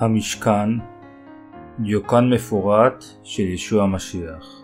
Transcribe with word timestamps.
המשכן 0.00 0.68
דיוקן 1.78 2.24
מפורט 2.34 3.04
של 3.22 3.42
ישוע 3.42 3.82
המשיח. 3.82 4.62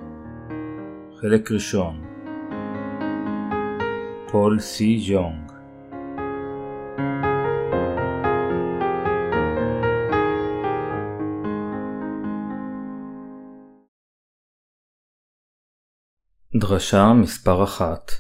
חלק 1.21 1.53
ראשון. 1.53 2.05
פול 4.31 4.61
סי 4.61 4.99
ז'ונג. 4.99 5.53
דרשה 16.61 17.13
מספר 17.13 17.65
אחת. 17.65 18.11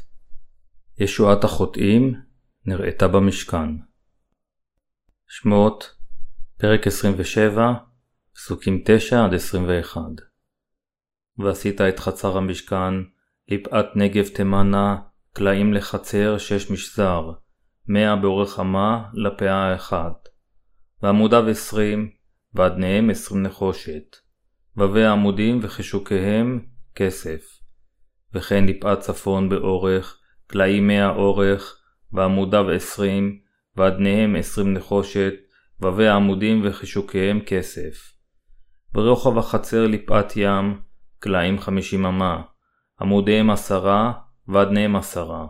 ישועת 0.98 1.44
החוטאים 1.44 2.14
נראתה 2.66 3.08
במשכן. 3.08 3.68
שמות 5.28 5.95
פרק 6.60 6.86
27, 6.86 7.72
פסוקים 8.34 8.84
9-21 9.94 9.96
ועשית 11.38 11.80
את 11.80 11.98
חצר 11.98 12.36
המשכן, 12.36 12.94
לפאת 13.48 13.86
נגב 13.96 14.28
תימנה, 14.28 14.96
קלעים 15.32 15.74
לחצר 15.74 16.38
שש 16.38 16.70
משזר, 16.70 17.30
מאה 17.88 18.16
באורך 18.16 18.60
אמה 18.60 19.04
לפאה 19.14 19.54
האחת, 19.54 20.28
ועמודיו 21.02 21.48
עשרים, 21.48 22.10
ועדניהם 22.54 23.10
עשרים 23.10 23.42
נחושת, 23.42 24.16
ובי 24.76 25.04
העמודים 25.04 25.58
וחישוקיהם 25.62 26.66
כסף, 26.94 27.60
וכן 28.34 28.66
לפאת 28.66 28.98
צפון 28.98 29.48
באורך, 29.48 30.20
קלעים 30.46 30.86
מאה 30.86 31.08
אורך, 31.10 31.80
ועמודיו 32.12 32.70
עשרים, 32.70 33.38
ועדניהם 33.76 34.36
עשרים 34.36 34.74
נחושת, 34.74 35.34
ובי 35.80 36.08
העמודים 36.08 36.62
וחישוקיהם 36.64 37.40
כסף. 37.40 38.12
ברוחב 38.92 39.38
החצר 39.38 39.86
לפאת 39.86 40.36
ים, 40.36 40.80
קלעים 41.18 41.58
חמישים 41.58 42.06
אמה, 42.06 42.42
עמודיהם 43.00 43.50
עשרה, 43.50 44.12
ואדניהם 44.48 44.96
עשרה. 44.96 45.46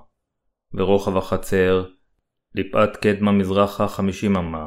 ברוחב 0.75 1.17
החצר, 1.17 1.85
לפאת 2.55 2.97
קדמה 2.97 3.33
מזרחה 3.33 3.89
חמישים 3.89 4.37
אמה, 4.37 4.67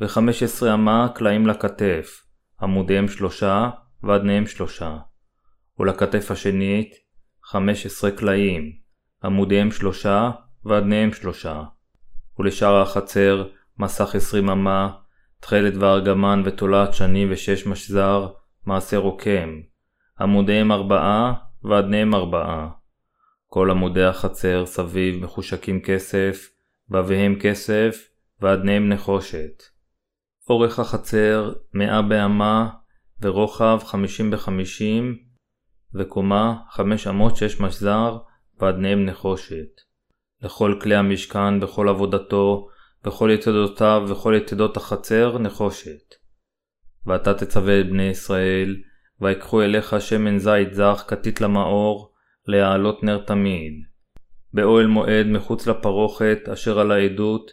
וחמש 0.00 0.42
עשרה 0.42 0.74
אמה 0.74 1.08
קלעים 1.14 1.46
לכתף, 1.46 2.24
עמודיהם 2.62 3.08
שלושה, 3.08 3.70
ואדניהם 4.02 4.46
שלושה. 4.46 4.96
ולכתף 5.78 6.30
השנית, 6.30 6.94
חמש 7.44 7.86
עשרה 7.86 8.10
קלעים, 8.10 8.72
עמודיהם 9.24 9.70
שלושה, 9.70 10.30
ואדניהם 10.64 11.12
שלושה. 11.12 11.62
ולשאר 12.38 12.82
החצר, 12.82 13.48
מסך 13.78 14.14
עשרים 14.14 14.50
אמה, 14.50 14.90
תכלת 15.40 15.76
וארגמן 15.76 16.42
ותולעת 16.44 16.94
שני 16.94 17.26
ושש 17.30 17.66
משזר, 17.66 18.28
מעשה 18.66 18.96
רוקם, 18.96 19.60
עמודיהם 20.20 20.72
ארבעה 20.72 21.34
ואדניהם 21.64 22.14
ארבעה. 22.14 22.68
כל 23.46 23.70
עמודי 23.70 24.04
החצר 24.04 24.66
סביב 24.66 25.24
מחושקים 25.24 25.80
כסף, 25.80 26.50
בביהם 26.88 27.36
כסף, 27.40 28.08
ואדניהם 28.40 28.88
נחושת. 28.88 29.62
אורך 30.50 30.78
החצר 30.78 31.52
מאה 31.74 32.02
באמה, 32.02 32.68
ורוחב 33.22 33.78
חמישים 33.84 34.30
בחמישים, 34.30 35.18
וקומה 35.94 36.56
חמש 36.70 37.06
אמות 37.06 37.36
שש 37.36 37.60
משזר, 37.60 38.18
ואדניהם 38.60 39.04
נחושת. 39.04 39.80
לכל 40.42 40.78
כלי 40.82 40.96
המשכן 40.96 41.60
בכל 41.60 41.88
עבודתו, 41.88 42.68
וכל 43.04 43.30
יתדותיו 43.34 44.06
וכל 44.08 44.34
יתדות 44.36 44.76
החצר 44.76 45.38
נחושת. 45.38 46.14
ואתה 47.06 47.34
תצווה 47.34 47.80
את 47.80 47.90
בני 47.90 48.02
ישראל, 48.02 48.76
ויקחו 49.20 49.62
אליך 49.62 50.00
שמן 50.00 50.38
זית 50.38 50.74
זך 50.74 51.04
כתית 51.08 51.40
למאור, 51.40 52.12
להעלות 52.46 53.02
נר 53.02 53.18
תמיד. 53.18 53.72
באוהל 54.52 54.86
מועד 54.86 55.26
מחוץ 55.26 55.66
לפרוכת, 55.66 56.38
אשר 56.52 56.78
על 56.78 56.92
העדות, 56.92 57.50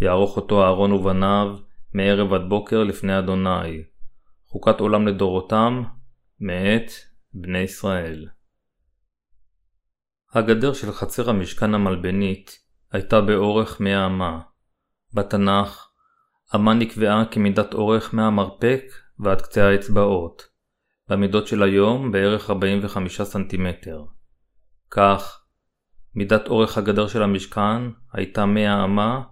יערוך 0.00 0.36
אותו 0.36 0.62
אהרון 0.62 0.92
ובניו, 0.92 1.56
מערב 1.94 2.32
עד 2.32 2.48
בוקר 2.48 2.84
לפני 2.84 3.18
אדוני. 3.18 3.82
חוקת 4.46 4.80
עולם 4.80 5.08
לדורותם, 5.08 5.82
מאת 6.40 6.90
בני 7.34 7.58
ישראל. 7.58 8.26
הגדר 10.32 10.72
של 10.72 10.92
חצר 10.92 11.30
המשכן 11.30 11.74
המלבנית 11.74 12.58
הייתה 12.92 13.20
באורך 13.20 13.80
מאה 13.80 14.06
אמה. 14.06 14.40
בתנ"ך, 15.14 15.88
אמה 16.54 16.74
נקבעה 16.74 17.24
כמידת 17.30 17.74
אורך 17.74 18.14
מהמרפק 18.14 18.84
ועד 19.18 19.40
קצה 19.40 19.68
האצבעות, 19.68 20.42
במידות 21.08 21.46
של 21.46 21.62
היום 21.62 22.12
בערך 22.12 22.50
45 22.50 23.22
סנטימטר. 23.22 24.04
כך, 24.90 25.44
מידת 26.14 26.48
אורך 26.48 26.78
הגדר 26.78 27.08
של 27.08 27.22
המשכן 27.22 27.82
הייתה 28.12 28.46
100 28.46 28.84
אמה, 28.84 29.22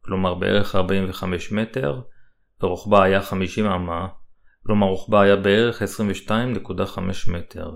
כלומר 0.00 0.34
בערך 0.34 0.74
45 0.74 1.52
מטר, 1.52 2.00
ורוחבה 2.62 3.02
היה 3.02 3.22
50 3.22 3.66
אמה, 3.66 4.08
כלומר 4.66 4.86
רוחבה 4.86 5.22
היה 5.22 5.36
בערך 5.36 5.82
22.5 5.82 7.00
מטר. 7.32 7.74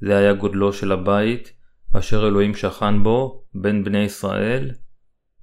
זה 0.00 0.16
היה 0.16 0.32
גודלו 0.32 0.72
של 0.72 0.92
הבית, 0.92 1.52
אשר 1.98 2.26
אלוהים 2.28 2.54
שכן 2.54 3.02
בו 3.02 3.44
בין 3.54 3.84
בני 3.84 3.98
ישראל 3.98 4.70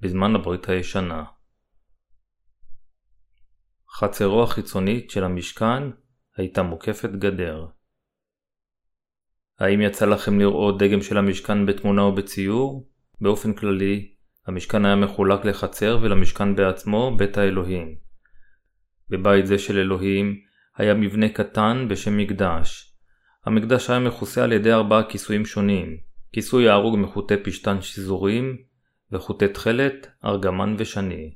בזמן 0.00 0.34
הברית 0.34 0.68
הישנה. 0.68 1.24
חצרו 3.90 4.42
החיצונית 4.42 5.10
של 5.10 5.24
המשכן 5.24 5.82
הייתה 6.36 6.62
מוקפת 6.62 7.10
גדר. 7.10 7.66
האם 9.58 9.80
יצא 9.80 10.06
לכם 10.06 10.38
לראות 10.38 10.82
דגם 10.82 11.02
של 11.02 11.18
המשכן 11.18 11.66
בתמונה 11.66 12.02
או 12.02 12.14
בציור? 12.14 12.88
באופן 13.20 13.52
כללי, 13.52 14.14
המשכן 14.46 14.84
היה 14.84 14.96
מחולק 14.96 15.44
לחצר 15.44 15.98
ולמשכן 16.02 16.56
בעצמו 16.56 17.16
בית 17.16 17.38
האלוהים. 17.38 17.96
בבית 19.08 19.46
זה 19.46 19.58
של 19.58 19.78
אלוהים 19.78 20.40
היה 20.76 20.94
מבנה 20.94 21.28
קטן 21.28 21.86
בשם 21.90 22.16
מקדש. 22.16 22.96
המקדש 23.46 23.90
היה 23.90 23.98
מכוסה 23.98 24.44
על 24.44 24.52
ידי 24.52 24.72
ארבעה 24.72 25.08
כיסויים 25.08 25.46
שונים, 25.46 25.96
כיסוי 26.32 26.68
ההרוג 26.68 26.98
מחוטי 26.98 27.36
פשתן 27.36 27.82
שזורים, 27.82 28.69
וחוטי 29.12 29.48
תכלת, 29.48 30.06
ארגמן 30.24 30.74
ושני. 30.78 31.34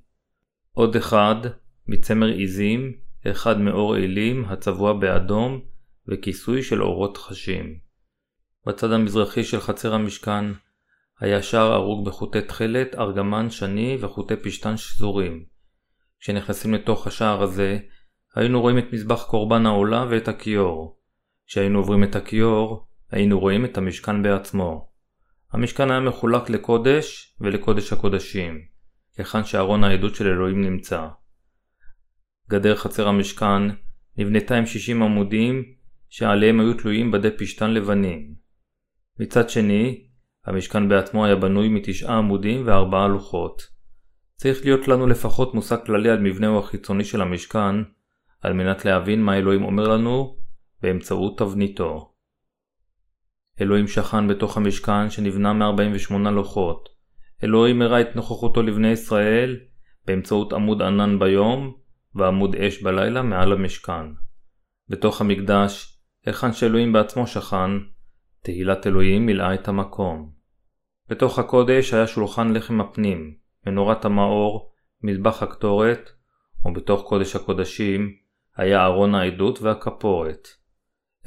עוד 0.73 0.97
אחד, 0.97 1.37
מצמר 1.87 2.27
עיזים, 2.27 2.93
אחד 3.27 3.61
מאור 3.61 3.97
אלים 3.97 4.45
הצבוע 4.45 4.93
באדום, 4.93 5.61
וכיסוי 6.09 6.63
של 6.63 6.83
אורות 6.83 7.17
חשים. 7.17 7.79
בצד 8.67 8.93
המזרחי 8.93 9.45
של 9.45 9.61
חצר 9.61 9.95
המשכן 9.95 10.45
היה 11.21 11.43
שער 11.43 11.73
הרוג 11.73 12.07
בחוטי 12.07 12.43
תכלת, 12.43 12.95
ארגמן, 12.95 13.51
שני 13.51 13.99
וחוטי 14.01 14.37
פשתן 14.37 14.77
שזורים. 14.77 15.45
כשנכנסים 16.21 16.75
לתוך 16.75 17.07
השער 17.07 17.43
הזה, 17.43 17.79
היינו 18.35 18.61
רואים 18.61 18.79
את 18.79 18.93
מזבח 18.93 19.25
קורבן 19.25 19.67
העולה 19.67 20.07
ואת 20.11 20.29
הכיור. 20.29 20.99
כשהיינו 21.47 21.79
עוברים 21.79 22.05
את 22.05 22.17
הכיור, 22.17 22.87
היינו 23.11 23.41
רואים 23.41 23.65
את 23.65 23.79
המשכן 23.79 24.23
בעצמו. 24.23 24.89
המשכן 25.55 25.91
היה 25.91 26.01
מחולק 26.01 26.51
לקודש 26.51 27.37
ולקודש 27.41 27.93
הקודשים, 27.93 28.61
היכן 29.19 29.45
שארון 29.45 29.85
העדות 29.85 30.15
של 30.15 30.27
אלוהים 30.27 30.61
נמצא. 30.61 31.07
גדר 32.51 32.77
חצר 32.77 33.09
המשכן 33.09 33.63
נבנתה 34.17 34.57
עם 34.57 34.67
60 34.67 35.03
עמודים 35.03 35.63
שעליהם 36.09 36.61
היו 36.61 36.75
תלויים 36.75 37.11
בדי 37.11 37.29
פשתן 37.39 37.71
לבנים. 37.71 38.35
מצד 39.21 39.51
שני, 39.51 40.07
המשכן 40.47 40.89
בעצמו 40.89 41.25
היה 41.25 41.37
בנוי 41.37 41.69
מתשעה 41.69 42.19
עמודים 42.19 42.67
וארבעה 42.67 43.09
לוחות. 43.09 43.63
צריך 44.37 44.65
להיות 44.65 44.89
לנו 44.89 45.07
לפחות 45.07 45.55
מושג 45.55 45.87
כללי 45.87 46.11
על 46.11 46.19
מבנהו 46.19 46.59
החיצוני 46.59 47.05
של 47.05 47.23
המשכן, 47.23 47.77
על 48.41 48.53
מנת 48.53 48.85
להבין 48.85 49.23
מה 49.23 49.37
אלוהים 49.37 49.65
אומר 49.65 49.89
לנו 49.89 50.37
באמצעות 50.83 51.39
תבניתו. 51.39 52.14
אלוהים 53.61 53.89
שכן 53.89 54.29
בתוך 54.29 54.57
המשכן 54.57 55.11
שנבנה 55.11 55.53
מ-48 55.53 56.31
לוחות. 56.31 56.89
אלוהים 57.45 57.83
הראה 57.83 58.01
את 58.01 58.17
נוכחותו 58.17 58.63
לבני 58.63 58.89
ישראל 58.89 59.57
באמצעות 60.07 60.53
עמוד 60.53 60.83
ענן 60.83 61.19
ביום 61.19 61.75
ועמוד 62.15 62.57
אש 62.57 62.83
בלילה 62.83 63.23
מעל 63.23 63.53
המשכן. 63.53 64.07
בתוך 64.89 65.21
המקדש, 65.21 65.99
היכן 66.27 66.53
שאלוהים 66.53 66.93
בעצמו 66.93 67.27
שכן, 67.27 67.71
תהילת 68.43 68.87
אלוהים 68.87 69.27
מילאה 69.27 69.55
את 69.55 69.69
המקום. 69.69 70.31
בתוך 71.09 71.39
הקודש 71.39 71.95
היה 71.95 72.07
שולחן 72.07 72.53
לחם 72.53 72.81
הפנים, 72.81 73.35
מנורת 73.67 74.05
המאור, 74.05 74.73
מזבח 75.03 75.43
הקטורת, 75.43 76.11
ובתוך 76.65 77.03
קודש 77.09 77.37
הקודשים 77.37 78.13
היה 78.57 78.85
ארון 78.85 79.15
העדות 79.15 79.63
והכפורת. 79.63 80.49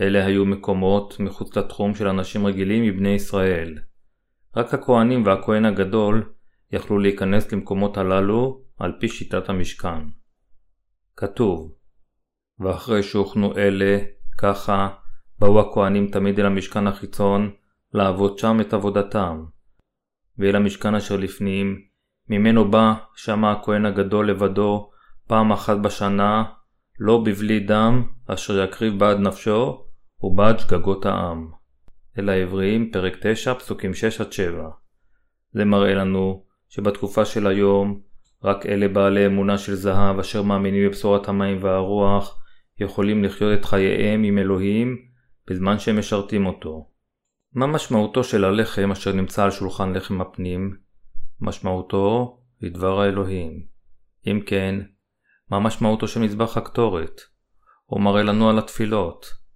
אלה 0.02 0.26
היו 0.26 0.46
מקומות 0.46 1.20
מחוץ 1.20 1.58
לתחום 1.58 1.96
של 1.96 2.08
אנשים 2.08 2.46
רגילים 2.46 2.84
מבני 2.84 3.10
ישראל. 3.10 3.78
רק 4.56 4.74
הכהנים 4.74 5.26
והכהן 5.26 5.66
הגדול 5.66 6.34
יכלו 6.72 7.00
להיכנס 7.00 7.52
למקומות 7.52 7.98
הללו 7.98 8.62
על 8.80 8.94
פי 9.00 9.08
שיטת 9.08 9.50
המשכן. 9.50 10.00
כתוב 11.16 11.74
ואחרי 12.60 13.04
שהוכנו 13.04 13.58
אלה, 13.58 13.98
ככה, 14.38 14.90
באו 15.40 15.60
הכהנים 15.60 16.08
תמיד 16.12 16.40
אל 16.40 16.46
המשכן 16.46 16.88
החיצון, 16.88 17.52
לעבוד 17.94 18.38
שם 18.38 18.58
את 18.62 18.74
עבודתם. 18.74 19.44
ואל 20.38 20.56
המשכן 20.56 20.96
אשר 20.96 21.18
לפנים, 21.18 21.82
ממנו 22.30 22.72
בא 22.72 22.94
שמה 23.16 23.52
הכהן 23.52 23.86
הגדול 23.86 24.30
לבדו, 24.30 24.90
פעם 25.28 25.52
אחת 25.52 25.78
בשנה, 25.78 26.44
לא 27.00 27.24
בבלי 27.26 27.60
דם, 27.60 28.08
אשר 28.28 28.64
יקריב 28.64 29.00
בעד 29.00 29.18
נפשו, 29.20 29.87
ובעד 30.24 30.60
שגגות 30.60 31.06
העם. 31.06 31.52
אל 32.19 32.30
העבריים, 32.30 32.92
פרק 32.92 33.18
9, 33.22 33.54
פסוקים 33.54 33.92
6-7. 33.92 33.96
זה 35.52 35.66
מראה 35.66 35.94
לנו 35.94 36.44
שבתקופה 36.69 37.25
של 37.25 37.48
היום, 37.48 38.02
רק 38.44 38.66
אלה 38.66 38.88
בעלי 38.88 39.25
אמונה 39.25 39.58
של 39.58 39.75
זהב 39.75 40.19
אשר 40.19 40.42
מאמינים 40.42 40.88
בבשורת 40.88 41.28
המים 41.28 41.64
והרוח, 41.64 42.44
יכולים 42.80 43.24
לחיות 43.24 43.60
את 43.60 43.66
חייהם 43.66 44.24
עם 44.24 44.38
אלוהים 44.38 44.98
בזמן 45.48 45.80
שהם 45.80 46.00
משרתים 46.00 46.46
אותו. 46.46 46.90
מה 47.54 47.68
משמעותו 47.68 48.24
של 48.24 48.46
הלחם 48.46 48.92
אשר 48.92 49.12
נמצא 49.12 49.44
על 49.44 49.52
שולחן 49.52 49.94
לחם 49.94 50.22
הפנים? 50.22 50.78
משמעותו 51.42 52.38
היא 52.62 52.72
דבר 52.72 53.02
האלוהים. 53.02 53.66
אם 54.28 54.42
כן, 54.46 54.75
מה 55.52 55.60
משמעותו 55.60 56.08
של 56.08 56.19
מזבח 56.19 56.58
הקטורת? 56.58 57.22
הוא 57.86 58.02
מראה 58.02 58.24
לנו 58.24 58.50
על 58.50 58.60
התפילות. 58.60 59.47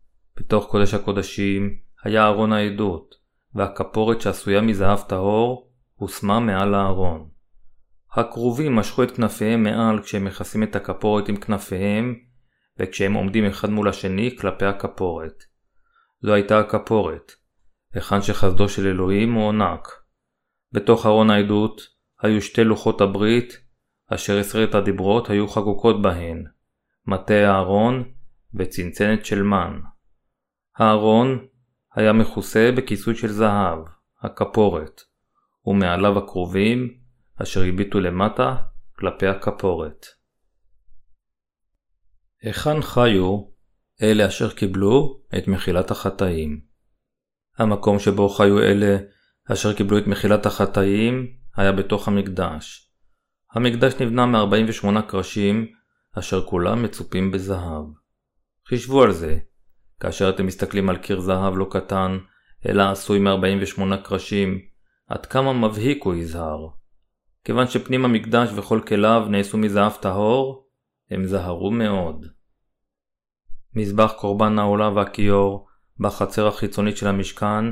בתוך 0.42 0.66
קודש 0.66 0.94
הקודשים 0.94 1.78
היה 2.04 2.28
ארון 2.28 2.54
העדות, 2.54 3.16
והכפורת 3.56 4.22
שעשויה 4.22 4.62
מזהב 4.62 5.00
טהור 5.00 5.72
הושמה 5.96 6.40
מעל 6.40 6.74
הארון. 6.74 7.30
הכרובים 8.12 8.76
משכו 8.76 9.04
את 9.04 9.12
כנפיהם 9.12 9.64
מעל 9.64 10.02
כשהם 10.02 10.26
מכסים 10.26 10.64
את 10.64 10.76
הכפורת 10.76 11.30
עם 11.30 11.36
כנפיהם, 11.36 12.16
וכשהם 12.80 13.14
עומדים 13.14 13.46
אחד 13.46 13.70
מול 13.70 13.90
השני 13.90 14.36
כלפי 14.38 14.66
הכפורת. 14.66 15.44
זו 16.22 16.34
הייתה 16.34 16.60
הכפורת, 16.60 17.32
היכן 17.94 18.22
שחסדו 18.22 18.70
של 18.70 18.88
אלוהים 18.88 19.34
הוא 19.34 19.44
עונק. 19.44 19.88
בתוך 20.72 21.06
ארון 21.06 21.30
העדות 21.30 21.82
היו 22.22 22.42
שתי 22.42 22.64
לוחות 22.64 23.02
הברית, 23.02 23.58
אשר 24.08 24.40
עשרת 24.40 24.76
הדיברות 24.76 25.30
היו 25.30 25.48
חקוקות 25.48 26.02
בהן, 26.02 26.44
מטה 27.08 27.34
הארון 27.34 28.04
וצנצנת 28.54 29.26
של 29.26 29.44
מן. 29.44 29.80
הארון 30.81 31.48
היה 31.95 32.13
מכוסה 32.13 32.72
בכיסוי 32.78 33.16
של 33.16 33.28
זהב, 33.28 33.80
הכפורת, 34.22 35.01
ומעליו 35.66 36.18
הכרובים, 36.18 36.98
אשר 37.42 37.62
הביטו 37.63 38.00
למטה 38.00 38.56
כלפי 39.00 39.28
הכפורת. 39.28 40.06
היכן 42.42 42.81
חיו 42.81 43.38
אלה 44.01 44.28
אשר 44.28 44.51
קיבלו 44.54 45.22
את 45.38 45.48
מחילת 45.48 45.92
החטאים? 45.92 46.62
המקום 47.57 48.00
שבו 48.00 48.30
חיו 48.30 48.60
אלה 48.60 48.98
אשר 49.51 49.74
קיבלו 49.74 49.98
את 49.98 50.07
מחילת 50.07 50.45
החטאים 50.45 51.27
היה 51.57 51.72
בתוך 51.72 52.07
המקדש. 52.07 52.92
המקדש 53.51 53.94
נבנה 54.01 54.25
מ-48 54.25 55.01
קרשים 55.07 55.68
אשר 56.19 56.45
כולם 56.45 56.84
מצופים 56.84 57.31
בזהב. 57.31 57.86
חישבו 58.68 59.04
על 59.04 59.12
זה, 59.12 59.39
כאשר 60.01 60.30
אתם 60.30 60.45
מסתכלים 60.45 60.89
על 60.89 60.98
קיר 60.98 61.19
זהב 61.19 61.53
לא 61.57 61.68
קטן, 61.71 62.18
אלא 62.69 62.83
עשוי 62.92 63.19
מ-48 63.19 63.98
קרשים, 64.03 64.59
עד 65.07 65.25
כמה 65.25 65.53
מבהיק 65.53 66.03
הוא 66.03 66.15
יזהר. 66.15 66.68
כיוון 67.44 67.68
שפנים 67.68 68.06
המקדש 68.06 68.50
וכל 68.56 68.81
כליו 68.88 69.25
נעשו 69.30 69.57
מזהב 69.57 69.92
טהור, 69.92 70.68
הם 71.12 71.25
זהרו 71.25 71.71
מאוד. 71.71 72.25
מזבח 73.75 74.13
קורבן 74.18 74.59
העולה 74.59 74.89
והכיור 74.89 75.68
בחצר 76.00 76.48
החיצונית 76.48 76.98
של 76.98 77.07
המשכן 77.07 77.65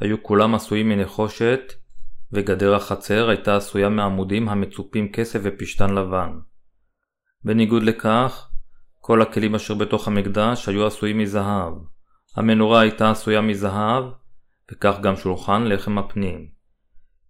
היו 0.00 0.22
כולם 0.22 0.54
עשויים 0.54 0.88
מנחושת, 0.88 1.72
וגדר 2.32 2.74
החצר 2.74 3.28
הייתה 3.28 3.56
עשויה 3.56 3.88
מעמודים 3.88 4.48
המצופים 4.48 5.12
כסף 5.12 5.40
ופשתן 5.42 5.94
לבן. 5.94 6.30
בניגוד 7.44 7.82
לכך, 7.82 8.50
כל 9.06 9.22
הכלים 9.22 9.54
אשר 9.54 9.74
בתוך 9.74 10.08
המקדש 10.08 10.68
היו 10.68 10.86
עשויים 10.86 11.18
מזהב. 11.18 11.72
המנורה 12.36 12.80
הייתה 12.80 13.10
עשויה 13.10 13.40
מזהב, 13.40 14.04
וכך 14.70 14.98
גם 15.02 15.16
שולחן 15.16 15.62
לחם 15.66 15.98
הפנים. 15.98 16.46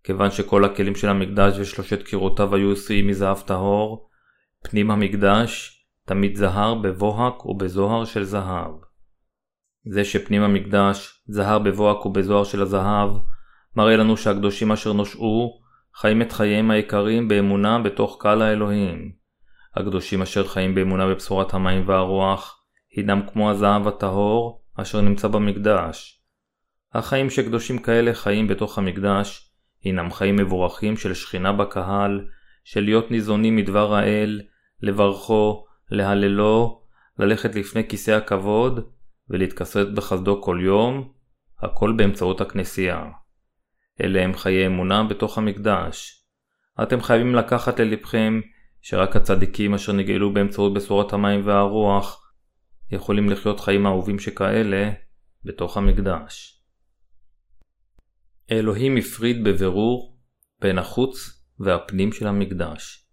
כיוון 0.04 0.30
שכל 0.30 0.64
הכלים 0.64 0.94
של 0.94 1.08
המקדש 1.08 1.58
ושלושת 1.58 2.02
קירותיו 2.02 2.54
היו 2.54 2.72
עשויים 2.72 3.06
מזהב 3.06 3.40
טהור, 3.40 4.08
פנים 4.64 4.90
המקדש 4.90 5.80
תמיד 6.04 6.36
זהר 6.36 6.74
בבוהק 6.74 7.46
ובזוהר 7.46 8.04
של 8.04 8.24
זהב. 8.24 8.72
זה 9.84 10.04
שפנים 10.04 10.42
המקדש 10.42 11.24
זהר 11.26 11.58
בבוהק 11.58 12.06
ובזוהר 12.06 12.44
של 12.44 12.62
הזהב, 12.62 13.10
מראה 13.76 13.96
לנו 13.96 14.16
שהקדושים 14.16 14.72
אשר 14.72 14.92
נושעו, 14.92 15.60
חיים 15.94 16.22
את 16.22 16.32
חייהם 16.32 16.70
היקרים 16.70 17.28
באמונה 17.28 17.78
בתוך 17.78 18.16
קהל 18.20 18.42
האלוהים. 18.42 19.25
הקדושים 19.76 20.22
אשר 20.22 20.48
חיים 20.48 20.74
באמונה 20.74 21.06
בבשורת 21.06 21.54
המים 21.54 21.88
והרוח, 21.88 22.62
הינם 22.96 23.20
כמו 23.32 23.50
הזהב 23.50 23.88
הטהור, 23.88 24.62
אשר 24.74 25.00
נמצא 25.00 25.28
במקדש. 25.28 26.22
החיים 26.94 27.30
שקדושים 27.30 27.78
כאלה 27.78 28.14
חיים 28.14 28.48
בתוך 28.48 28.78
המקדש, 28.78 29.52
הינם 29.82 30.10
חיים 30.10 30.36
מבורכים 30.36 30.96
של 30.96 31.14
שכינה 31.14 31.52
בקהל, 31.52 32.28
של 32.64 32.80
להיות 32.80 33.10
ניזונים 33.10 33.56
מדבר 33.56 33.94
האל, 33.94 34.40
לברכו, 34.82 35.66
להללו, 35.90 36.82
ללכת 37.18 37.54
לפני 37.54 37.88
כיסא 37.88 38.10
הכבוד 38.10 38.90
ולהתכסות 39.30 39.94
בחסדו 39.94 40.42
כל 40.42 40.58
יום, 40.62 41.12
הכל 41.60 41.92
באמצעות 41.96 42.40
הכנסייה. 42.40 43.04
אלה 44.00 44.22
הם 44.22 44.34
חיי 44.34 44.66
אמונה 44.66 45.04
בתוך 45.04 45.38
המקדש. 45.38 46.24
אתם 46.82 47.00
חייבים 47.00 47.34
לקחת 47.34 47.80
ללבכם 47.80 48.40
שרק 48.88 49.16
הצדיקים 49.16 49.74
אשר 49.74 49.92
נגאלו 49.92 50.34
באמצעות 50.34 50.74
בשורת 50.74 51.12
המים 51.12 51.46
והרוח 51.46 52.32
יכולים 52.90 53.30
לחיות 53.30 53.60
חיים 53.60 53.86
אהובים 53.86 54.18
שכאלה 54.18 54.90
בתוך 55.44 55.76
המקדש. 55.76 56.62
אלוהים 58.50 58.96
הפריד 58.96 59.44
בבירור 59.44 60.18
בין 60.60 60.78
החוץ 60.78 61.42
והפנים 61.60 62.12
של 62.12 62.26
המקדש. 62.26 63.08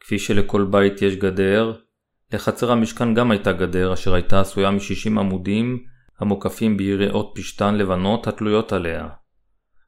כפי 0.00 0.18
שלכל 0.18 0.66
בית 0.70 1.02
יש 1.02 1.16
גדר, 1.16 1.80
לחצר 2.32 2.72
המשכן 2.72 3.14
גם 3.14 3.30
הייתה 3.30 3.52
גדר 3.52 3.92
אשר 3.92 4.14
הייתה 4.14 4.40
עשויה 4.40 4.70
מ-60 4.70 5.20
עמודים 5.20 5.84
המוקפים 6.18 6.76
ביריעות 6.76 7.32
פשתן 7.36 7.74
לבנות 7.74 8.26
התלויות 8.26 8.72
עליה. 8.72 9.08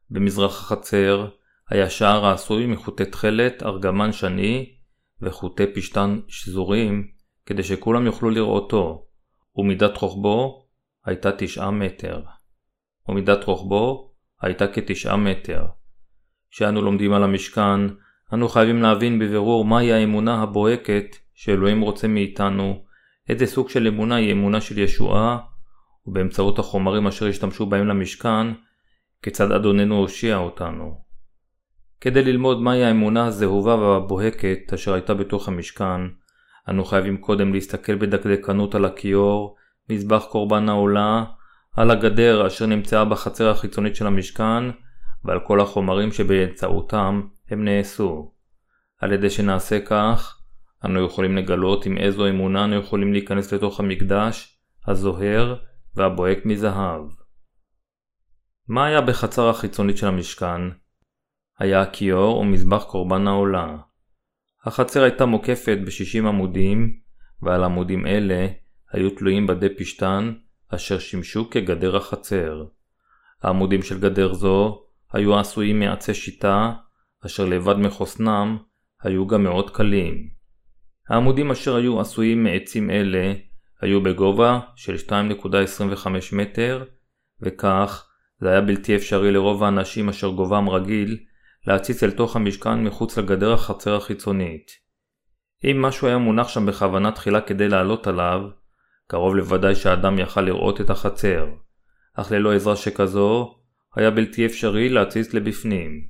במזרח 0.09 0.61
החצר 0.61 1.27
היה 1.69 1.89
שער 1.89 2.25
העשוי 2.25 2.65
מחוטי 2.65 3.05
תכלת, 3.05 3.63
ארגמן 3.63 4.11
שני 4.11 4.75
וחוטי 5.21 5.63
פשתן 5.75 6.19
שזורים 6.27 7.07
כדי 7.45 7.63
שכולם 7.63 8.05
יוכלו 8.05 8.29
לראותו, 8.29 9.05
ומידת 9.55 9.97
רוחבו 9.97 10.67
הייתה 11.05 11.31
תשעה 11.37 11.71
מטר. 11.71 12.21
ומידת 13.09 13.43
רוחבו 13.43 14.13
הייתה 14.41 14.67
כתשעה 14.67 15.17
מטר. 15.17 15.65
כשאנו 16.51 16.81
לומדים 16.81 17.13
על 17.13 17.23
המשכן, 17.23 17.81
אנו 18.33 18.49
חייבים 18.49 18.81
להבין 18.81 19.19
בבירור 19.19 19.65
מהי 19.65 19.93
האמונה 19.93 20.41
הבוהקת 20.41 21.15
שאלוהים 21.33 21.81
רוצה 21.81 22.07
מאיתנו, 22.07 22.83
איזה 23.29 23.45
סוג 23.45 23.69
של 23.69 23.87
אמונה 23.87 24.15
היא 24.15 24.31
אמונה 24.31 24.61
של 24.61 24.79
ישועה, 24.79 25.37
ובאמצעות 26.05 26.59
החומרים 26.59 27.07
אשר 27.07 27.27
השתמשו 27.27 27.65
בהם 27.65 27.87
למשכן, 27.87 28.47
כיצד 29.21 29.51
אדוננו 29.51 29.95
הושיע 29.97 30.37
אותנו. 30.37 31.03
כדי 32.03 32.23
ללמוד 32.23 32.61
מהי 32.61 32.83
האמונה 32.83 33.25
הזהובה 33.25 33.75
והבוהקת 33.75 34.73
אשר 34.73 34.93
הייתה 34.93 35.13
בתוך 35.13 35.47
המשכן, 35.47 36.01
אנו 36.69 36.85
חייבים 36.85 37.17
קודם 37.17 37.53
להסתכל 37.53 37.95
בדקדקנות 37.95 38.75
על 38.75 38.85
הכיור, 38.85 39.55
מזבח 39.89 40.25
קורבן 40.29 40.69
העולה, 40.69 41.23
על 41.75 41.91
הגדר 41.91 42.47
אשר 42.47 42.65
נמצאה 42.65 43.05
בחצר 43.05 43.49
החיצונית 43.49 43.95
של 43.95 44.07
המשכן, 44.07 44.63
ועל 45.23 45.39
כל 45.39 45.61
החומרים 45.61 46.11
שבאמצעותם 46.11 47.21
הם 47.49 47.65
נעשו. 47.65 48.33
על 49.01 49.11
ידי 49.11 49.29
שנעשה 49.29 49.79
כך, 49.79 50.39
אנו 50.85 51.05
יכולים 51.05 51.37
לגלות 51.37 51.85
עם 51.85 51.97
איזו 51.97 52.29
אמונה 52.29 52.65
אנו 52.65 52.75
יכולים 52.75 53.13
להיכנס 53.13 53.53
לתוך 53.53 53.79
המקדש, 53.79 54.59
הזוהר 54.87 55.55
והבוהק 55.95 56.45
מזהב. 56.45 57.01
מה 58.67 58.85
היה 58.85 59.01
בחצר 59.01 59.49
החיצונית 59.49 59.97
של 59.97 60.07
המשכן? 60.07 60.82
היה 61.63 61.81
הכיור 61.81 62.37
או 62.37 62.43
מזבח 62.43 62.83
קורבן 62.83 63.27
העולה. 63.27 63.77
החצר 64.63 65.03
הייתה 65.03 65.25
מוקפת 65.25 65.77
ב-60 65.85 66.27
עמודים, 66.27 66.93
ועל 67.41 67.63
עמודים 67.63 68.07
אלה 68.07 68.47
היו 68.91 69.09
תלויים 69.09 69.47
בדי 69.47 69.69
פשתן 69.77 70.33
אשר 70.69 70.99
שימשו 70.99 71.49
כגדר 71.49 71.95
החצר. 71.95 72.65
העמודים 73.43 73.81
של 73.81 73.99
גדר 73.99 74.33
זו 74.33 74.83
היו 75.13 75.39
עשויים 75.39 75.79
מעצי 75.79 76.13
שיטה 76.13 76.73
אשר 77.25 77.45
לבד 77.45 77.75
מחוסנם 77.75 78.57
היו 79.01 79.27
גם 79.27 79.43
מאוד 79.43 79.69
קלים. 79.69 80.27
העמודים 81.09 81.51
אשר 81.51 81.75
היו 81.75 82.01
עשויים 82.01 82.43
מעצים 82.43 82.89
אלה 82.89 83.33
היו 83.81 84.03
בגובה 84.03 84.59
של 84.75 84.95
2.25 85.07 86.07
מטר, 86.33 86.83
וכך 87.41 88.07
זה 88.39 88.49
היה 88.49 88.61
בלתי 88.61 88.95
אפשרי 88.95 89.31
לרוב 89.31 89.63
האנשים 89.63 90.09
אשר 90.09 90.29
גובהם 90.29 90.69
רגיל 90.69 91.17
להציץ 91.67 92.03
אל 92.03 92.11
תוך 92.11 92.35
המשכן 92.35 92.83
מחוץ 92.83 93.17
לגדר 93.17 93.53
החצר 93.53 93.95
החיצונית. 93.95 94.71
אם 95.63 95.81
משהו 95.81 96.07
היה 96.07 96.17
מונח 96.17 96.47
שם 96.47 96.65
בכוונה 96.65 97.11
תחילה 97.11 97.41
כדי 97.41 97.69
לעלות 97.69 98.07
עליו, 98.07 98.41
קרוב 99.07 99.35
לוודאי 99.35 99.75
שהאדם 99.75 100.19
יכל 100.19 100.41
לראות 100.41 100.81
את 100.81 100.89
החצר, 100.89 101.47
אך 102.13 102.31
ללא 102.31 102.53
עזרה 102.53 102.75
שכזו, 102.75 103.55
היה 103.95 104.11
בלתי 104.11 104.45
אפשרי 104.45 104.89
להציץ 104.89 105.33
לבפנים. 105.33 106.07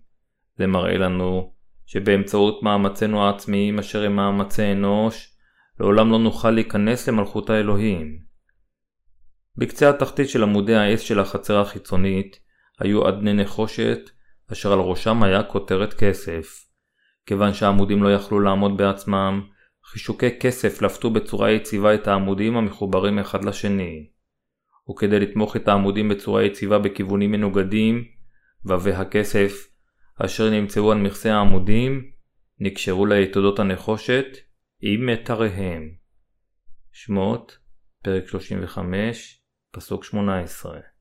זה 0.57 0.67
מראה 0.67 0.97
לנו 0.97 1.53
שבאמצעות 1.85 2.63
מאמצינו 2.63 3.25
העצמיים 3.25 3.79
אשר 3.79 4.03
הם 4.03 4.15
מאמצי 4.15 4.71
אנוש, 4.71 5.37
לעולם 5.79 6.11
לא 6.11 6.19
נוכל 6.19 6.51
להיכנס 6.51 7.09
למלכות 7.09 7.49
האלוהים. 7.49 8.19
בקצה 9.57 9.89
התחתית 9.89 10.29
של 10.29 10.43
עמודי 10.43 10.75
האס 10.75 10.99
של 10.99 11.19
החצר 11.19 11.59
החיצונית 11.59 12.39
היו 12.79 13.09
אדני 13.09 13.33
נחושת, 13.33 14.09
אשר 14.53 14.73
על 14.73 14.79
ראשם 14.79 15.23
היה 15.23 15.43
כותרת 15.43 15.93
כסף. 15.93 16.67
כיוון 17.25 17.53
שהעמודים 17.53 18.03
לא 18.03 18.13
יכלו 18.13 18.39
לעמוד 18.39 18.77
בעצמם, 18.77 19.47
חישוקי 19.85 20.39
כסף 20.39 20.81
לפתו 20.81 21.09
בצורה 21.09 21.51
יציבה 21.51 21.95
את 21.95 22.07
העמודים 22.07 22.57
המחוברים 22.57 23.19
אחד 23.19 23.45
לשני. 23.45 24.09
וכדי 24.89 25.19
לתמוך 25.19 25.55
את 25.55 25.67
העמודים 25.67 26.09
בצורה 26.09 26.43
יציבה 26.43 26.79
בכיוונים 26.79 27.31
מנוגדים, 27.31 28.03
ו"ו 28.65 28.89
הכסף, 28.89 29.67
אשר 30.19 30.49
נמצאו 30.49 30.91
על 30.91 30.97
מכסה 30.97 31.33
העמודים, 31.33 32.11
נקשרו 32.59 33.05
ליתודות 33.05 33.59
הנחושת 33.59 34.25
עם 34.81 35.05
מיתריהם. 35.05 35.91
שמות, 36.91 37.57
פרק 38.03 38.27
35, 38.27 39.43
פסוק 39.71 40.03
18 40.03 40.92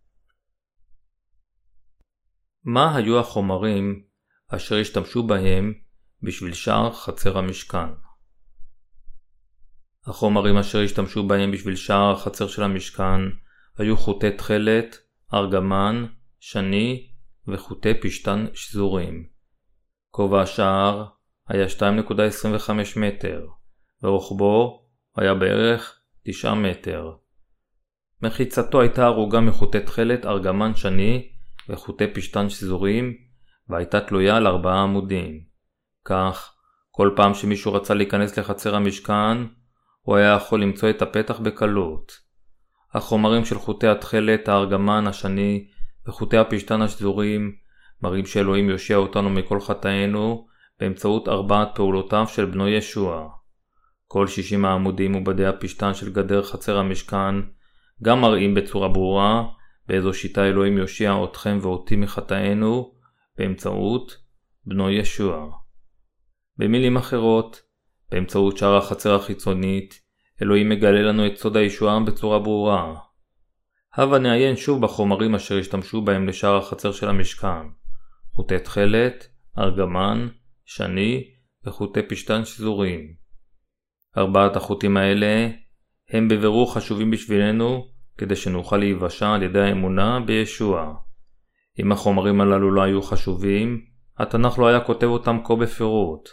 מה 2.64 2.96
היו 2.96 3.18
החומרים 3.18 4.02
אשר 4.48 4.76
השתמשו 4.76 5.22
בהם 5.22 5.74
בשביל 6.22 6.54
שער 6.54 6.92
חצר 6.92 7.38
המשכן? 7.38 7.88
החומרים 10.06 10.56
אשר 10.56 10.80
השתמשו 10.80 11.26
בהם 11.26 11.50
בשביל 11.50 11.76
שער 11.76 12.12
החצר 12.12 12.48
של 12.48 12.62
המשכן 12.62 13.20
היו 13.78 13.96
חוטי 13.96 14.30
תכלת, 14.30 14.96
ארגמן, 15.34 16.06
שני 16.40 17.10
וחוטי 17.48 17.94
פשתן 18.02 18.46
שזורים. 18.54 19.26
כובע 20.10 20.42
השער 20.42 21.06
היה 21.48 21.66
2.25 21.66 22.70
מטר, 22.96 23.46
ורוחבו 24.02 24.86
היה 25.16 25.34
בערך 25.34 26.00
9 26.22 26.54
מטר. 26.54 27.12
מחיצתו 28.22 28.80
הייתה 28.80 29.04
ערוגה 29.04 29.40
מחוטי 29.40 29.80
תכלת, 29.80 30.26
ארגמן 30.26 30.74
שני 30.74 31.31
וחוטי 31.68 32.06
פשתן 32.06 32.48
שזורים, 32.48 33.14
והייתה 33.68 34.00
תלויה 34.00 34.36
על 34.36 34.46
ארבעה 34.46 34.82
עמודים. 34.82 35.40
כך, 36.04 36.54
כל 36.90 37.10
פעם 37.16 37.34
שמישהו 37.34 37.72
רצה 37.72 37.94
להיכנס 37.94 38.38
לחצר 38.38 38.74
המשכן, 38.74 39.38
הוא 40.02 40.16
היה 40.16 40.34
יכול 40.36 40.62
למצוא 40.62 40.90
את 40.90 41.02
הפתח 41.02 41.40
בקלות. 41.40 42.12
החומרים 42.94 43.44
של 43.44 43.58
חוטי 43.58 43.86
התכלת, 43.88 44.48
הארגמן, 44.48 45.06
השני 45.06 45.68
וחוטי 46.06 46.36
הפשתן 46.36 46.82
השזורים 46.82 47.52
מראים 48.02 48.26
שאלוהים 48.26 48.70
יושיע 48.70 48.96
אותנו 48.96 49.30
מכל 49.30 49.60
חטאינו 49.60 50.46
באמצעות 50.80 51.28
ארבעת 51.28 51.68
פעולותיו 51.74 52.26
של 52.28 52.44
בנו 52.44 52.68
ישוע. 52.68 53.28
כל 54.06 54.26
שישים 54.26 54.64
העמודים 54.64 55.14
ובדי 55.14 55.46
הפשתן 55.46 55.94
של 55.94 56.12
גדר 56.12 56.42
חצר 56.42 56.78
המשכן 56.78 57.34
גם 58.02 58.20
מראים 58.20 58.54
בצורה 58.54 58.88
ברורה 58.88 59.44
באיזו 59.88 60.14
שיטה 60.14 60.44
אלוהים 60.44 60.78
יושיע 60.78 61.14
אתכם 61.24 61.58
ואותי 61.62 61.96
מחטאינו 61.96 62.94
באמצעות 63.38 64.16
בנו 64.64 64.90
ישוע. 64.90 65.50
במילים 66.56 66.96
אחרות, 66.96 67.62
באמצעות 68.10 68.56
שער 68.56 68.76
החצר 68.76 69.14
החיצונית, 69.14 70.00
אלוהים 70.42 70.68
מגלה 70.68 71.02
לנו 71.02 71.26
את 71.26 71.36
סוד 71.36 71.56
הישועה 71.56 72.00
בצורה 72.00 72.38
ברורה. 72.38 72.94
הבה 73.94 74.18
נעיין 74.18 74.56
שוב 74.56 74.82
בחומרים 74.82 75.34
אשר 75.34 75.58
השתמשו 75.58 76.02
בהם 76.02 76.28
לשער 76.28 76.56
החצר 76.56 76.92
של 76.92 77.08
המשכן, 77.08 77.66
חוטי 78.34 78.58
תכלת, 78.58 79.26
ארגמן, 79.58 80.28
שני 80.64 81.24
וחוטי 81.64 82.02
פשתן 82.02 82.44
שזורים. 82.44 83.14
ארבעת 84.18 84.56
החוטים 84.56 84.96
האלה 84.96 85.48
הם 86.10 86.28
בבירור 86.28 86.74
חשובים 86.74 87.10
בשבילנו 87.10 87.86
כדי 88.18 88.36
שנוכל 88.36 88.76
להיוושע 88.76 89.34
על 89.34 89.42
ידי 89.42 89.60
האמונה 89.60 90.20
בישוע. 90.20 90.94
אם 91.78 91.92
החומרים 91.92 92.40
הללו 92.40 92.70
לא 92.70 92.82
היו 92.82 93.02
חשובים, 93.02 93.80
התנ"ך 94.18 94.58
לא 94.58 94.66
היה 94.66 94.80
כותב 94.80 95.06
אותם 95.06 95.38
כה 95.44 95.56
בפירוט. 95.56 96.28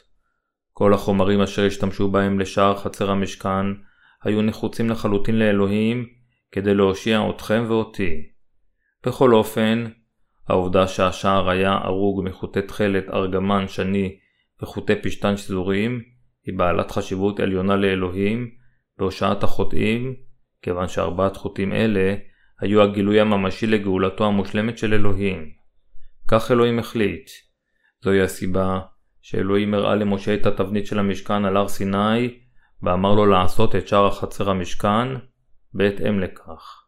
כל 0.74 0.93
החומרים 0.93 1.41
אשר 1.41 1.65
השתמשו 1.65 2.12
בהם 2.12 2.39
לשער 2.39 2.77
חצר 2.77 3.12
המשכן 3.12 3.65
היו 4.24 4.41
נחוצים 4.41 4.89
לחלוטין 4.89 5.39
לאלוהים 5.39 6.05
כדי 6.51 6.74
להושיע 6.74 7.29
אתכם 7.29 7.63
ואותי. 7.67 8.29
בכל 9.05 9.33
אופן, 9.33 9.86
העובדה 10.48 10.88
שהשער 10.88 11.50
היה 11.50 11.77
ארוג 11.83 12.24
מחוטי 12.25 12.62
תכלת, 12.62 13.09
ארגמן, 13.13 13.67
שני 13.67 14.17
וחוטי 14.62 14.95
פשתן 15.03 15.38
שזורים 15.38 16.01
היא 16.45 16.57
בעלת 16.57 16.91
חשיבות 16.91 17.39
עליונה 17.39 17.75
לאלוהים 17.75 18.50
בהושעת 18.98 19.43
החוטאים, 19.43 20.15
כיוון 20.61 20.87
שארבעת 20.87 21.37
חוטאים 21.37 21.73
אלה 21.73 22.15
היו 22.59 22.81
הגילוי 22.81 23.19
הממשי 23.19 23.67
לגאולתו 23.67 24.25
המושלמת 24.25 24.77
של 24.77 24.93
אלוהים. 24.93 25.51
כך 26.27 26.51
אלוהים 26.51 26.79
החליט. 26.79 27.29
זוהי 28.03 28.21
הסיבה 28.21 28.79
שאלוהים 29.21 29.73
הראה 29.73 29.95
למשה 29.95 30.35
את 30.35 30.45
התבנית 30.45 30.85
של 30.85 30.99
המשכן 30.99 31.45
על 31.45 31.57
הר 31.57 31.67
סיני 31.67 32.39
ואמר 32.81 33.13
לו 33.13 33.25
לעשות 33.25 33.75
את 33.75 33.87
שאר 33.87 34.05
החצר 34.05 34.49
המשכן 34.49 35.07
בהתאם 35.73 36.19
לכך. 36.19 36.83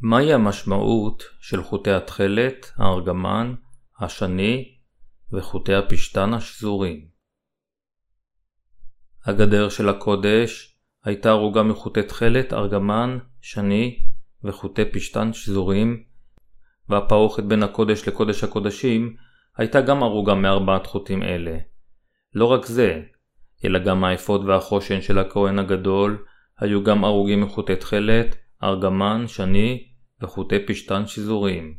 מהי 0.00 0.32
המשמעות 0.32 1.22
של 1.40 1.62
חוטי 1.62 1.90
התכלת, 1.90 2.72
הארגמן, 2.76 3.54
השני 4.00 4.78
וחוטי 5.32 5.74
הפשתן 5.74 6.34
השזורים? 6.34 7.08
הגדר 9.24 9.68
של 9.68 9.88
הקודש 9.88 10.75
הייתה 11.06 11.30
ערוגה 11.30 11.62
מחוטי 11.62 12.02
תכלת, 12.02 12.52
ארגמן, 12.52 13.18
שני 13.40 13.98
וחוטי 14.44 14.84
פשתן 14.84 15.32
שזורים, 15.32 16.02
והפרוכת 16.88 17.42
בין 17.42 17.62
הקודש 17.62 18.08
לקודש 18.08 18.44
הקודשים 18.44 19.16
הייתה 19.56 19.80
גם 19.80 20.02
ערוגה 20.02 20.34
מארבעת 20.34 20.86
חוטים 20.86 21.22
אלה. 21.22 21.58
לא 22.34 22.44
רק 22.44 22.66
זה, 22.66 23.02
אלא 23.64 23.78
גם 23.78 24.04
האפוד 24.04 24.44
והחושן 24.44 25.00
של 25.00 25.18
הכהן 25.18 25.58
הגדול 25.58 26.24
היו 26.58 26.84
גם 26.84 27.04
הרוגים 27.04 27.40
מחוטי 27.40 27.76
תכלת, 27.76 28.36
ארגמן, 28.62 29.24
שני 29.26 29.86
וחוטי 30.22 30.66
פשתן 30.66 31.06
שזורים. 31.06 31.74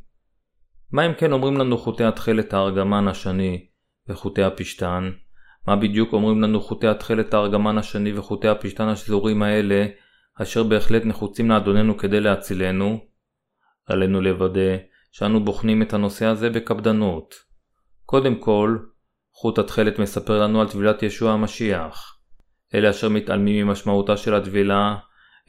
מה 0.91 1.05
אם 1.05 1.13
כן 1.13 1.31
אומרים 1.31 1.57
לנו 1.57 1.77
חוטי 1.77 2.03
התכלת, 2.03 2.53
הארגמן, 2.53 3.07
השני 3.07 3.67
וחוטי 4.09 4.43
הפשתן? 4.43 5.11
מה 5.67 5.75
בדיוק 5.75 6.13
אומרים 6.13 6.41
לנו 6.41 6.61
חוטי 6.61 6.87
התכלת, 6.87 7.33
הארגמן 7.33 7.77
השני 7.77 8.17
וחוטי 8.17 8.47
הפשתן 8.47 8.87
השזורים 8.87 9.43
האלה, 9.43 9.85
אשר 10.41 10.63
בהחלט 10.63 11.05
נחוצים 11.05 11.49
לאדוננו 11.49 11.97
כדי 11.97 12.19
להצילנו? 12.19 12.99
עלינו 13.85 14.21
לוודא 14.21 14.77
שאנו 15.11 15.45
בוחנים 15.45 15.81
את 15.81 15.93
הנושא 15.93 16.25
הזה 16.25 16.49
בקפדנות. 16.49 17.35
קודם 18.05 18.35
כל, 18.35 18.77
חוט 19.33 19.59
התכלת 19.59 19.99
מספר 19.99 20.41
לנו 20.41 20.61
על 20.61 20.69
טבילת 20.69 21.03
ישוע 21.03 21.31
המשיח. 21.31 22.17
אלה 22.75 22.89
אשר 22.89 23.09
מתעלמים 23.09 23.67
ממשמעותה 23.67 24.17
של 24.17 24.33
הטבילה, 24.33 24.95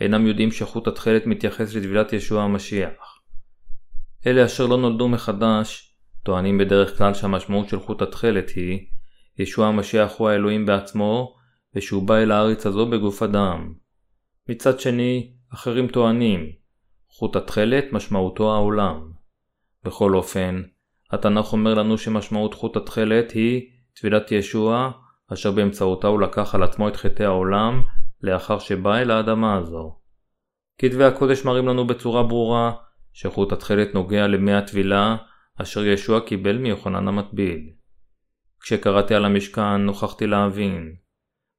אינם 0.00 0.26
יודעים 0.26 0.50
שחוט 0.50 0.88
התכלת 0.88 1.26
מתייחס 1.26 1.75
לטבילת 1.75 2.12
ישוע 2.12 2.42
המשיח. 2.42 3.20
אלה 4.26 4.44
אשר 4.44 4.66
לא 4.66 4.76
נולדו 4.76 5.08
מחדש, 5.08 5.94
טוענים 6.22 6.58
בדרך 6.58 6.98
כלל 6.98 7.14
שהמשמעות 7.14 7.68
של 7.68 7.80
חוט 7.80 8.02
התכלת 8.02 8.50
היא 8.50 8.87
ישוע 9.38 9.66
המשיח 9.66 10.12
הוא 10.16 10.28
האלוהים 10.28 10.66
בעצמו, 10.66 11.35
ושהוא 11.75 12.02
בא 12.02 12.16
אל 12.16 12.33
הארץ 12.33 12.66
הזו 12.66 12.87
בגוף 12.87 13.23
אדם. 13.23 13.75
מצד 14.49 14.80
שני, 14.80 15.33
אחרים 15.54 15.88
טוענים, 15.88 16.52
חוט 17.09 17.37
התכלת 17.37 17.85
משמעותו 17.92 18.54
העולם. 18.54 19.11
בכל 19.85 20.14
אופן, 20.14 20.62
התנ"ך 21.12 21.52
אומר 21.52 21.75
לנו 21.75 21.99
שמשמעות 21.99 22.54
חוט 22.54 22.76
התכלת 22.76 23.30
היא 23.30 23.62
טבילת 24.00 24.33
ישוע, 24.33 24.90
אשר 25.33 25.50
באמצעותה 25.50 26.07
הוא 26.07 26.21
לקח 26.21 26.54
על 26.54 26.62
עצמו 26.62 26.88
את 26.88 26.97
חטאי 26.97 27.26
העולם, 27.26 27.83
לאחר 28.23 28.59
שבא 28.59 28.97
אל 28.97 29.11
האדמה 29.11 29.57
הזו. 29.57 29.99
כתבי 30.78 31.04
הקודש 31.04 31.45
מראים 31.45 31.68
לנו 31.68 31.87
בצורה 31.87 32.23
ברורה 32.23 32.73
שחוט 33.12 33.52
התכלת 33.52 33.95
נוגע 33.95 34.26
למי 34.26 34.52
הטבילה 34.54 35.16
אשר 35.62 35.85
ישוע 35.85 36.21
קיבל 36.21 36.59
מיוחנן 36.59 37.09
המטביל. 37.09 37.77
כשקראתי 38.68 39.14
על 39.14 39.25
המשכן 39.25 39.76
נוכחתי 39.76 40.26
להבין 40.26 40.94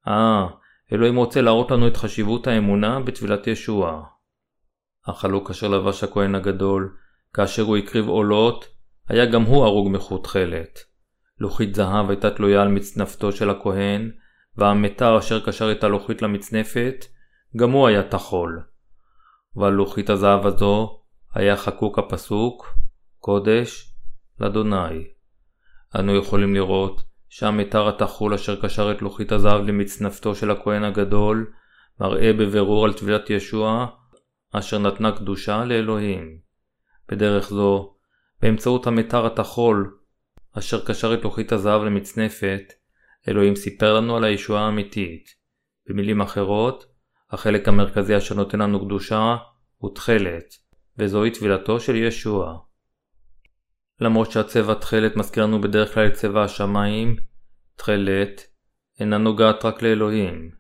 אה, 0.08 0.48
אלוהים 0.94 1.16
רוצה 1.16 1.42
להראות 1.42 1.72
לנו 1.72 1.88
את 1.88 1.98
חשיבות 1.98 2.48
האמונה 2.48 3.00
בתפילת 3.00 3.48
ישוע. 3.48 4.04
החלוק 5.06 5.50
אשר 5.50 5.68
לבש 5.68 6.04
הכהן 6.04 6.36
הגדול, 6.36 6.98
כאשר 7.34 7.64
הוא 7.64 7.78
הקריב 7.78 8.08
עולות, 8.08 8.66
היה 9.08 9.26
גם 9.26 9.42
הוא 9.42 9.66
הרוג 9.66 9.90
מחוט 9.92 10.24
תכלת. 10.24 10.80
לוחית 11.40 11.76
זהב 11.76 12.10
הייתה 12.10 12.32
תלויה 12.32 12.62
על 12.62 12.68
מצנפתו 12.68 13.32
של 13.32 13.50
הכהן, 13.50 14.12
והמתר 14.58 15.18
אשר 15.20 15.46
קשר 15.46 15.72
את 15.72 15.84
הלוחית 15.84 16.22
למצנפת, 16.22 17.06
גם 17.56 17.72
הוא 17.72 17.88
היה 17.88 18.04
טחול. 18.04 18.64
ועל 19.56 19.74
לוחית 19.74 20.10
הזהב 20.10 20.46
הזו 20.46 21.02
היה 21.34 21.58
חקוק 21.58 22.00
הפסוק 22.00 22.78
קודש 23.20 23.96
לאדוני. 24.40 25.19
אנו 25.96 26.16
יכולים 26.16 26.54
לראות 26.56 27.02
שהמתר 27.30 27.90
התחול 27.90 28.34
אשר 28.34 28.62
קשר 28.62 28.92
את 28.92 29.02
לוחית 29.02 29.32
הזהב 29.32 29.62
למצנפתו 29.62 30.36
של 30.36 30.52
הכהן 30.52 30.84
הגדול 30.84 31.52
מראה 32.00 32.34
בבירור 32.34 32.86
על 32.86 32.94
טבילת 32.94 33.30
ישוע 33.30 33.88
אשר 34.52 34.80
נתנה 34.80 35.12
קדושה 35.12 35.66
לאלוהים. 35.66 36.40
בדרך 37.10 37.50
זו, 37.50 37.96
באמצעות 38.42 38.88
המתר 38.88 39.26
התחול 39.26 39.98
אשר 40.58 40.86
קשר 40.86 41.14
את 41.14 41.24
לוחית 41.24 41.52
הזהב 41.52 41.84
למצנפת, 41.84 42.74
אלוהים 43.28 43.56
סיפר 43.56 43.94
לנו 43.94 44.18
על 44.18 44.24
הישועה 44.24 44.66
האמיתית. 44.66 45.30
במילים 45.90 46.22
אחרות, 46.22 46.86
החלק 47.32 47.68
המרכזי 47.68 48.18
אשר 48.18 48.36
נותן 48.36 48.60
לנו 48.60 48.86
קדושה 48.86 49.36
הוא 49.78 49.96
תכלת, 49.96 50.54
וזוהי 50.98 51.32
טבילתו 51.32 51.80
של 51.80 51.96
ישוע. 51.96 52.69
למרות 54.02 54.32
שהצבע 54.32 54.74
תכלת 54.74 55.16
מזכיר 55.16 55.44
לנו 55.44 55.62
בדרך 55.62 55.94
כלל 55.94 56.08
את 56.08 56.14
צבע 56.14 56.44
השמיים, 56.44 57.16
תכלת 57.76 58.48
אינה 59.00 59.18
נוגעת 59.18 59.66
רק 59.66 59.82
לאלוהים. 59.82 60.52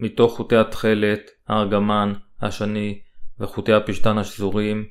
מתוך 0.00 0.36
חוטי 0.36 0.56
התכלת, 0.56 1.30
הארגמן, 1.48 2.12
השני 2.40 3.02
וחוטי 3.38 3.72
הפשתן 3.72 4.18
השזורים, 4.18 4.84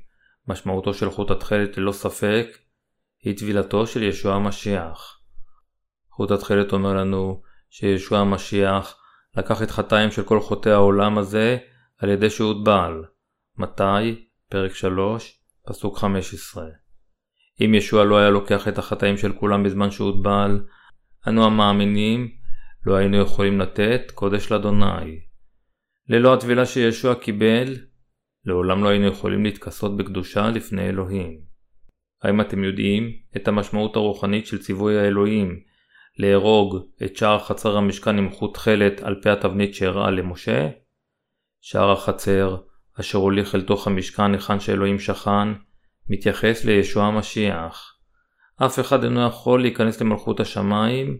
משמעותו 0.47 0.93
של 0.93 1.09
חוט 1.09 1.31
התכלת 1.31 1.77
ללא 1.77 1.91
ספק 1.91 2.47
היא 3.23 3.37
טבילתו 3.37 3.87
של 3.87 4.03
ישוע 4.03 4.35
המשיח. 4.35 5.19
חוט 6.11 6.31
התכלת 6.31 6.73
אומר 6.73 6.93
לנו 6.93 7.41
שישוע 7.69 8.19
המשיח 8.19 8.95
לקח 9.37 9.63
את 9.63 9.71
חטאים 9.71 10.11
של 10.11 10.23
כל 10.23 10.39
חוטאי 10.39 10.71
העולם 10.71 11.17
הזה 11.17 11.57
על 11.97 12.09
ידי 12.09 12.29
שהוטבל. 12.29 13.03
מתי? 13.57 14.27
פרק 14.49 14.73
3, 14.73 15.43
פסוק 15.67 15.97
15. 15.97 16.69
אם 17.65 17.73
ישוע 17.73 18.03
לא 18.03 18.17
היה 18.17 18.29
לוקח 18.29 18.67
את 18.67 18.77
החטאים 18.77 19.17
של 19.17 19.33
כולם 19.33 19.63
בזמן 19.63 19.91
שהוטבל, 19.91 20.63
אנו 21.27 21.45
המאמינים 21.45 22.31
לא 22.85 22.95
היינו 22.95 23.17
יכולים 23.17 23.59
לתת 23.59 24.11
קודש 24.13 24.51
לאדוני. 24.51 25.19
ללא 26.09 26.33
הטבילה 26.33 26.65
שישוע 26.65 27.15
קיבל, 27.15 27.75
לעולם 28.45 28.83
לא 28.83 28.89
היינו 28.89 29.07
יכולים 29.07 29.43
להתכסות 29.43 29.97
בקדושה 29.97 30.49
לפני 30.49 30.89
אלוהים. 30.89 31.39
האם 32.23 32.41
אתם 32.41 32.63
יודעים 32.63 33.11
את 33.35 33.47
המשמעות 33.47 33.95
הרוחנית 33.95 34.47
של 34.47 34.57
ציווי 34.57 34.99
האלוהים 34.99 35.59
להרוג 36.17 36.77
את 37.03 37.17
שער 37.17 37.39
חצר 37.39 37.77
המשכן 37.77 38.17
עם 38.17 38.29
חוט 38.29 38.53
תכלת 38.53 39.01
על 39.01 39.15
פי 39.21 39.29
התבנית 39.29 39.75
שהראה 39.75 40.11
למשה? 40.11 40.69
שער 41.61 41.91
החצר, 41.91 42.57
אשר 42.99 43.17
הוליך 43.17 43.55
אל 43.55 43.61
תוך 43.61 43.87
המשכן 43.87 44.33
היכן 44.33 44.59
שאלוהים 44.59 44.99
שכן, 44.99 45.47
מתייחס 46.09 46.65
לישוע 46.65 47.05
המשיח. 47.05 47.95
אף 48.65 48.79
אחד 48.79 49.03
אינו 49.03 49.27
יכול 49.27 49.61
להיכנס 49.61 50.01
למלכות 50.01 50.39
השמיים, 50.39 51.17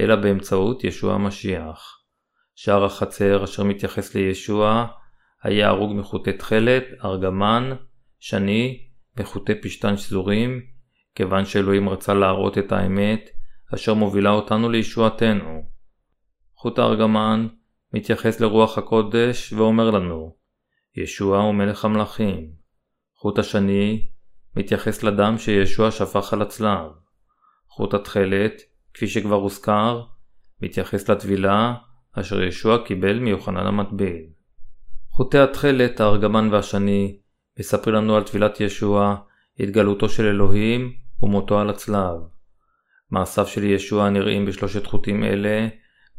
אלא 0.00 0.16
באמצעות 0.16 0.84
ישוע 0.84 1.14
המשיח. 1.14 1.98
שער 2.54 2.84
החצר 2.84 3.44
אשר 3.44 3.64
מתייחס 3.64 4.14
לישוע, 4.14 4.86
היה 5.42 5.68
הרוג 5.68 5.92
מחוטי 5.92 6.32
תכלת, 6.32 6.84
ארגמן, 7.04 7.72
שני 8.18 8.88
וחוטי 9.16 9.54
פשתן 9.54 9.96
שזורים, 9.96 10.60
כיוון 11.14 11.44
שאלוהים 11.44 11.88
רצה 11.88 12.14
להראות 12.14 12.58
את 12.58 12.72
האמת 12.72 13.30
אשר 13.74 13.94
מובילה 13.94 14.30
אותנו 14.30 14.70
לישועתנו. 14.70 15.62
חוט 16.56 16.78
הארגמן 16.78 17.48
מתייחס 17.92 18.40
לרוח 18.40 18.78
הקודש 18.78 19.52
ואומר 19.52 19.90
לנו, 19.90 20.36
ישוע 20.96 21.38
הוא 21.38 21.54
מלך 21.54 21.84
המלכים. 21.84 22.50
חוט 23.16 23.38
השני 23.38 24.11
מתייחס 24.56 25.02
לדם 25.02 25.38
שישוע 25.38 25.90
שפך 25.90 26.32
על 26.32 26.42
הצלב. 26.42 26.90
חוט 27.68 27.94
התכלת, 27.94 28.62
כפי 28.94 29.08
שכבר 29.08 29.34
הוזכר, 29.34 30.02
מתייחס 30.62 31.08
לטבילה 31.08 31.74
אשר 32.12 32.42
ישוע 32.42 32.84
קיבל 32.86 33.18
מיוחנן 33.18 33.66
המטביל. 33.66 34.26
חוטי 35.10 35.38
התכלת, 35.38 36.00
הארגמן 36.00 36.48
והשני, 36.52 37.18
מספרים 37.58 37.96
לנו 37.96 38.16
על 38.16 38.22
טבילת 38.22 38.60
ישוע, 38.60 39.16
התגלותו 39.60 40.08
של 40.08 40.26
אלוהים 40.26 40.92
ומותו 41.22 41.58
על 41.58 41.70
הצלב. 41.70 42.16
מעשיו 43.10 43.46
של 43.46 43.64
ישוע 43.64 44.06
הנראים 44.06 44.46
בשלושת 44.46 44.86
חוטים 44.86 45.24
אלה, 45.24 45.68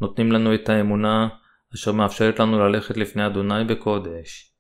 נותנים 0.02 0.32
לנו 0.32 0.56
את 0.56 0.70
האמונה 0.70 1.28
אשר 1.74 1.92
מאפשרת 1.92 2.40
לנו 2.40 2.60
ללכת 2.60 2.98
לפני 2.98 3.26
אדוני 3.26 3.64
בקודש. 3.64 4.54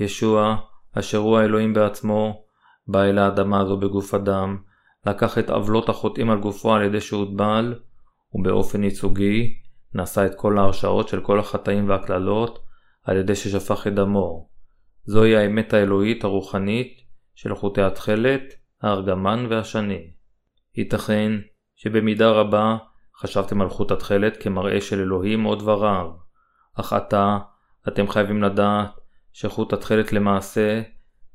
ישוע, 0.00 0.56
אשר 0.92 1.18
הוא 1.18 1.38
האלוהים 1.38 1.74
בעצמו, 1.74 2.43
בא 2.86 3.02
אל 3.02 3.18
האדמה 3.18 3.60
הזו 3.60 3.76
בגוף 3.76 4.14
אדם, 4.14 4.58
לקח 5.06 5.38
את 5.38 5.50
עוולות 5.50 5.88
החוטאים 5.88 6.30
על 6.30 6.38
גופו 6.40 6.74
על 6.74 6.82
ידי 6.82 7.00
שהוטבל, 7.00 7.80
ובאופן 8.34 8.84
ייצוגי, 8.84 9.54
נשא 9.94 10.26
את 10.26 10.34
כל 10.34 10.58
ההרשעות 10.58 11.08
של 11.08 11.20
כל 11.20 11.38
החטאים 11.38 11.88
והקללות, 11.88 12.58
על 13.04 13.16
ידי 13.16 13.34
ששפך 13.34 13.86
את 13.86 13.94
דמו. 13.94 14.48
זוהי 15.04 15.36
האמת 15.36 15.72
האלוהית 15.72 16.24
הרוחנית 16.24 17.00
של 17.34 17.54
חוטי 17.54 17.82
התכלת, 17.82 18.42
הארגמן 18.82 19.46
והשני. 19.50 20.10
ייתכן 20.76 21.32
שבמידה 21.76 22.30
רבה 22.30 22.76
חשבתם 23.16 23.60
על 23.60 23.68
חוט 23.68 23.90
התכלת 23.90 24.42
כמראה 24.42 24.80
של 24.80 25.00
אלוהים 25.00 25.46
או 25.46 25.54
דבריו, 25.54 26.10
אך 26.74 26.92
עתה 26.92 27.38
אתם 27.88 28.08
חייבים 28.08 28.42
לדעת 28.42 28.90
שחוט 29.32 29.72
התכלת 29.72 30.12
למעשה 30.12 30.82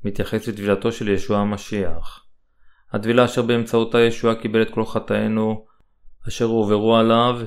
מתייחס 0.04 0.48
לטבילתו 0.48 0.92
של 0.92 1.08
ישוע 1.08 1.38
המשיח. 1.38 2.26
הטבילה 2.92 3.24
אשר 3.24 3.42
באמצעותה 3.42 4.00
ישוע 4.00 4.34
קיבל 4.34 4.62
את 4.62 4.70
כל 4.70 4.84
חטאינו 4.84 5.66
אשר 6.28 6.44
הועברו 6.44 6.96
עליו 6.96 7.40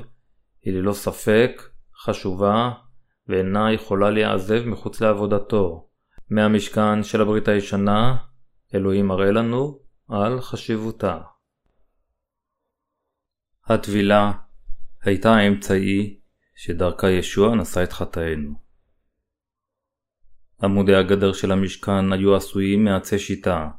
היא 0.61 0.73
ללא 0.73 0.93
ספק 0.93 1.61
חשובה 1.97 2.71
ואינה 3.27 3.73
יכולה 3.73 4.09
להיעזב 4.09 4.65
מחוץ 4.65 5.01
לעבודתו. 5.01 5.89
מהמשכן 6.29 7.03
של 7.03 7.21
הברית 7.21 7.47
הישנה, 7.47 8.17
אלוהים 8.75 9.07
מראה 9.07 9.31
לנו 9.31 9.79
על 10.09 10.41
חשיבותה. 10.41 11.19
הטבילה 13.65 14.31
הייתה 15.01 15.35
האמצעי 15.35 16.19
שדרכה 16.55 17.09
ישוע 17.09 17.55
נשא 17.55 17.83
את 17.83 17.93
חטאינו. 17.93 18.62
עמודי 20.63 20.95
הגדר 20.95 21.33
של 21.33 21.51
המשכן 21.51 22.13
היו 22.13 22.35
עשויים 22.35 22.83
מעצי 22.83 23.19
שיטה. 23.19 23.69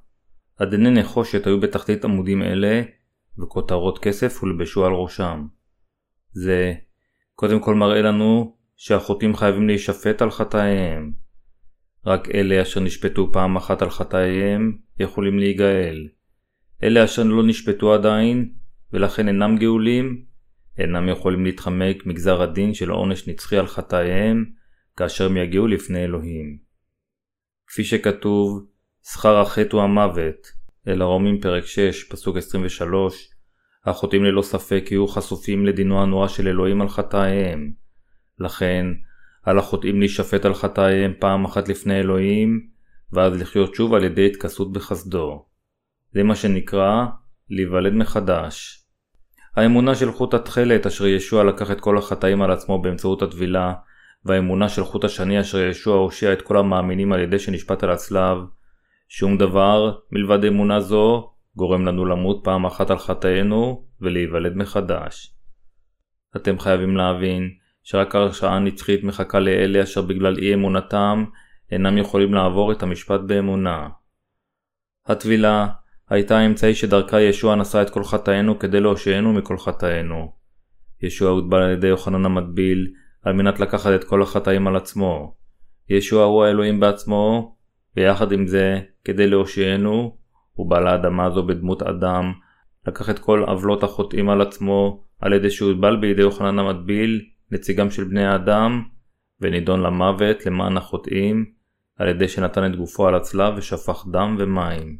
עדני 0.56 0.90
נחושת 0.90 1.46
היו 1.46 1.60
בתחתית 1.60 2.04
עמודים 2.04 2.42
אלה, 2.42 2.82
וכותרות 3.38 3.98
כסף 3.98 4.42
הולבשו 4.42 4.86
על 4.86 4.92
ראשם. 4.92 5.46
זה 6.32 6.74
קודם 7.34 7.60
כל 7.60 7.74
מראה 7.74 8.02
לנו 8.02 8.56
שהחוטאים 8.76 9.36
חייבים 9.36 9.66
להישפט 9.66 10.22
על 10.22 10.30
חטאיהם. 10.30 11.12
רק 12.06 12.28
אלה 12.34 12.62
אשר 12.62 12.80
נשפטו 12.80 13.32
פעם 13.32 13.56
אחת 13.56 13.82
על 13.82 13.90
חטאיהם 13.90 14.78
יכולים 15.00 15.38
להיגאל. 15.38 16.08
אלה 16.82 17.04
אשר 17.04 17.22
לא 17.22 17.46
נשפטו 17.46 17.94
עדיין, 17.94 18.52
ולכן 18.92 19.28
אינם 19.28 19.56
גאולים, 19.58 20.24
אינם 20.78 21.08
יכולים 21.08 21.44
להתחמק 21.44 22.06
מגזר 22.06 22.42
הדין 22.42 22.74
של 22.74 22.90
עונש 22.90 23.28
נצחי 23.28 23.56
על 23.56 23.66
חטאיהם, 23.66 24.44
כאשר 24.96 25.26
הם 25.26 25.36
יגיעו 25.36 25.66
לפני 25.66 26.04
אלוהים. 26.04 26.64
כפי 27.74 27.84
שכתוב, 27.84 28.66
שכר 29.02 29.40
החטא 29.40 29.76
הוא 29.76 29.82
המוות, 29.82 30.52
אל 30.88 31.02
הרומים 31.02 31.40
פרק 31.40 31.66
6, 31.66 32.04
פסוק 32.04 32.36
23, 32.36 33.30
החוטאים 33.84 34.24
ללא 34.24 34.42
ספק 34.42 34.84
יהיו 34.90 35.08
חשופים 35.08 35.66
לדינו 35.66 36.02
הנורא 36.02 36.28
של 36.28 36.48
אלוהים 36.48 36.80
על 36.80 36.88
חטאיהם. 36.88 37.72
לכן, 38.38 38.86
על 39.42 39.58
החוטאים 39.58 40.00
להישפט 40.00 40.44
על 40.44 40.54
חטאיהם 40.54 41.12
פעם 41.18 41.44
אחת 41.44 41.68
לפני 41.68 42.00
אלוהים, 42.00 42.66
ואז 43.12 43.40
לחיות 43.40 43.74
שוב 43.74 43.94
על 43.94 44.04
ידי 44.04 44.26
התכסות 44.26 44.72
בחסדו. 44.72 45.46
זה 46.12 46.22
מה 46.22 46.36
שנקרא 46.36 47.04
להיוולד 47.50 47.92
מחדש. 47.92 48.84
האמונה 49.56 49.94
של 49.94 50.12
חוט 50.12 50.34
התכלת 50.34 50.86
אשר 50.86 51.06
ישוע 51.06 51.44
לקח 51.44 51.70
את 51.70 51.80
כל 51.80 51.98
החטאים 51.98 52.42
על 52.42 52.50
עצמו 52.50 52.82
באמצעות 52.82 53.22
הטבילה, 53.22 53.74
והאמונה 54.24 54.68
של 54.68 54.84
חוט 54.84 55.04
השני 55.04 55.40
אשר 55.40 55.58
ישוע 55.58 55.96
הושיע 55.96 56.32
את 56.32 56.42
כל 56.42 56.56
המאמינים 56.56 57.12
על 57.12 57.20
ידי 57.20 57.38
שנשפט 57.38 57.82
על 57.82 57.90
הצלב, 57.90 58.38
שום 59.08 59.38
דבר 59.38 59.98
מלבד 60.12 60.44
אמונה 60.44 60.80
זו 60.80 61.30
גורם 61.56 61.86
לנו 61.86 62.04
למות 62.04 62.40
פעם 62.44 62.66
אחת 62.66 62.90
על 62.90 62.98
חטאינו 62.98 63.86
ולהיוולד 64.00 64.56
מחדש. 64.56 65.34
אתם 66.36 66.58
חייבים 66.58 66.96
להבין 66.96 67.50
שרק 67.82 68.14
הרשעה 68.14 68.58
נצחית 68.58 69.04
מחכה 69.04 69.40
לאלה 69.40 69.82
אשר 69.82 70.02
בגלל 70.02 70.38
אי 70.38 70.54
אמונתם 70.54 71.24
אינם 71.72 71.98
יכולים 71.98 72.34
לעבור 72.34 72.72
את 72.72 72.82
המשפט 72.82 73.20
באמונה. 73.20 73.88
הטבילה 75.06 75.66
הייתה 76.10 76.38
האמצעי 76.38 76.74
שדרכה 76.74 77.20
ישוע 77.20 77.54
נשא 77.54 77.82
את 77.82 77.90
כל 77.90 78.04
חטאינו 78.04 78.58
כדי 78.58 78.80
להושיענו 78.80 79.32
מכל 79.32 79.58
חטאינו. 79.58 80.32
ישוע 81.02 81.30
הוטבל 81.30 81.62
על 81.62 81.70
ידי 81.72 81.86
יוחנן 81.86 82.24
המטביל 82.24 82.92
על 83.24 83.32
מנת 83.32 83.60
לקחת 83.60 83.90
את 83.94 84.04
כל 84.04 84.22
החטאים 84.22 84.66
על 84.66 84.76
עצמו. 84.76 85.34
ישוע 85.88 86.24
הוא 86.24 86.44
האלוהים 86.44 86.80
בעצמו, 86.80 87.56
ויחד 87.96 88.32
עם 88.32 88.46
זה, 88.46 88.80
כדי 89.04 89.26
להושיענו, 89.26 90.16
הוא 90.52 90.70
בא 90.70 90.80
לאדמה 90.80 91.24
הזו 91.24 91.46
בדמות 91.46 91.82
אדם, 91.82 92.32
לקח 92.86 93.10
את 93.10 93.18
כל 93.18 93.44
עוולות 93.46 93.82
החוטאים 93.82 94.30
על 94.30 94.40
עצמו, 94.40 95.04
על 95.20 95.32
ידי 95.32 95.50
שהוטבל 95.50 95.96
בידי 95.96 96.22
יוחנן 96.22 96.58
המטביל, 96.58 97.24
נציגם 97.50 97.90
של 97.90 98.04
בני 98.04 98.24
האדם, 98.24 98.82
ונידון 99.40 99.82
למוות 99.82 100.46
למען 100.46 100.76
החוטאים, 100.76 101.44
על 101.98 102.08
ידי 102.08 102.28
שנתן 102.28 102.66
את 102.66 102.76
גופו 102.76 103.08
על 103.08 103.14
הצלב 103.14 103.54
ושפך 103.56 104.06
דם 104.12 104.36
ומים. 104.38 104.98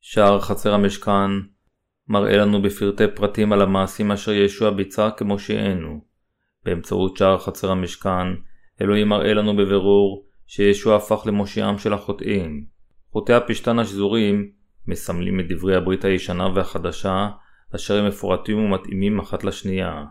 שער 0.00 0.40
חצר 0.40 0.74
המשכן 0.74 1.30
מראה 2.08 2.36
לנו 2.36 2.62
בפרטי 2.62 3.04
פרטים 3.14 3.52
על 3.52 3.62
המעשים 3.62 4.12
אשר 4.12 4.32
ישוע 4.32 4.70
ביצע 4.70 5.10
כמושיענו. 5.16 6.07
באמצעות 6.68 7.16
שער 7.16 7.38
חצר 7.38 7.70
המשכן, 7.70 8.26
אלוהים 8.80 9.08
מראה 9.08 9.34
לנו 9.34 9.56
בבירור 9.56 10.26
שישוע 10.46 10.96
הפך 10.96 11.22
למושיעם 11.26 11.78
של 11.78 11.92
החוטאים. 11.92 12.66
חוטאי 13.12 13.34
הפשתן 13.34 13.78
השזורים 13.78 14.50
מסמלים 14.86 15.40
את 15.40 15.44
דברי 15.48 15.76
הברית 15.76 16.04
הישנה 16.04 16.48
והחדשה, 16.54 17.28
אשר 17.74 17.98
הם 17.98 18.08
מפורטים 18.08 18.58
ומתאימים 18.58 19.18
אחת 19.18 19.44
לשנייה. 19.44 20.04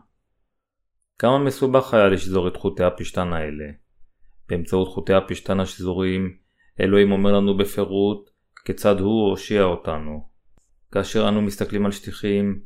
כמה 1.19 1.39
מסובך 1.39 1.93
היה 1.93 2.07
לשזור 2.07 2.47
את 2.47 2.55
חוטי 2.55 2.83
הפשתן 2.83 3.33
האלה. 3.33 3.65
באמצעות 4.49 4.87
חוטי 4.87 5.13
הפשתן 5.13 5.59
השזורים, 5.59 6.37
אלוהים 6.79 7.11
אומר 7.11 7.33
לנו 7.33 7.57
בפירוט 7.57 8.29
כיצד 8.65 8.99
הוא 8.99 9.29
הושיע 9.29 9.63
אותנו. 9.63 10.27
כאשר 10.91 11.29
אנו 11.29 11.41
מסתכלים 11.41 11.85
על 11.85 11.91
שטיחים, 11.91 12.59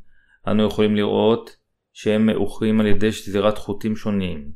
אנו 0.47 0.67
יכולים 0.67 0.95
לראות 0.95 1.60
שהם 1.93 2.25
מאוחרים 2.25 2.79
על 2.79 2.87
ידי 2.87 3.11
שזירת 3.11 3.57
חוטים 3.57 3.95
שונים. 3.95 4.51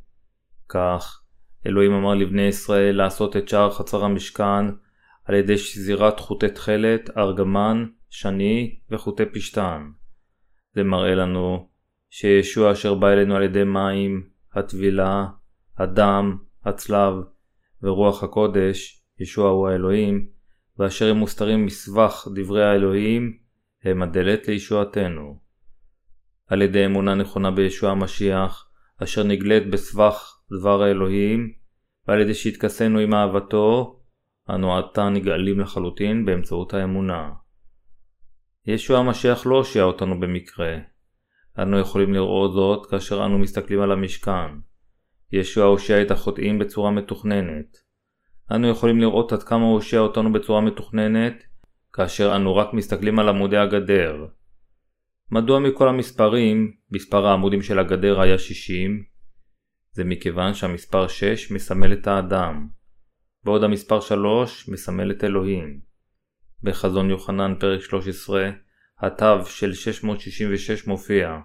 כך, 0.69 1.21
אלוהים 1.67 1.91
אמר 1.91 2.13
לבני 2.15 2.41
ישראל 2.41 2.95
לעשות 2.95 3.37
את 3.37 3.49
שער 3.49 3.71
חצר 3.71 4.05
המשכן 4.05 4.65
על 5.25 5.35
ידי 5.35 5.57
שזירת 5.57 6.19
חוטי 6.19 6.49
תכלת, 6.49 7.17
ארגמן, 7.17 7.85
שני 8.09 8.79
וחוטי 8.91 9.23
פשתן. 9.33 9.81
זה 10.75 10.83
מראה 10.83 11.15
לנו 11.15 11.69
שישוע 12.09 12.71
אשר 12.71 12.93
בא 12.93 13.09
אלינו 13.09 13.35
על 13.35 13.43
ידי 13.43 13.63
מים, 13.63 14.27
הטבילה, 14.53 15.25
הדם, 15.77 16.37
הצלב 16.65 17.13
ורוח 17.83 18.23
הקודש, 18.23 19.03
ישוע 19.19 19.49
הוא 19.49 19.67
האלוהים, 19.67 20.27
ואשר 20.79 21.09
הם 21.09 21.17
מוסתרים 21.17 21.65
מסבך 21.65 22.27
דברי 22.35 22.65
האלוהים, 22.65 23.37
הם 23.83 24.01
הדלת 24.01 24.47
לישועתנו. 24.47 25.44
על 26.47 26.61
ידי 26.61 26.85
אמונה 26.85 27.15
נכונה 27.15 27.51
בישוע 27.51 27.91
המשיח, 27.91 28.69
אשר 29.03 29.23
נגלית 29.23 29.69
בסבך 29.69 30.39
דבר 30.59 30.83
האלוהים, 30.83 31.51
ועל 32.07 32.21
ידי 32.21 32.33
שהתכסינו 32.33 32.99
עם 32.99 33.13
אהבתו, 33.13 33.99
אנו 34.49 34.77
עתה 34.77 35.09
נגאלים 35.09 35.59
לחלוטין 35.59 36.25
באמצעות 36.25 36.73
האמונה. 36.73 37.29
ישוע 38.67 38.99
המשיח 38.99 39.45
לא 39.45 39.55
הושיע 39.55 39.83
אותנו 39.83 40.19
במקרה. 40.19 40.77
אנו 41.59 41.79
יכולים 41.79 42.13
לראות 42.13 42.53
זאת 42.53 42.85
כאשר 42.85 43.25
אנו 43.25 43.39
מסתכלים 43.39 43.81
על 43.81 43.91
המשכן. 43.91 44.51
ישוע 45.31 45.65
הושיע 45.65 46.01
את 46.01 46.11
החוטאים 46.11 46.59
בצורה 46.59 46.91
מתוכננת. 46.91 47.77
אנו 48.51 48.67
יכולים 48.67 48.99
לראות 48.99 49.33
עד 49.33 49.43
כמה 49.43 49.63
הוא 49.65 49.73
הושיע 49.73 49.99
אותנו 49.99 50.33
בצורה 50.33 50.61
מתוכננת, 50.61 51.43
כאשר 51.93 52.35
אנו 52.35 52.55
רק 52.55 52.73
מסתכלים 52.73 53.19
על 53.19 53.29
עמודי 53.29 53.57
הגדר. 53.57 54.25
מדוע 55.31 55.59
מכל 55.59 55.87
המספרים, 55.87 56.73
מספר 56.91 57.27
העמודים 57.27 57.61
של 57.61 57.79
הגדר 57.79 58.21
היה 58.21 58.37
60? 58.37 59.03
זה 59.91 60.03
מכיוון 60.03 60.53
שהמספר 60.53 61.07
6 61.07 61.51
מסמל 61.51 61.93
את 61.93 62.07
האדם, 62.07 62.67
בעוד 63.43 63.63
המספר 63.63 63.99
3 63.99 64.69
מסמל 64.69 65.11
את 65.11 65.23
אלוהים. 65.23 65.79
בחזון 66.63 67.09
יוחנן 67.09 67.53
פרק 67.59 67.81
13, 67.81 68.49
התו 68.99 69.45
של 69.45 69.73
666 69.73 70.87
מופיע, 70.87 71.39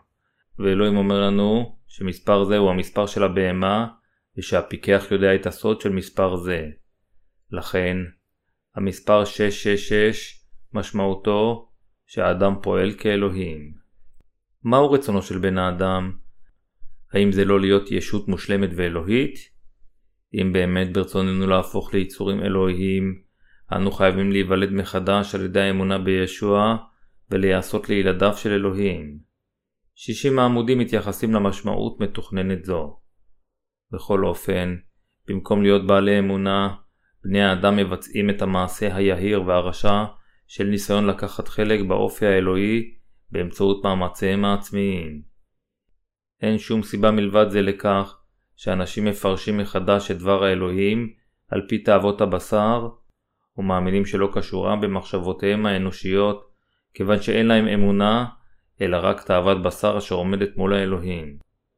ואלוהים 0.58 0.96
אומר 0.96 1.20
לנו 1.20 1.78
שמספר 1.86 2.44
זה 2.44 2.56
הוא 2.56 2.70
המספר 2.70 3.06
של 3.06 3.24
הבהמה, 3.24 3.86
ושהפיקח 4.38 5.04
יודע 5.10 5.34
את 5.34 5.46
הסוד 5.46 5.80
של 5.80 5.92
מספר 5.92 6.36
זה. 6.36 6.66
לכן, 7.50 7.96
המספר 8.76 9.24
666 9.24 10.44
משמעותו 10.72 11.69
שהאדם 12.12 12.54
פועל 12.62 12.92
כאלוהים. 12.92 13.72
מהו 14.64 14.92
רצונו 14.92 15.22
של 15.22 15.38
בן 15.38 15.58
האדם? 15.58 16.12
האם 17.12 17.32
זה 17.32 17.44
לא 17.44 17.60
להיות 17.60 17.90
ישות 17.90 18.28
מושלמת 18.28 18.70
ואלוהית? 18.76 19.34
אם 20.34 20.52
באמת 20.52 20.92
ברצוננו 20.92 21.46
להפוך 21.46 21.94
ליצורים 21.94 22.42
אלוהיים, 22.42 23.22
אנו 23.72 23.92
חייבים 23.92 24.32
להיוולד 24.32 24.72
מחדש 24.72 25.34
על 25.34 25.44
ידי 25.44 25.60
האמונה 25.60 25.98
בישוע 25.98 26.76
ולהיעשות 27.30 27.88
לילדיו 27.88 28.32
של 28.36 28.52
אלוהים. 28.52 29.18
60 29.94 30.38
העמודים 30.38 30.78
מתייחסים 30.78 31.34
למשמעות 31.34 32.00
מתוכננת 32.00 32.64
זו. 32.64 33.00
בכל 33.92 34.24
אופן, 34.24 34.76
במקום 35.28 35.62
להיות 35.62 35.86
בעלי 35.86 36.18
אמונה, 36.18 36.74
בני 37.24 37.42
האדם 37.42 37.76
מבצעים 37.76 38.30
את 38.30 38.42
המעשה 38.42 38.96
היהיר 38.96 39.42
והרשע 39.42 40.04
של 40.52 40.64
ניסיון 40.64 41.06
לקחת 41.06 41.48
חלק 41.48 41.80
באופי 41.80 42.26
האלוהי 42.26 42.94
באמצעות 43.30 43.84
מאמציהם 43.84 44.44
העצמיים. 44.44 45.22
אין 46.42 46.58
שום 46.58 46.82
סיבה 46.82 47.10
מלבד 47.10 47.46
זה 47.48 47.62
לכך 47.62 48.18
שאנשים 48.56 49.04
מפרשים 49.04 49.58
מחדש 49.58 50.10
את 50.10 50.18
דבר 50.18 50.44
האלוהים 50.44 51.12
על 51.48 51.62
פי 51.68 51.78
תאוות 51.78 52.20
הבשר 52.20 52.88
ומאמינים 53.56 54.04
שלא 54.04 54.28
קשורה 54.32 54.76
במחשבותיהם 54.76 55.66
האנושיות 55.66 56.50
כיוון 56.94 57.22
שאין 57.22 57.46
להם 57.46 57.68
אמונה 57.68 58.26
אלא 58.80 58.96
רק 59.02 59.22
תאוות 59.22 59.62
בשר 59.62 59.98
אשר 59.98 60.14
עומדת 60.14 60.56
מול 60.56 60.74
האלוהים. 60.74 61.36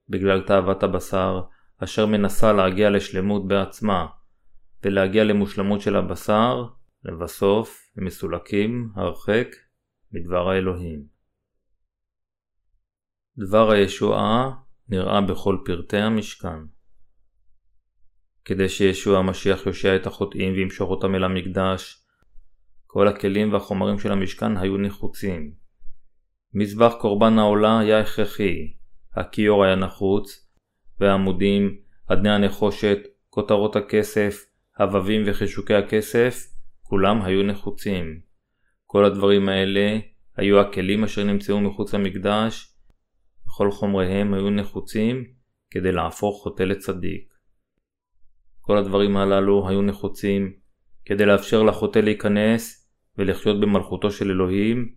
בגלל 0.08 0.40
תאוות 0.40 0.82
הבשר 0.82 1.40
אשר 1.84 2.06
מנסה 2.06 2.52
להגיע 2.52 2.90
לשלמות 2.90 3.48
בעצמה 3.48 4.06
ולהגיע 4.84 5.24
למושלמות 5.24 5.80
של 5.80 5.96
הבשר, 5.96 6.64
לבסוף 7.04 7.90
הם 7.96 8.04
מסולקים 8.04 8.92
הרחק 8.94 9.48
מדבר 10.12 10.48
האלוהים. 10.48 11.06
דבר 13.38 13.70
הישועה 13.70 14.50
נראה 14.88 15.20
בכל 15.20 15.58
פרטי 15.64 15.96
המשכן. 15.96 16.58
כדי 18.44 18.68
שישוע 18.68 19.18
המשיח 19.18 19.66
יושיע 19.66 19.96
את 19.96 20.06
החוטאים 20.06 20.52
וימשוך 20.52 20.90
אותם 20.90 21.14
אל 21.14 21.24
המקדש, 21.24 22.06
כל 22.86 23.08
הכלים 23.08 23.52
והחומרים 23.52 23.98
של 23.98 24.12
המשכן 24.12 24.56
היו 24.56 24.76
נחוצים. 24.76 25.52
מזבח 26.54 26.94
קורבן 27.00 27.38
העולה 27.38 27.78
היה 27.78 28.00
הכרחי, 28.00 28.72
הכיור 29.16 29.64
היה 29.64 29.76
נחוץ, 29.76 30.48
והעמודים, 31.00 31.76
אדני 32.06 32.30
הנחושת, 32.30 32.98
כותרות 33.28 33.76
הכסף, 33.76 34.44
הבבים 34.78 35.22
וחישוקי 35.26 35.74
הכסף, 35.74 36.51
כולם 36.92 37.22
היו 37.22 37.42
נחוצים. 37.42 38.20
כל 38.86 39.04
הדברים 39.04 39.48
האלה 39.48 39.98
היו 40.36 40.60
הכלים 40.60 41.04
אשר 41.04 41.24
נמצאו 41.24 41.60
מחוץ 41.60 41.94
למקדש, 41.94 42.76
וכל 43.46 43.70
חומריהם 43.70 44.34
היו 44.34 44.50
נחוצים 44.50 45.24
כדי 45.70 45.92
להפוך 45.92 46.42
חוטא 46.42 46.62
לצדיק. 46.62 47.34
כל 48.60 48.78
הדברים 48.78 49.16
הללו 49.16 49.68
היו 49.68 49.82
נחוצים 49.82 50.52
כדי 51.04 51.26
לאפשר 51.26 51.62
לחוטא 51.62 51.98
להיכנס 51.98 52.90
ולחיות 53.18 53.60
במלכותו 53.60 54.10
של 54.10 54.30
אלוהים, 54.30 54.94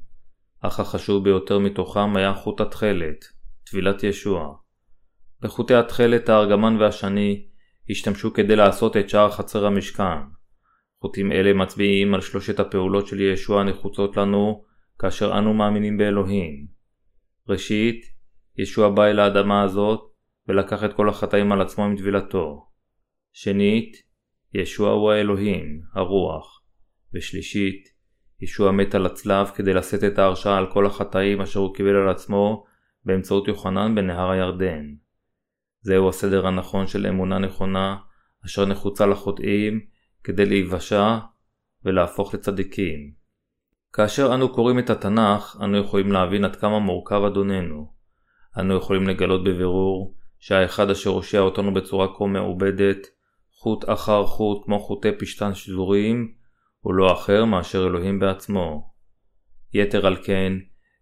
אך 0.61 0.79
החשוב 0.79 1.23
ביותר 1.23 1.59
מתוכם 1.59 2.15
היה 2.15 2.33
חוט 2.33 2.61
התכלת, 2.61 3.25
טבילת 3.63 4.03
ישוע. 4.03 4.55
בחוטי 5.41 5.75
התכלת 5.75 6.29
הארגמן 6.29 6.77
והשני 6.79 7.47
השתמשו 7.89 8.33
כדי 8.33 8.55
לעשות 8.55 8.97
את 8.97 9.09
שער 9.09 9.31
חצר 9.31 9.65
המשכן. 9.65 10.34
חוטים 11.01 11.31
אלה 11.31 11.53
מצביעים 11.53 12.13
על 12.13 12.21
שלושת 12.21 12.59
הפעולות 12.59 13.07
של 13.07 13.21
ישוע 13.21 13.61
הנחוצות 13.61 14.17
לנו 14.17 14.63
כאשר 14.99 15.37
אנו 15.37 15.53
מאמינים 15.53 15.97
באלוהים. 15.97 16.67
ראשית, 17.49 18.01
ישוע 18.57 18.89
בא 18.89 19.05
אל 19.05 19.19
האדמה 19.19 19.63
הזאת 19.63 20.01
ולקח 20.47 20.83
את 20.83 20.93
כל 20.93 21.09
החטאים 21.09 21.51
על 21.51 21.61
עצמו 21.61 21.85
עם 21.85 21.97
טבילתו. 21.97 22.67
שנית, 23.33 23.97
ישוע 24.53 24.91
הוא 24.91 25.11
האלוהים, 25.11 25.81
הרוח. 25.93 26.61
ושלישית, 27.13 27.95
ישוע 28.41 28.71
מת 28.71 28.95
על 28.95 29.05
הצלב 29.05 29.47
כדי 29.55 29.73
לשאת 29.73 30.03
את 30.03 30.19
ההרשעה 30.19 30.57
על 30.57 30.71
כל 30.71 30.85
החטאים 30.85 31.41
אשר 31.41 31.59
הוא 31.59 31.75
קיבל 31.75 31.95
על 31.95 32.09
עצמו 32.09 32.65
באמצעות 33.05 33.47
יוחנן 33.47 33.95
בנהר 33.95 34.29
הירדן. 34.29 34.85
זהו 35.81 36.09
הסדר 36.09 36.47
הנכון 36.47 36.87
של 36.87 37.07
אמונה 37.07 37.39
נכונה, 37.39 37.97
אשר 38.45 38.65
נחוצה 38.65 39.05
לחוטאים 39.05 39.85
כדי 40.25 40.45
להיוושע 40.45 41.17
ולהפוך 41.85 42.33
לצדיקים. 42.33 43.11
כאשר 43.93 44.33
אנו 44.33 44.53
קוראים 44.53 44.79
את 44.79 44.89
התנ"ך, 44.89 45.57
אנו 45.63 45.77
יכולים 45.77 46.11
להבין 46.11 46.45
עד 46.45 46.55
כמה 46.55 46.79
מורכב 46.79 47.21
אדוננו. 47.27 47.91
אנו 48.59 48.77
יכולים 48.77 49.07
לגלות 49.07 49.43
בבירור 49.43 50.15
שהאחד 50.39 50.89
אשר 50.89 51.09
הושיע 51.09 51.39
אותנו 51.39 51.73
בצורה 51.73 52.07
כה 52.17 52.25
מעובדת, 52.25 53.07
חוט 53.51 53.89
אחר 53.89 54.25
חוט 54.25 54.65
כמו 54.65 54.79
חוטי 54.79 55.11
פשתן 55.19 55.53
שזוריים, 55.53 56.31
הוא 56.79 56.93
לא 56.93 57.13
אחר 57.13 57.45
מאשר 57.45 57.87
אלוהים 57.87 58.19
בעצמו. 58.19 58.89
יתר 59.73 60.07
על 60.07 60.15
כן, 60.23 60.53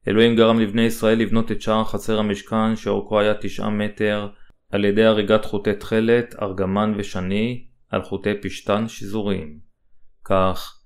אלוהים 0.08 0.36
גרם 0.36 0.60
לבני 0.60 0.82
ישראל 0.82 1.20
לבנות 1.20 1.52
את 1.52 1.62
שער 1.62 1.84
חצר 1.84 2.20
המשכן 2.20 2.76
שאורכו 2.76 3.20
היה 3.20 3.34
תשעה 3.34 3.70
מטר, 3.70 4.28
על 4.72 4.86
ידי 4.86 5.06
הריגת 5.06 5.46
חוטי 5.46 5.74
תכלת, 5.74 6.36
ארגמן 6.42 6.94
ושני, 6.98 7.73
על 7.94 8.02
חוטי 8.02 8.42
פשתן 8.42 8.88
שזורים. 8.88 9.60
כך, 10.26 10.80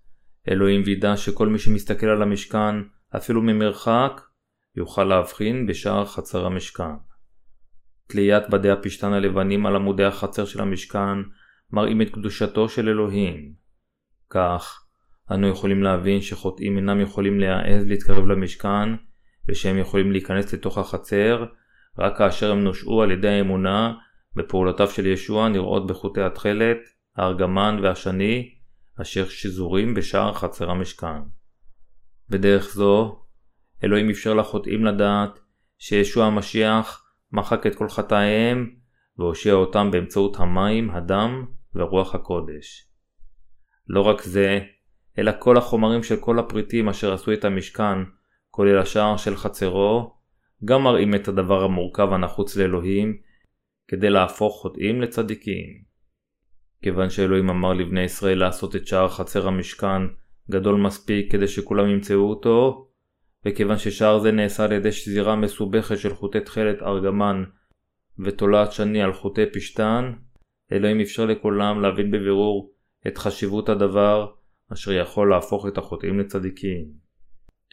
אלוהים 0.49 0.81
וידע 0.85 1.17
שכל 1.17 1.47
מי 1.47 1.59
שמסתכל 1.59 2.07
על 2.07 2.21
המשכן, 2.21 2.75
אפילו 3.15 3.41
ממרחק, 3.41 4.21
יוכל 4.75 5.03
להבחין 5.03 5.67
בשער 5.67 6.05
חצר 6.05 6.45
המשכן. 6.45 6.93
תליית 8.07 8.49
בדי 8.49 8.69
הפשתן 8.69 9.13
הלבנים 9.13 9.65
על 9.65 9.75
עמודי 9.75 10.03
החצר 10.03 10.45
של 10.45 10.61
המשכן 10.61 11.17
מראים 11.71 12.01
את 12.01 12.09
קדושתו 12.09 12.69
של 12.69 12.89
אלוהים. 12.89 13.53
כך, 14.29 14.85
אנו 15.31 15.47
יכולים 15.47 15.83
להבין 15.83 16.21
שחוטאים 16.21 16.77
אינם 16.77 17.01
יכולים 17.01 17.39
להעז 17.39 17.87
להתקרב 17.87 18.25
למשכן, 18.25 18.89
ושהם 19.49 19.77
יכולים 19.77 20.11
להיכנס 20.11 20.53
לתוך 20.53 20.77
החצר, 20.77 21.45
רק 21.97 22.17
כאשר 22.17 22.51
הם 22.51 22.63
נושעו 22.63 23.01
על 23.01 23.11
ידי 23.11 23.29
האמונה 23.29 23.93
בפעולותיו 24.35 24.87
של 24.87 25.05
ישוע 25.05 25.49
נראות 25.49 25.87
בחוטי 25.87 26.21
התכלת, 26.21 26.96
הארגמן 27.17 27.79
והשני, 27.83 28.55
אשר 29.01 29.27
שזורים 29.29 29.93
בשער 29.93 30.33
חצר 30.33 30.69
המשכן. 30.69 31.21
בדרך 32.29 32.73
זו, 32.73 33.21
אלוהים 33.83 34.09
אפשר 34.09 34.33
לחוטאים 34.33 34.85
לדעת 34.85 35.39
שישוע 35.77 36.25
המשיח 36.25 37.03
מחק 37.31 37.67
את 37.67 37.75
כל 37.75 37.89
חטאיהם 37.89 38.75
והושיע 39.17 39.53
אותם 39.53 39.91
באמצעות 39.91 40.39
המים, 40.39 40.89
הדם 40.89 41.45
ורוח 41.75 42.15
הקודש. 42.15 42.87
לא 43.87 44.01
רק 44.01 44.21
זה, 44.21 44.59
אלא 45.17 45.31
כל 45.39 45.57
החומרים 45.57 46.03
של 46.03 46.15
כל 46.15 46.39
הפריטים 46.39 46.89
אשר 46.89 47.13
עשו 47.13 47.33
את 47.33 47.45
המשכן, 47.45 47.97
כולל 48.49 48.77
השער 48.77 49.17
של 49.17 49.35
חצרו, 49.35 50.17
גם 50.65 50.83
מראים 50.83 51.15
את 51.15 51.27
הדבר 51.27 51.63
המורכב 51.63 52.13
הנחוץ 52.13 52.55
לאלוהים, 52.55 53.17
כדי 53.87 54.09
להפוך 54.09 54.61
חוטאים 54.61 55.01
לצדיקים. 55.01 55.86
כיוון 56.81 57.09
שאלוהים 57.09 57.49
אמר 57.49 57.73
לבני 57.73 58.01
ישראל 58.01 58.39
לעשות 58.39 58.75
את 58.75 58.87
שער 58.87 59.09
חצר 59.09 59.47
המשכן 59.47 60.01
גדול 60.51 60.81
מספיק 60.81 61.31
כדי 61.31 61.47
שכולם 61.47 61.89
ימצאו 61.89 62.29
אותו, 62.29 62.87
וכיוון 63.45 63.77
ששער 63.77 64.19
זה 64.19 64.31
נעשה 64.31 64.63
על 64.63 64.71
ידי 64.71 64.91
שזירה 64.91 65.35
מסובכת 65.35 65.97
של 65.97 66.13
חוטי 66.13 66.39
תכלת 66.39 66.81
ארגמן 66.81 67.43
ותולעת 68.19 68.71
שני 68.71 69.03
על 69.03 69.13
חוטי 69.13 69.45
פשתן, 69.53 70.13
אלוהים 70.71 70.99
אפשר 70.99 71.25
לכולם 71.25 71.81
להבין 71.81 72.11
בבירור 72.11 72.71
את 73.07 73.17
חשיבות 73.17 73.69
הדבר 73.69 74.27
אשר 74.73 74.91
יכול 74.91 75.29
להפוך 75.29 75.67
את 75.67 75.77
החוטאים 75.77 76.19
לצדיקים. 76.19 76.85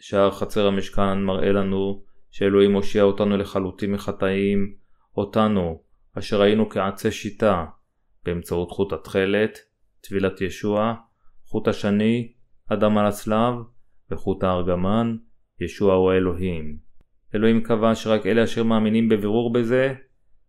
שער 0.01 0.31
חצר 0.31 0.67
המשכן 0.67 1.23
מראה 1.23 1.51
לנו 1.51 2.03
שאלוהים 2.31 2.73
הושיע 2.73 3.03
אותנו 3.03 3.37
לחלוטין 3.37 3.91
מחטאים, 3.91 4.75
אותנו, 5.17 5.81
אשר 6.17 6.41
היינו 6.41 6.69
כעצי 6.69 7.11
שיטה, 7.11 7.65
באמצעות 8.25 8.71
חוט 8.71 8.93
התכלת, 8.93 9.59
טבילת 10.01 10.41
ישוע, 10.41 10.93
חוט 11.45 11.67
השני, 11.67 12.33
אדם 12.67 12.97
על 12.97 13.05
הצלב, 13.05 13.53
וחוט 14.11 14.43
הארגמן, 14.43 15.17
ישוע 15.59 15.93
הוא 15.93 16.11
האלוהים. 16.11 16.77
אלוהים 17.35 17.63
קבע 17.63 17.95
שרק 17.95 18.25
אלה 18.25 18.43
אשר 18.43 18.63
מאמינים 18.63 19.09
בבירור 19.09 19.53
בזה, 19.53 19.93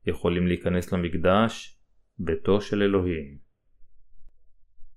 יכולים 0.07 0.47
להיכנס 0.47 0.93
למקדש, 0.93 1.81
ביתו 2.19 2.61
של 2.61 2.83
אלוהים. 2.83 3.39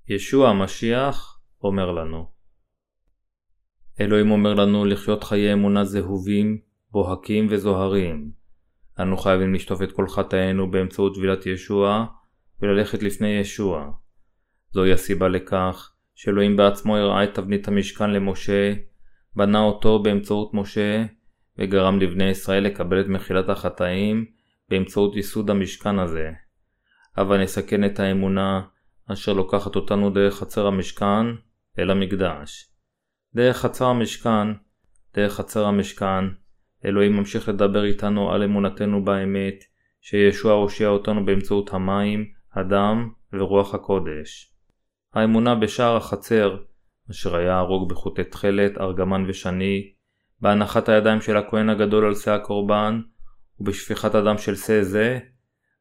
ישוע 0.07 0.49
המשיח 0.49 1.41
אומר 1.63 1.91
לנו 1.91 2.39
אלוהים 4.01 4.31
אומר 4.31 4.53
לנו 4.53 4.85
לחיות 4.85 5.23
חיי 5.23 5.53
אמונה 5.53 5.83
זהובים, 5.83 6.57
בוהקים 6.91 7.47
וזוהרים. 7.49 8.31
אנו 8.99 9.17
חייבים 9.17 9.53
לשטוף 9.53 9.81
את 9.81 9.91
כל 9.91 10.07
חטאינו 10.07 10.71
באמצעות 10.71 11.15
טבילת 11.15 11.45
ישוע 11.45 12.05
וללכת 12.61 13.03
לפני 13.03 13.27
ישוע. 13.27 13.91
זוהי 14.71 14.93
הסיבה 14.93 15.27
לכך 15.27 15.93
שאלוהים 16.15 16.55
בעצמו 16.55 16.97
הראה 16.97 17.23
את 17.23 17.33
תבנית 17.33 17.67
המשכן 17.67 18.09
למשה, 18.09 18.73
בנה 19.35 19.59
אותו 19.59 19.99
באמצעות 19.99 20.53
משה, 20.53 21.05
וגרם 21.57 21.99
לבני 21.99 22.29
ישראל 22.29 22.63
לקבל 22.63 23.01
את 23.01 23.07
מחילת 23.07 23.49
החטאים 23.49 24.25
באמצעות 24.69 25.15
ייסוד 25.15 25.49
המשכן 25.49 25.99
הזה. 25.99 26.31
אבל 27.17 27.43
נסכן 27.43 27.85
את 27.85 27.99
האמונה 27.99 28.61
אשר 29.13 29.33
לוקחת 29.33 29.75
אותנו 29.75 30.09
דרך 30.09 30.35
חצר 30.35 30.67
המשכן 30.67 31.25
אל 31.79 31.91
המקדש. 31.91 32.65
דרך 33.35 33.57
חצר 33.57 33.85
המשכן, 33.85 34.47
דרך 35.15 35.33
חצר 35.33 35.65
המשכן, 35.65 36.25
אלוהים 36.85 37.17
ממשיך 37.17 37.49
לדבר 37.49 37.83
איתנו 37.83 38.31
על 38.31 38.43
אמונתנו 38.43 39.05
באמת, 39.05 39.63
שישוע 40.01 40.53
הושיע 40.53 40.87
אותנו 40.87 41.25
באמצעות 41.25 41.73
המים, 41.73 42.25
הדם 42.53 43.09
ורוח 43.33 43.75
הקודש. 43.75 44.53
האמונה 45.13 45.55
בשער 45.55 45.97
החצר, 45.97 46.57
אשר 47.11 47.35
היה 47.35 47.57
הרוג 47.57 47.89
בחוטי 47.89 48.23
תכלת, 48.23 48.77
ארגמן 48.77 49.23
ושני, 49.27 49.93
בהנחת 50.41 50.89
הידיים 50.89 51.21
של 51.21 51.37
הכהן 51.37 51.69
הגדול 51.69 52.05
על 52.05 52.15
שא 52.15 52.31
הקורבן, 52.31 53.01
ובשפיכת 53.59 54.15
הדם 54.15 54.37
של 54.37 54.55
שא 54.55 54.83
זה, 54.83 55.19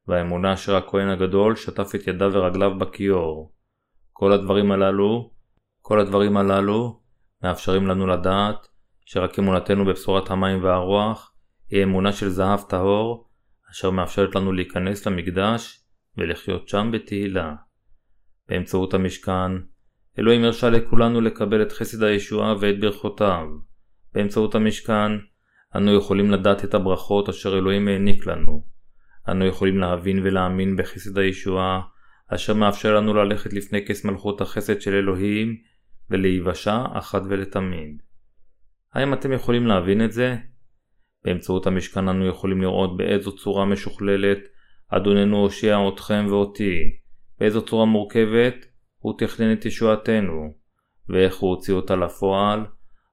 והאמונה 0.08 0.52
אשר 0.52 0.76
הכהן 0.76 1.08
הגדול 1.08 1.56
שטף 1.56 1.94
את 1.94 2.06
ידיו 2.06 2.30
ורגליו 2.34 2.78
בכיור. 2.78 3.52
כל 4.12 4.32
הדברים 4.32 4.72
הללו, 4.72 5.30
כל 5.82 6.00
הדברים 6.00 6.36
הללו, 6.36 7.00
מאפשרים 7.42 7.86
לנו 7.86 8.06
לדעת 8.06 8.68
שרק 9.04 9.38
אמונתנו 9.38 9.84
בבשורת 9.84 10.30
המים 10.30 10.64
והרוח 10.64 11.32
היא 11.70 11.82
אמונה 11.82 12.12
של 12.12 12.28
זהב 12.28 12.60
טהור, 12.60 13.28
אשר 13.70 13.90
מאפשרת 13.90 14.34
לנו 14.34 14.52
להיכנס 14.52 15.06
למקדש 15.06 15.84
ולחיות 16.18 16.68
שם 16.68 16.90
בתהילה. 16.92 17.54
באמצעות 18.48 18.94
המשכן, 18.94 19.52
אלוהים 20.18 20.44
הרשה 20.44 20.70
לכולנו 20.70 21.20
לקבל 21.20 21.62
את 21.62 21.72
חסד 21.72 22.02
הישועה 22.02 22.54
ואת 22.60 22.80
ברכותיו. 22.80 23.46
באמצעות 24.14 24.54
המשכן, 24.54 25.12
אנו 25.76 25.96
יכולים 25.96 26.30
לדעת 26.30 26.64
את 26.64 26.74
הברכות 26.74 27.28
אשר 27.28 27.58
אלוהים 27.58 27.88
העניק 27.88 28.26
לנו. 28.26 28.64
אנו 29.28 29.46
יכולים 29.46 29.78
להבין 29.78 30.18
ולהאמין 30.22 30.76
בחסד 30.76 31.18
הישועה, 31.18 31.80
אשר 32.28 32.54
מאפשר 32.54 32.94
לנו 32.94 33.14
ללכת 33.14 33.52
לפני 33.52 33.86
כס 33.86 34.04
מלכות 34.04 34.40
החסד 34.40 34.80
של 34.80 34.94
אלוהים, 34.94 35.56
ולהיוושע 36.10 36.84
אחת 36.92 37.22
ולתמיד. 37.28 38.02
האם 38.94 39.14
אתם 39.14 39.32
יכולים 39.32 39.66
להבין 39.66 40.04
את 40.04 40.12
זה? 40.12 40.36
באמצעות 41.24 41.66
המשכן 41.66 42.08
אנו 42.08 42.26
יכולים 42.26 42.62
לראות 42.62 42.96
באיזו 42.96 43.36
צורה 43.36 43.64
משוכללת 43.64 44.38
אדוננו 44.90 45.36
הושיע 45.36 45.78
אתכם 45.88 46.26
ואותי, 46.28 46.96
באיזו 47.40 47.62
צורה 47.62 47.84
מורכבת 47.84 48.66
הוא 48.98 49.14
תכנן 49.18 49.52
את 49.52 49.64
ישועתנו, 49.64 50.54
ואיך 51.08 51.36
הוא 51.36 51.50
הוציא 51.50 51.74
אותה 51.74 51.96
לפועל 51.96 52.66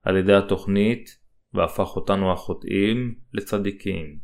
על 0.03 0.17
ידי 0.17 0.33
התוכנית 0.33 1.09
והפך 1.53 1.95
אותנו 1.95 2.31
החוטאים 2.31 3.15
לצדיקים. 3.33 4.19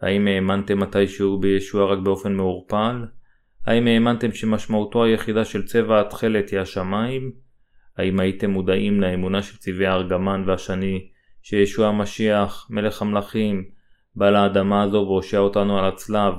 האם 0.00 0.26
האמנתם 0.26 0.78
מתישהו 0.78 1.40
בישוע 1.40 1.92
רק 1.92 1.98
באופן 1.98 2.34
מעורפל? 2.34 3.04
האם 3.66 3.86
האמנתם 3.86 4.32
שמשמעותו 4.32 5.04
היחידה 5.04 5.44
של 5.44 5.66
צבע 5.66 6.00
התכלת 6.00 6.50
היא 6.50 6.60
השמיים? 6.60 7.32
האם 7.98 8.20
הייתם 8.20 8.50
מודעים 8.50 9.00
לאמונה 9.00 9.42
של 9.42 9.56
צבעי 9.56 9.86
הארגמן 9.86 10.44
והשני, 10.46 11.08
שישוע 11.42 11.88
המשיח, 11.88 12.66
מלך 12.70 13.02
המלכים, 13.02 13.64
בא 14.14 14.30
לאדמה 14.30 14.82
הזו 14.82 14.96
והושיע 14.96 15.40
אותנו 15.40 15.78
על 15.78 15.84
הצלב, 15.84 16.34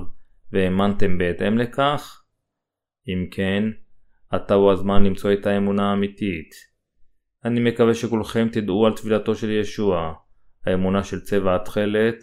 והאמנתם 0.54 1.18
בהתאם 1.18 1.58
לכך? 1.58 2.22
אם 3.08 3.26
כן, 3.30 3.64
עתה 4.30 4.54
הוא 4.54 4.72
הזמן 4.72 5.04
למצוא 5.04 5.32
את 5.32 5.46
האמונה 5.46 5.90
האמיתית. 5.90 6.50
אני 7.44 7.60
מקווה 7.60 7.94
שכולכם 7.94 8.48
תדעו 8.52 8.86
על 8.86 8.92
טבילתו 8.92 9.34
של 9.34 9.50
ישוע, 9.50 10.14
האמונה 10.66 11.04
של 11.04 11.20
צבע 11.20 11.56
התכלת, 11.56 12.14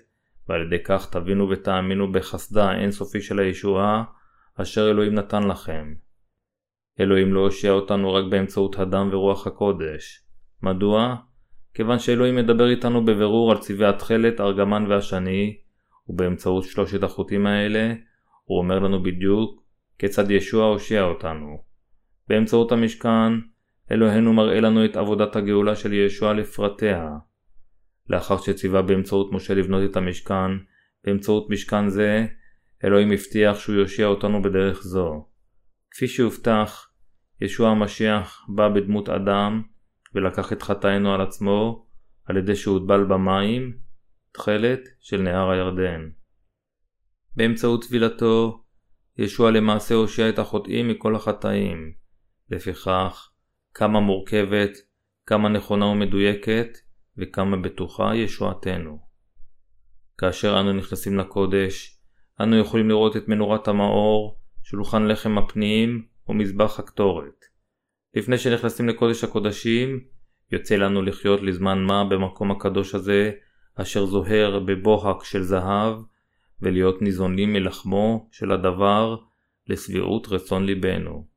ועל 0.50 0.62
ידי 0.66 0.84
כך 0.84 1.10
תבינו 1.12 1.50
ותאמינו 1.50 2.12
בחסדה 2.12 2.70
האינסופי 2.70 3.22
של 3.22 3.40
הישועה, 3.40 4.04
אשר 4.56 4.90
אלוהים 4.92 5.14
נתן 5.14 5.44
לכם. 5.44 5.94
אלוהים 7.00 7.34
לא 7.34 7.40
הושיע 7.40 7.72
אותנו 7.72 8.14
רק 8.14 8.26
באמצעות 8.32 8.80
הדם 8.80 9.10
ורוח 9.12 9.48
הקודש. 9.48 10.26
מדוע? 10.64 11.16
כיוון 11.74 12.00
שאלוהים 12.00 12.36
מדבר 12.36 12.70
איתנו 12.70 13.06
בבירור 13.06 13.52
על 13.52 13.58
צבעי 13.58 13.88
התכלת, 13.88 14.42
ארגמן 14.42 14.86
והשני, 14.90 15.58
ובאמצעות 16.08 16.64
שלושת 16.64 17.04
החוטים 17.04 17.46
האלה, 17.46 17.94
הוא 18.52 18.58
אומר 18.60 18.80
לנו 18.80 19.04
בדיוק 19.04 19.64
כיצד 20.00 20.32
ישוע 20.32 20.66
הושיע 20.66 21.04
אותנו. 21.04 21.64
באמצעות 22.28 22.72
המשכן, 22.72 23.34
אלוהינו 23.92 24.34
מראה 24.34 24.60
לנו 24.60 24.86
את 24.86 24.96
עבודת 24.96 25.36
הגאולה 25.36 25.76
של 25.76 25.94
ישוע 25.94 26.34
לפרטיה. 26.34 27.10
לאחר 28.10 28.38
שציווה 28.38 28.82
באמצעות 28.82 29.32
משה 29.32 29.54
לבנות 29.54 29.92
את 29.92 29.96
המשכן, 29.96 30.52
באמצעות 31.04 31.50
משכן 31.50 31.90
זה, 31.90 32.26
אלוהים 32.84 33.12
הבטיח 33.12 33.60
שהוא 33.60 33.76
יושיע 33.76 34.06
אותנו 34.06 34.42
בדרך 34.42 34.84
זו. 34.84 35.28
כפי 35.92 36.08
שהובטח, 36.08 36.92
ישוע 37.42 37.70
המשיח 37.70 38.46
בא 38.56 38.70
בדמות 38.70 39.10
אדם 39.10 39.62
ולקח 40.16 40.54
את 40.54 40.62
חטאינו 40.62 41.14
על 41.14 41.22
עצמו 41.22 41.86
על 42.26 42.38
ידי 42.38 42.56
שהוטבל 42.56 43.04
במים, 43.04 43.78
תכלת 44.32 44.80
של 45.00 45.22
נהר 45.22 45.50
הירדן. 45.50 46.21
באמצעות 47.36 47.84
טבילתו, 47.84 48.64
ישוע 49.18 49.52
למעשה 49.52 49.96
הושיע 49.96 50.30
את 50.30 50.40
החוטאים 50.40 50.88
מכל 50.88 51.16
החטאים. 51.16 51.92
לפיכך, 52.50 53.30
כמה 53.74 54.00
מורכבת, 54.00 54.72
כמה 55.26 55.50
נכונה 55.50 55.86
ומדויקת, 55.86 56.78
וכמה 57.18 57.58
בטוחה 57.58 58.16
ישועתנו. 58.16 59.00
כאשר 60.18 60.60
אנו 60.60 60.74
נכנסים 60.74 61.18
לקודש, 61.18 62.00
אנו 62.42 62.58
יכולים 62.58 62.90
לראות 62.90 63.18
את 63.18 63.28
מנורת 63.28 63.68
המאור, 63.68 64.40
שולחן 64.64 65.08
לחם 65.08 65.38
הפניים 65.38 66.06
ומזבח 66.28 66.80
הקטורת. 66.80 67.46
לפני 68.14 68.38
שנכנסים 68.38 68.90
לקודש 68.90 69.24
הקודשים, 69.24 70.00
יוצא 70.52 70.76
לנו 70.76 71.02
לחיות 71.02 71.42
לזמן 71.42 71.84
מה 71.84 72.04
במקום 72.04 72.52
הקדוש 72.52 72.96
הזה, 72.96 73.32
אשר 73.76 74.06
זוהר 74.06 74.60
בבוהק 74.60 75.24
של 75.24 75.44
זהב, 75.44 76.02
ולהיות 76.62 77.02
ניזונים 77.02 77.54
מלחמו 77.54 78.30
של 78.32 78.52
הדבר 78.52 79.18
לשביעות 79.68 80.28
רצון 80.28 80.66
ליבנו. 80.66 81.28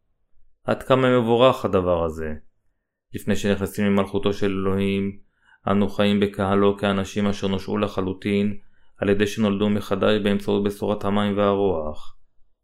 עד 0.65 0.83
כמה 0.83 1.21
מבורך 1.21 1.65
הדבר 1.65 2.05
הזה. 2.05 2.35
לפני 3.15 3.37
שנכנסים 3.37 3.87
למלכותו 3.87 4.33
של 4.33 4.51
אלוהים, 4.51 5.19
אנו 5.71 5.89
חיים 5.89 6.21
בקהלו 6.21 6.77
כאנשים 6.79 7.27
אשר 7.27 7.49
נושעו 7.49 7.79
לחלוטין 7.79 8.59
על 8.97 9.09
ידי 9.09 9.27
שנולדו 9.27 9.71
מחדש 9.71 10.21
באמצעות 10.23 10.65
בשורת 10.65 11.05
המים 11.05 11.37
והרוח. 11.37 12.17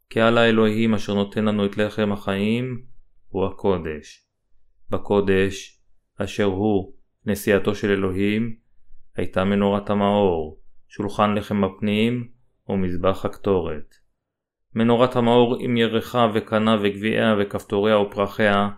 קהל 0.09 0.39
האלוהים 0.39 0.95
אשר 0.95 1.15
נותן 1.15 1.45
לנו 1.45 1.67
את 1.67 1.77
לחם 1.77 2.13
החיים 2.13 2.83
הוא 3.29 3.47
הקודש. 3.47 4.27
בקודש, 4.91 5.81
אשר 6.19 6.45
הוא 6.45 6.93
נשיאתו 7.27 7.75
של 7.75 7.91
אלוהים, 7.91 8.57
הייתה 9.17 9.45
מנורת 9.45 9.91
המאור, 9.91 10.61
שולחן 10.89 11.35
לחם 11.35 11.65
הפנים 11.65 12.29
ומזבח 12.71 13.25
הקטורת. 13.25 13.95
מנורת 14.75 15.17
המאור 15.17 15.57
עם 15.61 15.77
ירחה 15.77 16.31
וקנה 16.35 16.77
וגביעיה 16.83 17.35
וכפתוריה 17.39 17.99
ופרחיה 17.99 18.69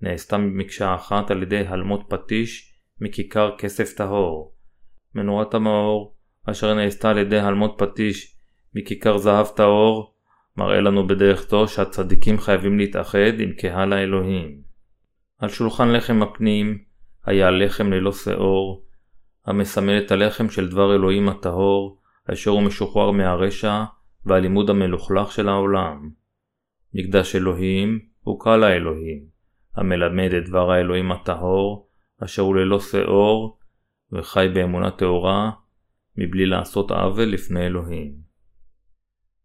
נעשתה 0.00 0.36
במקשה 0.36 0.94
אחת 0.94 1.30
על 1.30 1.42
ידי 1.42 1.64
הלמות 1.66 2.00
פטיש 2.08 2.74
מכיכר 3.00 3.56
כסף 3.58 3.92
טהור. 3.96 4.54
מנורת 5.14 5.54
המאור, 5.54 6.14
אשר 6.50 6.74
נעשתה 6.74 7.10
על 7.10 7.18
ידי 7.18 7.38
הלמות 7.38 7.74
פטיש 7.78 8.36
מכיכר 8.74 9.18
זהב 9.18 9.46
טהור, 9.46 10.14
מראה 10.56 10.80
לנו 10.80 11.06
בדרך 11.06 11.48
זו 11.48 11.68
שהצדיקים 11.68 12.38
חייבים 12.38 12.78
להתאחד 12.78 13.40
עם 13.40 13.52
קהל 13.52 13.92
האלוהים. 13.92 14.60
על 15.38 15.48
שולחן 15.48 15.88
לחם 15.88 16.22
הפנים 16.22 16.78
היה 17.24 17.50
לחם 17.50 17.92
ללא 17.92 18.12
שאור, 18.12 18.86
המסמל 19.46 19.98
את 19.98 20.10
הלחם 20.10 20.50
של 20.50 20.68
דבר 20.68 20.94
אלוהים 20.94 21.28
הטהור, 21.28 21.98
אשר 22.32 22.50
הוא 22.50 22.62
משוחרר 22.62 23.10
מהרשע 23.10 23.84
והלימוד 24.26 24.70
המלוכלך 24.70 25.32
של 25.32 25.48
העולם. 25.48 26.10
מקדש 26.94 27.36
אלוהים 27.36 28.00
הוא 28.20 28.40
קהל 28.40 28.64
האלוהים, 28.64 29.24
המלמד 29.76 30.30
את 30.34 30.48
דבר 30.48 30.70
האלוהים 30.70 31.12
הטהור, 31.12 31.88
אשר 32.24 32.42
הוא 32.42 32.56
ללא 32.56 32.80
שאור, 32.80 33.58
וחי 34.12 34.48
באמונה 34.54 34.90
טהורה, 34.90 35.50
מבלי 36.16 36.46
לעשות 36.46 36.90
עוול 36.90 37.24
לפני 37.24 37.66
אלוהים. 37.66 38.14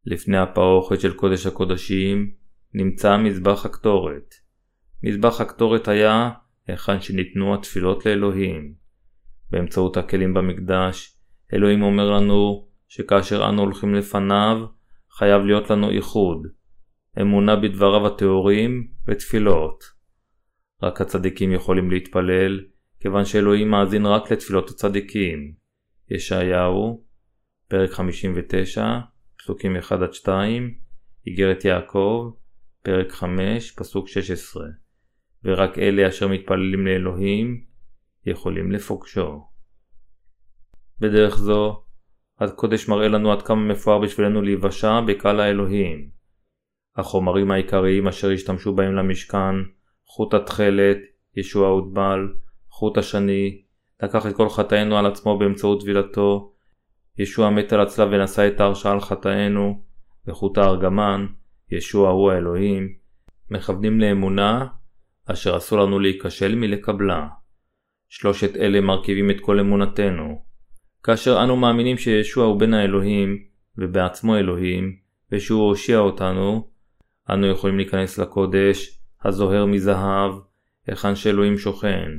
לפני 0.06 0.38
הפרוכת 0.38 1.00
של 1.00 1.14
קודש 1.14 1.46
הקודשים, 1.46 2.32
נמצא 2.74 3.18
מזבח 3.18 3.66
הקטורת. 3.66 4.34
מזבח 5.04 5.42
הקטורת 5.42 5.88
היה 5.88 6.32
היכן 6.68 7.02
שניתנו 7.02 7.56
התפילות 7.56 8.06
לאלוהים. 8.06 8.74
באמצעות 9.50 9.98
הכלים 9.98 10.34
במקדש, 10.34 11.18
אלוהים 11.54 11.82
אומר 11.82 12.12
לנו 12.12 12.68
שכאשר 12.94 13.50
אנו 13.50 13.62
הולכים 13.62 13.96
לפניו, 13.96 14.58
חייב 15.12 15.42
להיות 15.42 15.70
לנו 15.70 15.90
איחוד, 15.90 16.48
אמונה 17.22 17.56
בדבריו 17.56 18.08
הטהורים 18.08 18.88
ותפילות. 19.08 19.84
רק 20.84 21.02
הצדיקים 21.02 21.52
יכולים 21.52 21.92
להתפלל, 21.92 22.60
כיוון 23.00 23.26
שאלוהים 23.26 23.72
מאזין 23.72 24.06
רק 24.06 24.32
לתפילות 24.32 24.70
הצדיקים. 24.70 25.54
ישעיהו, 26.10 27.04
פרק 27.68 27.92
59, 27.92 29.00
פסוקים 29.38 29.78
1-2, 29.78 30.30
איגרת 31.28 31.66
יעקב, 31.66 32.32
פרק 32.84 33.12
5, 33.12 33.72
פסוק 33.72 34.08
16. 34.08 34.68
ורק 35.44 35.80
אלה 35.80 36.08
אשר 36.08 36.28
מתפללים 36.28 36.88
לאלוהים 36.88 37.64
יכולים 38.26 38.72
לפוגשו. 38.72 39.48
בדרך 41.00 41.38
זו, 41.38 41.84
הקודש 42.50 42.88
מראה 42.88 43.08
לנו 43.08 43.32
עד 43.32 43.42
כמה 43.42 43.62
מפואר 43.62 44.00
בשבילנו 44.00 44.42
להיוושע 44.42 45.02
בקהל 45.02 45.40
האלוהים. 45.40 46.10
החומרים 46.96 47.52
העיקריים 47.52 48.08
אשר 48.08 48.32
השתמשו 48.32 48.76
בהם 48.76 48.96
למשכן, 48.96 49.56
חוט 50.06 50.34
התכלת, 50.34 50.98
ישוע 51.36 51.68
הוטבל, 51.68 52.34
חוט 52.70 52.98
השני, 52.98 53.62
לקח 54.04 54.26
את 54.26 54.36
כל 54.36 54.50
חטאינו 54.50 54.98
על 54.98 55.06
עצמו 55.06 55.38
באמצעות 55.40 55.82
טבילתו, 55.82 56.54
ישוע 57.18 57.50
מת 57.50 57.74
על 57.74 57.82
הצלב 57.82 58.10
ונשא 58.12 58.48
את 58.48 58.60
ההרשעה 58.60 58.92
על 58.92 59.02
חטאינו, 59.02 59.84
וחוט 60.28 60.58
הארגמן, 60.58 61.26
ישוע 61.72 62.10
הוא 62.10 62.32
האלוהים, 62.32 62.94
מכוונים 63.52 64.00
לאמונה, 64.00 64.68
אשר 65.26 65.58
אסור 65.58 65.80
לנו 65.80 66.00
להיכשל 66.00 66.56
מלקבלה. 66.56 67.28
שלושת 68.10 68.56
אלה 68.56 68.82
מרכיבים 68.82 69.32
את 69.32 69.40
כל 69.42 69.60
אמונתנו. 69.60 70.51
כאשר 71.04 71.44
אנו 71.44 71.56
מאמינים 71.56 71.98
שישוע 71.98 72.46
הוא 72.46 72.60
בן 72.60 72.74
האלוהים, 72.74 73.38
ובעצמו 73.78 74.38
אלוהים, 74.38 74.96
ושהוא 75.32 75.68
הושיע 75.68 75.98
אותנו, 75.98 76.68
אנו 77.30 77.48
יכולים 77.48 77.78
להיכנס 77.78 78.18
לקודש, 78.18 79.00
הזוהר 79.26 79.66
מזהב, 79.66 80.32
היכן 80.88 81.16
שאלוהים 81.16 81.58
שוכן. 81.58 82.12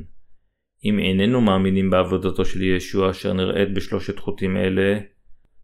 אם 0.85 0.99
איננו 0.99 1.41
מאמינים 1.41 1.89
בעבודתו 1.89 2.45
של 2.45 2.61
ישוע 2.61 3.11
אשר 3.11 3.33
נראית 3.33 3.73
בשלושת 3.73 4.19
חוטים 4.19 4.57
אלה, 4.57 4.99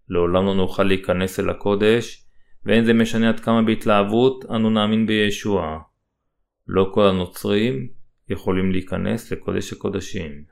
לעולם 0.10 0.45
לא 0.45 0.55
נוכל 0.55 0.84
להיכנס 0.84 1.39
אל 1.39 1.49
הקודש, 1.49 2.25
ואין 2.65 2.86
זה 2.86 2.93
משנה 2.93 3.29
עד 3.29 3.39
כמה 3.39 3.62
בהתלהבות 3.62 4.45
אנו 4.55 4.69
נאמין 4.69 5.05
בישוע. 5.05 5.79
לא 6.67 6.91
כל 6.93 7.08
הנוצרים 7.08 7.88
יכולים 8.29 8.71
להיכנס 8.71 9.32
לקודש 9.32 9.73
הקודשים. 9.73 10.43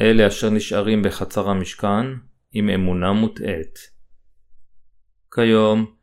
אלה 0.00 0.26
אשר 0.26 0.50
נשארים 0.50 1.02
בחצר 1.02 1.50
המשכן 1.50 2.06
עם 2.52 2.68
אמונה 2.68 3.12
מוטעית. 3.12 3.78
כיום, 5.34 5.94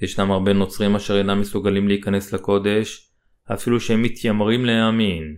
ישנם 0.00 0.30
הרבה 0.30 0.52
נוצרים 0.52 0.96
אשר 0.96 1.18
אינם 1.18 1.40
מסוגלים 1.40 1.88
להיכנס 1.88 2.32
לקודש, 2.32 3.12
אפילו 3.52 3.80
שהם 3.80 4.02
מתיימרים 4.02 4.64
להאמין. 4.64 5.36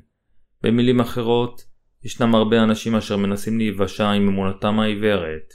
במילים 0.63 1.01
אחרות, 1.01 1.63
ישנם 2.05 2.35
הרבה 2.35 2.63
אנשים 2.63 2.97
אשר 2.97 3.17
מנסים 3.17 3.59
להיוושע 3.59 4.09
עם 4.11 4.29
אמונתם 4.29 4.81
העיוורת. 4.81 5.53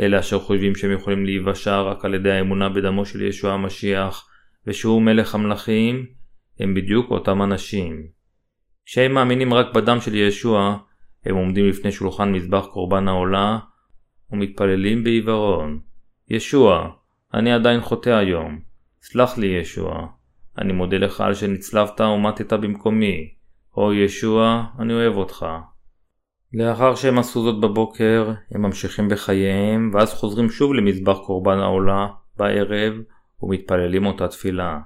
אלה 0.00 0.20
אשר 0.20 0.38
חושבים 0.38 0.74
שהם 0.74 0.92
יכולים 0.92 1.24
להיוושע 1.24 1.80
רק 1.80 2.04
על 2.04 2.14
ידי 2.14 2.30
האמונה 2.30 2.68
בדמו 2.68 3.06
של 3.06 3.22
ישוע 3.22 3.52
המשיח, 3.52 4.28
ושהוא 4.66 5.02
מלך 5.02 5.34
המלכים, 5.34 6.06
הם 6.60 6.74
בדיוק 6.74 7.10
אותם 7.10 7.42
אנשים. 7.42 8.06
כשהם 8.86 9.12
מאמינים 9.12 9.54
רק 9.54 9.74
בדם 9.74 10.00
של 10.00 10.14
ישוע, 10.14 10.78
הם 11.26 11.36
עומדים 11.36 11.68
לפני 11.68 11.92
שולחן 11.92 12.32
מזבח 12.32 12.66
קורבן 12.72 13.08
העולה, 13.08 13.58
ומתפללים 14.30 15.04
בעיוורון. 15.04 15.80
ישוע, 16.28 16.90
אני 17.34 17.52
עדיין 17.52 17.80
חוטא 17.80 18.10
היום. 18.10 18.60
סלח 19.02 19.38
לי 19.38 19.46
ישוע. 19.46 20.06
אני 20.58 20.72
מודה 20.72 20.98
לך 20.98 21.20
על 21.20 21.34
שנצלבת 21.34 22.00
ומטת 22.00 22.52
במקומי. 22.52 23.34
או 23.76 23.92
ישוע, 23.92 24.64
אני 24.78 24.92
אוהב 24.92 25.16
אותך. 25.16 25.46
לאחר 26.52 26.94
שהם 26.94 27.18
עשו 27.18 27.42
זאת 27.42 27.60
בבוקר, 27.60 28.32
הם 28.50 28.62
ממשיכים 28.62 29.08
בחייהם, 29.08 29.90
ואז 29.94 30.14
חוזרים 30.14 30.50
שוב 30.50 30.74
למזבח 30.74 31.18
קורבן 31.26 31.58
העולה 31.58 32.06
בערב, 32.36 32.94
ומתפללים 33.42 34.06
אותה 34.06 34.28
תפילה. 34.28 34.78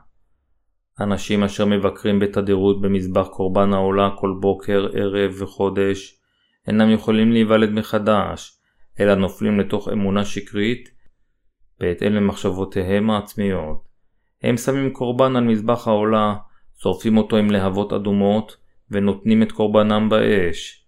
אנשים 1.01 1.45
אשר 1.45 1.65
מבקרים 1.67 2.19
בתדירות 2.19 2.81
במזבח 2.81 3.27
קורבן 3.27 3.73
העולה 3.73 4.11
כל 4.19 4.35
בוקר, 4.41 4.87
ערב 4.93 5.33
וחודש, 5.39 6.21
אינם 6.69 6.91
יכולים 6.91 7.33
להיוולד 7.33 7.71
מחדש, 7.71 8.61
אלא 9.01 9.15
נופלים 9.15 9.61
לתוך 9.61 9.89
אמונה 9.89 10.25
שקרית, 10.25 10.89
בהתאם 11.81 12.13
למחשבותיהם 12.13 13.11
העצמיות. 13.11 13.89
הם 14.43 14.57
שמים 14.57 14.93
קורבן 14.93 15.37
על 15.37 15.45
מזבח 15.45 15.89
העולה, 15.89 16.35
שורפים 16.75 17.17
אותו 17.17 17.37
עם 17.37 17.51
להבות 17.51 17.93
אדומות, 17.93 18.57
ונותנים 18.91 19.43
את 19.43 19.53
קורבנם 19.53 20.09
באש. 20.09 20.87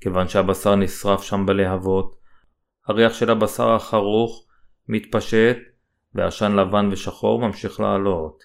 כיוון 0.00 0.28
שהבשר 0.28 0.74
נשרף 0.74 1.22
שם 1.22 1.46
בלהבות, 1.46 2.16
הריח 2.86 3.12
של 3.14 3.30
הבשר 3.30 3.70
החרוך 3.70 4.46
מתפשט, 4.88 5.56
ועשן 6.14 6.52
לבן 6.52 6.88
ושחור 6.92 7.40
ממשיך 7.40 7.80
לעלות. 7.80 8.44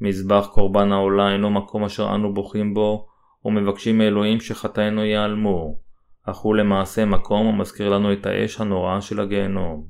מזבח 0.00 0.48
קורבן 0.52 0.92
העולה 0.92 1.32
אינו 1.32 1.50
מקום 1.50 1.84
אשר 1.84 2.14
אנו 2.14 2.34
בוכים 2.34 2.74
בו, 2.74 3.08
ומבקשים 3.44 3.98
מאלוהים 3.98 4.40
שחטאינו 4.40 5.04
ייעלמו, 5.04 5.78
אך 6.24 6.36
הוא 6.36 6.56
למעשה 6.56 7.04
מקום 7.04 7.46
המזכיר 7.46 7.88
לנו 7.88 8.12
את 8.12 8.26
האש 8.26 8.60
הנוראה 8.60 9.00
של 9.00 9.20
הגיהנום. 9.20 9.86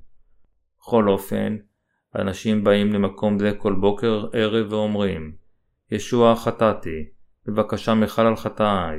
בכל 0.80 1.08
אופן, 1.08 1.56
אנשים 2.16 2.64
באים 2.64 2.92
למקום 2.92 3.38
זה 3.38 3.52
כל 3.58 3.74
בוקר 3.74 4.26
ערב 4.32 4.72
ואומרים, 4.72 5.32
ישוע 5.90 6.36
חטאתי, 6.36 7.04
בבקשה 7.46 7.94
מחל 7.94 8.26
על 8.26 8.36
חטאיי. 8.36 8.98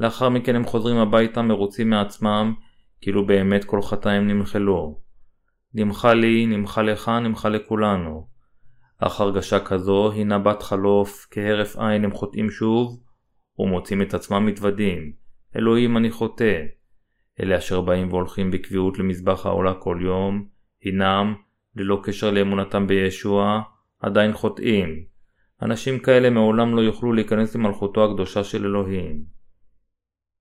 לאחר 0.00 0.28
מכן 0.28 0.56
הם 0.56 0.64
חוזרים 0.64 0.96
הביתה 0.96 1.42
מרוצים 1.42 1.90
מעצמם, 1.90 2.54
כאילו 3.00 3.26
באמת 3.26 3.64
כל 3.64 3.82
חטאים 3.82 4.28
נמחלו. 4.28 5.00
נמחה 5.74 6.14
לי, 6.14 6.46
נמחה 6.46 6.82
לך, 6.82 7.08
נמחה 7.08 7.48
לכולנו. 7.48 8.28
אך 8.98 9.20
הרגשה 9.20 9.60
כזו 9.60 10.10
הינה 10.10 10.38
בת 10.38 10.62
חלוף, 10.62 11.26
כהרף 11.30 11.76
עין 11.76 12.04
הם 12.04 12.12
חוטאים 12.12 12.50
שוב, 12.50 13.00
ומוצאים 13.58 14.02
את 14.02 14.14
עצמם 14.14 14.46
מתוודים. 14.46 15.12
אלוהים 15.58 15.96
אני 15.96 16.10
חוטא. 16.10 16.62
אלה 17.40 17.58
אשר 17.58 17.80
באים 17.80 18.08
והולכים 18.08 18.50
בקביעות 18.50 18.98
למזבח 18.98 19.46
העולה 19.46 19.74
כל 19.74 19.98
יום, 20.02 20.48
הינם, 20.82 21.34
ללא 21.76 22.00
קשר 22.04 22.30
לאמונתם 22.30 22.86
בישוע, 22.86 23.62
עדיין 24.00 24.32
חוטאים. 24.32 25.04
אנשים 25.62 25.98
כאלה 25.98 26.30
מעולם 26.30 26.76
לא 26.76 26.80
יוכלו 26.80 27.12
להיכנס 27.12 27.54
למלכותו 27.54 28.04
הקדושה 28.04 28.44
של 28.44 28.64
אלוהים. 28.64 29.24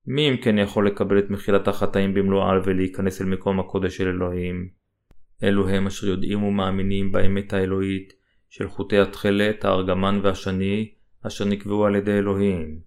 מי 0.06 0.30
אם 0.30 0.38
כן 0.38 0.58
יכול 0.58 0.88
לקבל 0.88 1.20
את 1.20 1.30
מחילת 1.30 1.68
החטאים 1.68 2.14
במלואה 2.14 2.60
ולהיכנס 2.64 3.22
אל 3.22 3.26
מקום 3.26 3.60
הקודש 3.60 3.98
של 3.98 4.08
אלוהים? 4.08 4.70
אלו 5.44 5.70
הם 5.70 5.88
אשר 5.88 6.08
יודעים 6.08 6.44
ומאמינים 6.44 7.12
באמת 7.12 7.54
האלוהית 7.54 8.14
של 8.50 8.68
חוטי 8.68 9.00
התכלת, 9.00 9.66
הארגמן 9.66 10.20
והשני, 10.24 10.92
אשר 11.28 11.46
נקבעו 11.46 11.86
על 11.86 11.96
ידי 11.96 12.18
אלוהים. 12.18 12.80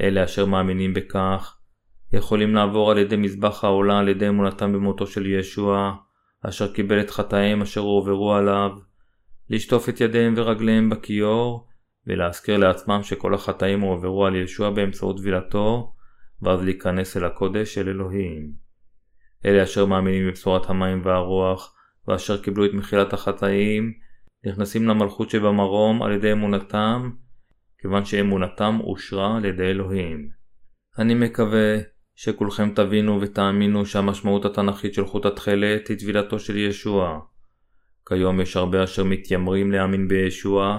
אלה 0.00 0.24
אשר 0.24 0.46
מאמינים 0.46 0.94
בכך, 0.94 1.56
יכולים 2.12 2.54
לעבור 2.54 2.90
על 2.90 2.98
ידי 2.98 3.16
מזבח 3.16 3.64
העולה 3.64 3.98
על 3.98 4.08
ידי 4.08 4.28
אמונתם 4.28 4.72
במותו 4.72 5.06
של 5.06 5.26
ישוע, 5.26 5.94
אשר 6.48 6.72
קיבל 6.72 7.00
את 7.00 7.10
חטאיהם 7.10 7.62
אשר 7.62 7.80
הועברו 7.80 8.34
עליו, 8.34 8.70
לשטוף 9.50 9.88
את 9.88 10.00
ידיהם 10.00 10.34
ורגליהם 10.36 10.90
בכיור, 10.90 11.68
ולהזכיר 12.06 12.56
לעצמם 12.56 13.00
שכל 13.02 13.34
החטאים 13.34 13.80
הועברו 13.80 14.26
על 14.26 14.36
ישוע 14.36 14.70
באמצעות 14.70 15.16
טבילתו, 15.16 15.94
ואז 16.42 16.62
להיכנס 16.62 17.16
אל 17.16 17.24
הקודש 17.24 17.74
של 17.74 17.88
אלוהים. 17.88 18.52
אלה 19.46 19.62
אשר 19.62 19.86
מאמינים 19.86 20.28
בבשורת 20.28 20.70
המים 20.70 21.00
והרוח, 21.04 21.74
ואשר 22.08 22.42
קיבלו 22.42 22.64
את 22.64 22.70
מחילת 22.74 23.12
החטאים, 23.12 23.92
נכנסים 24.46 24.88
למלכות 24.88 25.30
שבמרום 25.30 26.02
על 26.02 26.12
ידי 26.12 26.32
אמונתם, 26.32 27.10
כיוון 27.84 28.04
שאמונתם 28.04 28.78
אושרה 28.80 29.36
על 29.36 29.44
ידי 29.44 29.62
אלוהים. 29.62 30.28
אני 30.98 31.14
מקווה 31.14 31.76
שכולכם 32.14 32.70
תבינו 32.74 33.20
ותאמינו 33.20 33.86
שהמשמעות 33.86 34.44
התנ"כית 34.44 34.94
של 34.94 35.06
חוט 35.06 35.26
התכלת 35.26 35.88
היא 35.88 35.98
טבילתו 35.98 36.38
של 36.38 36.56
ישוע. 36.56 37.20
כיום 38.08 38.40
יש 38.40 38.56
הרבה 38.56 38.84
אשר 38.84 39.04
מתיימרים 39.04 39.72
להאמין 39.72 40.08
בישוע, 40.08 40.78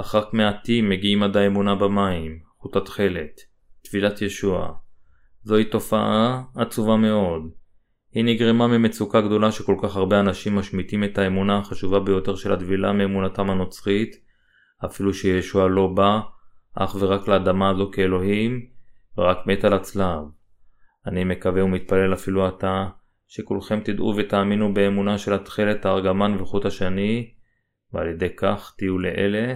אך 0.00 0.14
רק 0.14 0.34
מעטים 0.34 0.88
מגיעים 0.88 1.22
עד 1.22 1.36
האמונה 1.36 1.74
במים, 1.74 2.38
חוט 2.58 2.76
התכלת, 2.76 3.40
טבילת 3.82 4.22
ישוע. 4.22 4.72
זוהי 5.42 5.64
תופעה 5.64 6.42
עצובה 6.56 6.96
מאוד. 6.96 7.42
היא 8.12 8.24
נגרמה 8.24 8.66
ממצוקה 8.66 9.20
גדולה 9.20 9.52
שכל 9.52 9.76
כך 9.82 9.96
הרבה 9.96 10.20
אנשים 10.20 10.56
משמיטים 10.56 11.04
את 11.04 11.18
האמונה 11.18 11.58
החשובה 11.58 12.00
ביותר 12.00 12.36
של 12.36 12.52
הטבילה 12.52 12.92
מאמונתם 12.92 13.50
הנוצרית, 13.50 14.16
אפילו 14.84 15.14
שישוע 15.14 15.68
לא 15.68 15.86
בא 15.86 16.20
אך 16.74 16.96
ורק 17.00 17.28
לאדמה 17.28 17.70
הזו 17.70 17.90
כאלוהים, 17.92 18.66
ורק 19.18 19.38
מת 19.46 19.64
על 19.64 19.72
הצלב. 19.72 20.22
אני 21.06 21.24
מקווה 21.24 21.64
ומתפלל 21.64 22.14
אפילו 22.14 22.46
עתה, 22.46 22.88
שכולכם 23.28 23.80
תדעו 23.80 24.14
ותאמינו 24.16 24.74
באמונה 24.74 25.18
של 25.18 25.32
התכלת 25.32 25.84
הארגמן 25.84 26.36
וחוט 26.40 26.64
השני, 26.64 27.34
ועל 27.92 28.08
ידי 28.08 28.36
כך 28.36 28.74
תהיו 28.78 28.98
לאלה 28.98 29.54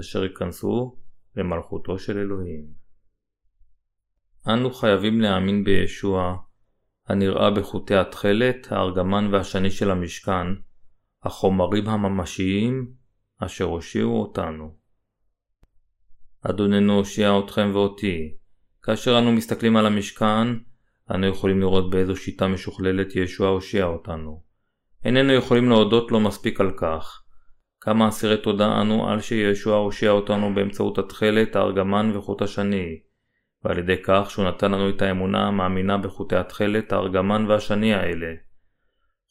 אשר 0.00 0.24
ייכנסו 0.24 0.96
למלכותו 1.36 1.98
של 1.98 2.18
אלוהים. 2.18 2.66
אנו 4.48 4.70
חייבים 4.70 5.20
להאמין 5.20 5.64
בישוע, 5.64 6.36
הנראה 7.08 7.50
בחוטי 7.50 7.94
התכלת, 7.94 8.72
הארגמן 8.72 9.28
והשני 9.32 9.70
של 9.70 9.90
המשכן, 9.90 10.46
החומרים 11.22 11.88
הממשיים 11.88 12.92
אשר 13.38 13.64
הושיעו 13.64 14.20
אותנו. 14.20 14.81
אדוננו 16.50 16.96
הושיע 16.96 17.38
אתכם 17.38 17.70
ואותי. 17.72 18.34
כאשר 18.82 19.18
אנו 19.18 19.32
מסתכלים 19.32 19.76
על 19.76 19.86
המשכן, 19.86 20.48
אנו 21.10 21.26
יכולים 21.26 21.60
לראות 21.60 21.90
באיזו 21.90 22.16
שיטה 22.16 22.48
משוכללת 22.48 23.16
ישוע 23.16 23.48
הושיע 23.48 23.84
אותנו. 23.84 24.42
איננו 25.04 25.32
יכולים 25.32 25.68
להודות 25.68 26.12
לו 26.12 26.20
מספיק 26.20 26.60
על 26.60 26.70
כך. 26.76 27.22
כמה 27.80 28.08
אסירי 28.08 28.36
תודה 28.36 28.80
אנו 28.80 29.08
על 29.08 29.20
שישוע 29.20 29.76
הושיע 29.76 30.10
אותנו 30.10 30.54
באמצעות 30.54 30.98
התכלת, 30.98 31.56
הארגמן 31.56 32.12
וחוט 32.14 32.42
השני, 32.42 33.00
ועל 33.64 33.78
ידי 33.78 33.96
כך 34.02 34.30
שהוא 34.30 34.44
נתן 34.44 34.72
לנו 34.72 34.88
את 34.88 35.02
האמונה 35.02 35.46
המאמינה 35.46 35.98
בחוטי 35.98 36.36
התכלת, 36.36 36.92
הארגמן 36.92 37.46
והשני 37.48 37.94
האלה. 37.94 38.34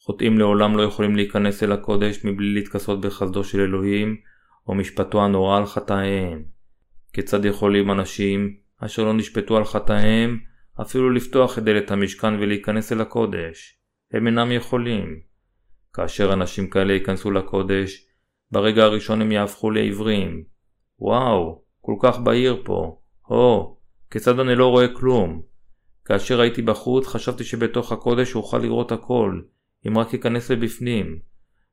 חוטאים 0.00 0.38
לעולם 0.38 0.76
לא 0.76 0.82
יכולים 0.82 1.16
להיכנס 1.16 1.62
אל 1.62 1.72
הקודש 1.72 2.24
מבלי 2.24 2.54
להתכסות 2.54 3.00
בחסדו 3.00 3.44
של 3.44 3.60
אלוהים, 3.60 4.16
או 4.68 4.74
משפטו 4.74 5.24
הנורא 5.24 5.58
על 5.58 5.66
חטאיהם. 5.66 6.51
כיצד 7.12 7.44
יכולים 7.44 7.90
אנשים, 7.90 8.56
אשר 8.78 9.04
לא 9.04 9.14
נשפטו 9.14 9.56
על 9.56 9.64
חטאיהם, 9.64 10.38
אפילו 10.80 11.10
לפתוח 11.10 11.58
את 11.58 11.64
דלת 11.64 11.90
המשכן 11.90 12.34
ולהיכנס 12.34 12.92
אל 12.92 13.00
הקודש? 13.00 13.78
הם 14.12 14.26
אינם 14.26 14.52
יכולים. 14.52 15.20
כאשר 15.92 16.32
אנשים 16.32 16.70
כאלה 16.70 16.92
ייכנסו 16.92 17.30
לקודש, 17.30 18.06
ברגע 18.50 18.84
הראשון 18.84 19.22
הם 19.22 19.32
יהפכו 19.32 19.70
לעיוורים. 19.70 20.44
וואו, 20.98 21.62
כל 21.80 21.94
כך 22.02 22.18
בהיר 22.18 22.62
פה. 22.64 22.98
הו, 23.26 23.76
כיצד 24.10 24.38
אני 24.38 24.54
לא 24.54 24.68
רואה 24.68 24.88
כלום? 24.94 25.42
כאשר 26.04 26.40
הייתי 26.40 26.62
בחוץ 26.62 27.06
חשבתי 27.06 27.44
שבתוך 27.44 27.92
הקודש 27.92 28.34
אוכל 28.34 28.58
לראות 28.58 28.92
הכל, 28.92 29.40
אם 29.86 29.98
רק 29.98 30.14
אכנס 30.14 30.50
לבפנים. 30.50 31.18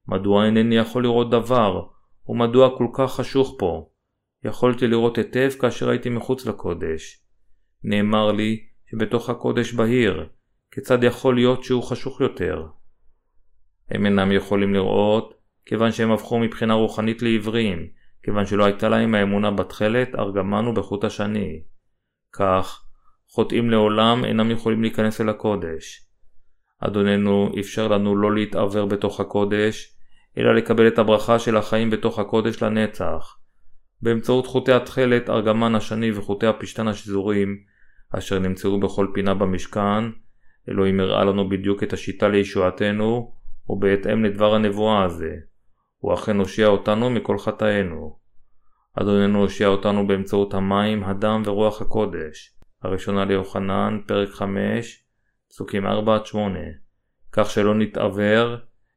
מדוע 0.07 0.45
אינני 0.45 0.77
יכול 0.77 1.03
לראות 1.03 1.29
דבר, 1.29 1.81
ומדוע 2.27 2.77
כל 2.77 2.87
כך 2.93 3.11
חשוך 3.11 3.55
פה? 3.59 3.89
יכולתי 4.43 4.87
לראות 4.87 5.17
היטב 5.17 5.49
כאשר 5.59 5.89
הייתי 5.89 6.09
מחוץ 6.09 6.45
לקודש. 6.45 7.23
נאמר 7.83 8.31
לי 8.31 8.65
שבתוך 8.91 9.29
הקודש 9.29 9.73
בהיר, 9.73 10.29
כיצד 10.71 11.03
יכול 11.03 11.35
להיות 11.35 11.63
שהוא 11.63 11.83
חשוך 11.83 12.21
יותר? 12.21 12.65
הם 13.89 14.05
אינם 14.05 14.31
יכולים 14.31 14.73
לראות, 14.73 15.33
כיוון 15.65 15.91
שהם 15.91 16.11
הפכו 16.11 16.39
מבחינה 16.39 16.73
רוחנית 16.73 17.21
לעיוורים, 17.21 17.87
כיוון 18.23 18.45
שלא 18.45 18.65
הייתה 18.65 18.89
להם 18.89 19.15
האמונה 19.15 19.51
בתכלת, 19.51 20.15
ארגמן 20.15 20.67
ובחוט 20.67 21.03
השני. 21.03 21.63
כך, 22.33 22.85
חוטאים 23.27 23.69
לעולם 23.69 24.25
אינם 24.25 24.51
יכולים 24.51 24.81
להיכנס 24.81 25.21
אל 25.21 25.29
הקודש. 25.29 26.05
אדוננו 26.79 27.51
אפשר 27.59 27.87
לנו 27.87 28.15
לא 28.15 28.35
להתעוור 28.35 28.85
בתוך 28.85 29.19
הקודש, 29.19 29.95
אלא 30.37 30.55
לקבל 30.55 30.87
את 30.87 30.99
הברכה 30.99 31.39
של 31.39 31.57
החיים 31.57 31.89
בתוך 31.89 32.19
הקודש 32.19 32.63
לנצח. 32.63 33.39
באמצעות 34.01 34.47
חוטי 34.47 34.71
התכלת, 34.71 35.29
ארגמן 35.29 35.75
השני 35.75 36.11
וחוטי 36.11 36.47
הפשתן 36.47 36.87
השזורים, 36.87 37.57
אשר 38.17 38.39
נמצאו 38.39 38.79
בכל 38.79 39.07
פינה 39.13 39.33
במשכן, 39.33 40.03
אלוהים 40.69 40.99
הראה 40.99 41.23
לנו 41.23 41.49
בדיוק 41.49 41.83
את 41.83 41.93
השיטה 41.93 42.27
לישועתנו, 42.27 43.33
ובהתאם 43.69 44.25
לדבר 44.25 44.55
הנבואה 44.55 45.03
הזה. 45.03 45.35
הוא 45.97 46.13
אכן 46.13 46.37
הושיע 46.37 46.67
אותנו 46.67 47.09
מכל 47.09 47.37
חטאינו. 47.37 48.19
אדוננו 48.93 49.41
הושיע 49.41 49.67
אותנו 49.67 50.07
באמצעות 50.07 50.53
המים, 50.53 51.03
הדם 51.03 51.41
ורוח 51.45 51.81
הקודש. 51.81 52.55
הראשונה 52.83 53.25
ליוחנן, 53.25 53.99
פרק 54.07 54.29
5, 54.29 55.03
פסוקים 55.49 55.87
4-8, 55.87 55.89
כך 57.31 57.49
שלא 57.49 57.75
נתעוור, 57.75 58.55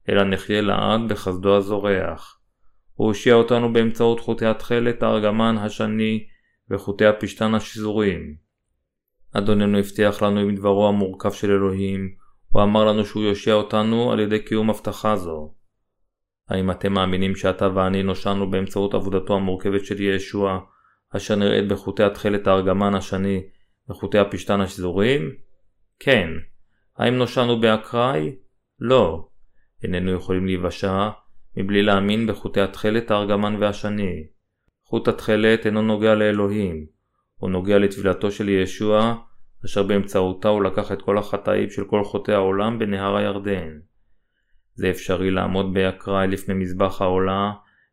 אלא 0.08 0.24
נחיה 0.24 0.60
לעד 0.60 1.00
בחסדו 1.08 1.56
הזורח. 1.56 2.41
הוא 2.94 3.06
הושיע 3.08 3.34
אותנו 3.34 3.72
באמצעות 3.72 4.20
חוטי 4.20 4.46
התכלת, 4.46 5.02
הארגמן, 5.02 5.56
השני 5.58 6.26
וחוטי 6.70 7.06
הפשתן 7.06 7.54
השזורים. 7.54 8.34
אדוננו 9.32 9.78
הבטיח 9.78 10.22
לנו 10.22 10.40
עם 10.40 10.54
דברו 10.54 10.88
המורכב 10.88 11.32
של 11.32 11.50
אלוהים, 11.50 12.14
הוא 12.48 12.62
אמר 12.62 12.84
לנו 12.84 13.04
שהוא 13.04 13.22
יושיע 13.22 13.54
אותנו 13.54 14.12
על 14.12 14.20
ידי 14.20 14.44
קיום 14.44 14.70
הבטחה 14.70 15.16
זו. 15.16 15.54
האם 16.48 16.70
אתם 16.70 16.92
מאמינים 16.92 17.36
שאתה 17.36 17.68
ואני 17.74 18.02
נושענו 18.02 18.50
באמצעות 18.50 18.94
עבודתו 18.94 19.36
המורכבת 19.36 19.84
של 19.84 20.00
ישוע, 20.00 20.58
אשר 21.16 21.36
נראית 21.36 21.68
בחוטי 21.68 22.02
התכלת 22.02 22.46
הארגמן 22.46 22.94
השני 22.94 23.42
וחוטי 23.90 24.18
הפשתן 24.18 24.60
השזורים? 24.60 25.30
כן. 25.98 26.28
האם 26.96 27.14
נושענו 27.14 27.60
באקראי? 27.60 28.36
לא. 28.80 29.28
איננו 29.82 30.12
יכולים 30.12 30.46
להיוושע 30.46 31.08
מבלי 31.56 31.82
להאמין 31.82 32.26
בחוטי 32.26 32.60
התכלת 32.60 33.10
הארגמן 33.10 33.56
והשני. 33.60 34.26
חוט 34.84 35.08
התכלת 35.08 35.66
אינו 35.66 35.82
נוגע 35.82 36.14
לאלוהים, 36.14 36.86
הוא 37.36 37.50
נוגע 37.50 37.78
לטבילתו 37.78 38.30
של 38.30 38.48
ישוע, 38.48 39.14
אשר 39.64 39.82
באמצעותה 39.82 40.48
הוא 40.48 40.62
לקח 40.62 40.92
את 40.92 41.02
כל 41.02 41.18
החטאים 41.18 41.70
של 41.70 41.84
כל 41.84 42.04
חוטאי 42.04 42.34
העולם 42.34 42.78
בנהר 42.78 43.16
הירדן. 43.16 43.78
זה 44.74 44.90
אפשרי 44.90 45.30
לעמוד 45.30 45.74
באקראי 45.74 46.26
לפני 46.26 46.54
מזבח 46.54 47.02
העולה, 47.02 47.52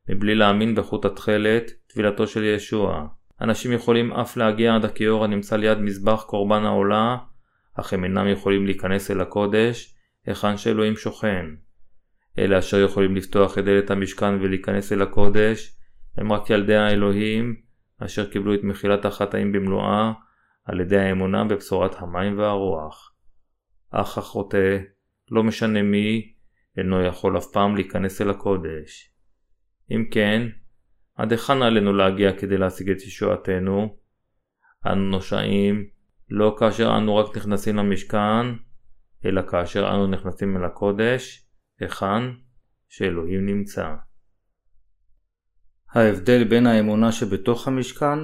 מבלי 0.10 0.36
להאמין 0.36 0.76
בחוט 0.76 1.06
התכלת, 1.06 1.72
טבילתו 1.88 2.28
של 2.28 2.44
ישוע. 2.44 3.08
אנשים 3.42 3.72
יכולים 3.72 4.14
אף 4.14 4.38
להגיע 4.38 4.76
עד 4.76 4.86
הכיור 4.86 5.24
הנמצא 5.24 5.56
ליד 5.56 5.78
מזבח 5.78 6.24
קורבן 6.28 6.64
העולה, 6.64 7.18
אך 7.74 7.94
הם 7.94 8.04
אינם 8.04 8.28
יכולים 8.28 8.66
להיכנס 8.66 9.12
אל 9.12 9.22
הקודש, 9.22 9.96
היכן 10.26 10.58
שאלוהים 10.58 10.96
שוכן. 10.96 11.46
אלה 12.40 12.60
אשר 12.60 12.80
יכולים 12.80 13.16
לפתוח 13.16 13.58
את 13.58 13.66
דלת 13.66 13.92
המשכן 13.92 14.34
ולהיכנס 14.42 14.94
אל 14.94 15.02
הקודש, 15.02 15.76
הם 16.18 16.32
רק 16.32 16.50
ילדי 16.50 16.76
האלוהים, 16.76 17.56
אשר 18.00 18.30
קיבלו 18.30 18.54
את 18.54 18.64
מחילת 18.64 19.06
החטאים 19.06 19.52
במלואה, 19.52 20.12
על 20.66 20.80
ידי 20.80 20.98
האמונה 20.98 21.44
בבשורת 21.44 21.96
המים 21.98 22.40
והרוח. 22.40 23.14
אך 23.92 24.18
החוטא, 24.18 24.78
לא 25.32 25.44
משנה 25.44 25.82
מי, 25.82 26.34
אינו 26.78 27.02
יכול 27.02 27.38
אף 27.38 27.46
פעם 27.54 27.76
להיכנס 27.76 28.22
אל 28.22 28.30
הקודש. 28.30 29.14
אם 29.92 30.06
כן, 30.12 30.48
עד 31.16 31.32
היכן 31.32 31.62
עלינו 31.62 31.94
להגיע 31.94 32.38
כדי 32.38 32.58
להשיג 32.58 32.90
את 32.90 33.02
ישועתנו? 33.02 33.98
אנו 34.86 35.10
נושעים 35.10 35.88
לא 36.30 36.56
כאשר 36.60 36.98
אנו 36.98 37.16
רק 37.16 37.38
נכנסים 37.38 37.76
למשכן, 37.76 38.46
אלא 39.26 39.42
כאשר 39.42 39.90
אנו 39.90 40.08
נכנסים 40.08 40.58
אל 40.58 40.66
הקודש, 40.66 41.49
היכן 41.80 42.24
שאלוהים 42.90 43.46
נמצא. 43.46 43.96
ההבדל 45.90 46.44
בין 46.44 46.68
האמונה 46.68 47.12
שבתוך 47.12 47.68
המשכן 47.68 48.20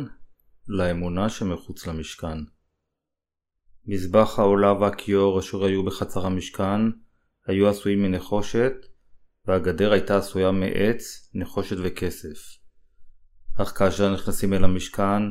לאמונה 0.68 1.30
שמחוץ 1.30 1.88
למשכן. 1.88 2.38
מזבח 3.86 4.40
העולה 4.40 4.74
והכיור 4.74 5.40
אשר 5.40 5.64
היו 5.64 5.86
בחצר 5.86 6.26
המשכן 6.26 6.82
היו 7.48 7.70
עשויים 7.70 8.04
מנחושת, 8.04 8.74
והגדר 9.46 9.92
הייתה 9.92 10.18
עשויה 10.18 10.52
מעץ, 10.52 11.30
נחושת 11.34 11.76
וכסף. 11.84 12.38
אך 13.62 13.78
כאשר 13.78 14.14
נכנסים 14.14 14.54
אל 14.54 14.64
המשכן, 14.64 15.22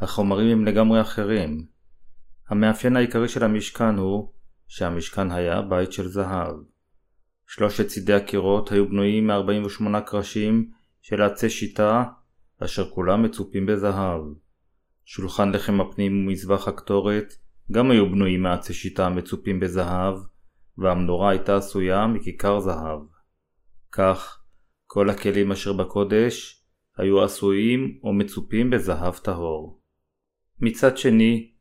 החומרים 0.00 0.58
הם 0.58 0.64
לגמרי 0.64 1.00
אחרים. 1.00 1.66
המאפיין 2.48 2.96
העיקרי 2.96 3.28
של 3.28 3.44
המשכן 3.44 3.96
הוא 3.96 4.32
שהמשכן 4.68 5.30
היה 5.30 5.62
בית 5.62 5.92
של 5.92 6.08
זהב. 6.08 6.56
שלושת 7.50 7.86
צידי 7.86 8.12
הקירות 8.12 8.72
היו 8.72 8.88
בנויים 8.88 9.26
מ-48 9.26 10.00
קרשים 10.06 10.70
של 11.02 11.22
עצי 11.22 11.50
שיטה, 11.50 12.04
אשר 12.64 12.90
כולם 12.90 13.22
מצופים 13.22 13.66
בזהב. 13.66 14.20
שולחן 15.04 15.52
לחם 15.52 15.80
הפנים 15.80 16.26
ומזבח 16.26 16.68
הקטורת 16.68 17.34
גם 17.72 17.90
היו 17.90 18.10
בנויים 18.10 18.42
מעצי 18.42 18.74
שיטה 18.74 19.06
המצופים 19.06 19.60
בזהב, 19.60 20.14
והמנורה 20.78 21.30
הייתה 21.30 21.56
עשויה 21.56 22.06
מכיכר 22.06 22.60
זהב. 22.60 23.00
כך, 23.92 24.42
כל 24.86 25.10
הכלים 25.10 25.52
אשר 25.52 25.72
בקודש 25.72 26.64
היו 26.96 27.24
עשויים 27.24 27.98
או 28.02 28.12
מצופים 28.12 28.70
בזהב 28.70 29.14
טהור. 29.14 29.82
מצד 30.60 30.98
שני, 30.98 31.52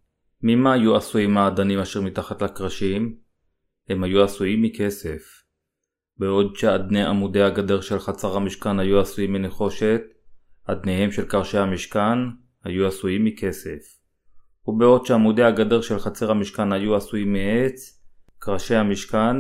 ממה 0.42 0.74
היו 0.74 0.96
עשויים 0.96 1.38
האדנים 1.38 1.80
אשר 1.80 2.02
מתחת 2.02 2.42
לקרשים? 2.42 3.18
הם 3.90 4.04
היו 4.04 4.24
עשויים 4.24 4.62
מכסף. 4.62 5.37
בעוד 6.20 6.56
שאדני 6.56 7.04
עמודי 7.04 7.42
הגדר 7.42 7.82
של 7.82 8.00
חצר 8.00 8.36
המשכן 8.36 8.80
היו 8.80 9.00
עשויים 9.00 9.34
מנחושת, 9.34 10.02
אדניהם 10.66 11.12
של 11.12 11.26
קרשי 11.26 11.58
המשכן 11.58 12.20
היו 12.64 12.88
עשויים 12.88 13.26
מכסף. 13.26 13.98
ובעוד 14.68 15.06
שעמודי 15.06 15.44
הגדר 15.44 15.82
של 15.82 16.00
חצר 16.00 16.32
המשכן 16.32 16.74
היו 16.74 16.96
עשויים 16.96 17.34
מעץ, 17.34 18.02
קרשי 18.40 18.76
המשכן 18.76 19.36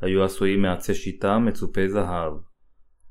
היו 0.00 0.24
עשויים 0.24 0.62
מעצי 0.62 0.94
שיטה 0.94 1.38
מצופי 1.38 1.88
זהב. 1.88 2.32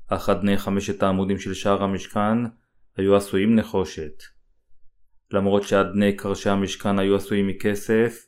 אך 0.08 0.28
אדני 0.28 0.58
חמשת 0.58 1.02
העמודים 1.02 1.38
של 1.38 1.54
שער 1.54 1.82
המשכן 1.82 2.38
היו 2.96 3.16
עשויים 3.16 3.54
נחושת. 3.54 4.22
למרות 5.32 5.62
שאדני 5.62 6.16
קרשי 6.16 6.50
המשכן 6.50 6.98
היו 6.98 7.16
עשויים 7.16 7.48
מכסף, 7.48 8.26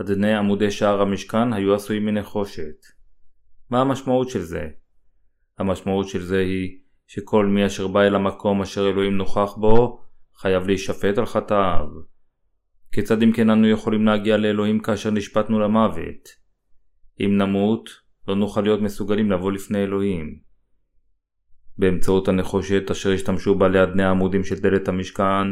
אדני 0.00 0.34
עמודי 0.34 0.70
שער 0.70 1.00
המשכן 1.02 1.52
היו 1.52 1.74
עשויים 1.74 2.06
מנחושת. 2.06 2.97
מה 3.70 3.80
המשמעות 3.80 4.28
של 4.28 4.42
זה? 4.42 4.68
המשמעות 5.58 6.08
של 6.08 6.22
זה 6.22 6.38
היא 6.38 6.78
שכל 7.06 7.46
מי 7.46 7.66
אשר 7.66 7.88
בא 7.88 8.00
אל 8.00 8.14
המקום 8.14 8.62
אשר 8.62 8.88
אלוהים 8.88 9.16
נוכח 9.16 9.54
בו, 9.56 10.00
חייב 10.36 10.66
להישפט 10.66 11.18
על 11.18 11.26
חטאיו. 11.26 11.86
כיצד 12.92 13.22
אם 13.22 13.32
כן 13.32 13.50
אנו 13.50 13.68
יכולים 13.68 14.06
להגיע 14.06 14.36
לאלוהים 14.36 14.80
כאשר 14.80 15.10
נשפטנו 15.10 15.60
למוות? 15.60 16.28
אם 17.20 17.36
נמות, 17.38 17.90
לא 18.28 18.36
נוכל 18.36 18.60
להיות 18.60 18.80
מסוגלים 18.80 19.30
לבוא 19.30 19.52
לפני 19.52 19.82
אלוהים. 19.82 20.38
באמצעות 21.78 22.28
הנחושת 22.28 22.90
אשר 22.90 23.12
השתמשו 23.12 23.54
בה 23.54 23.68
ליד 23.68 24.00
העמודים 24.00 24.44
של 24.44 24.54
דלת 24.54 24.88
המשכן, 24.88 25.46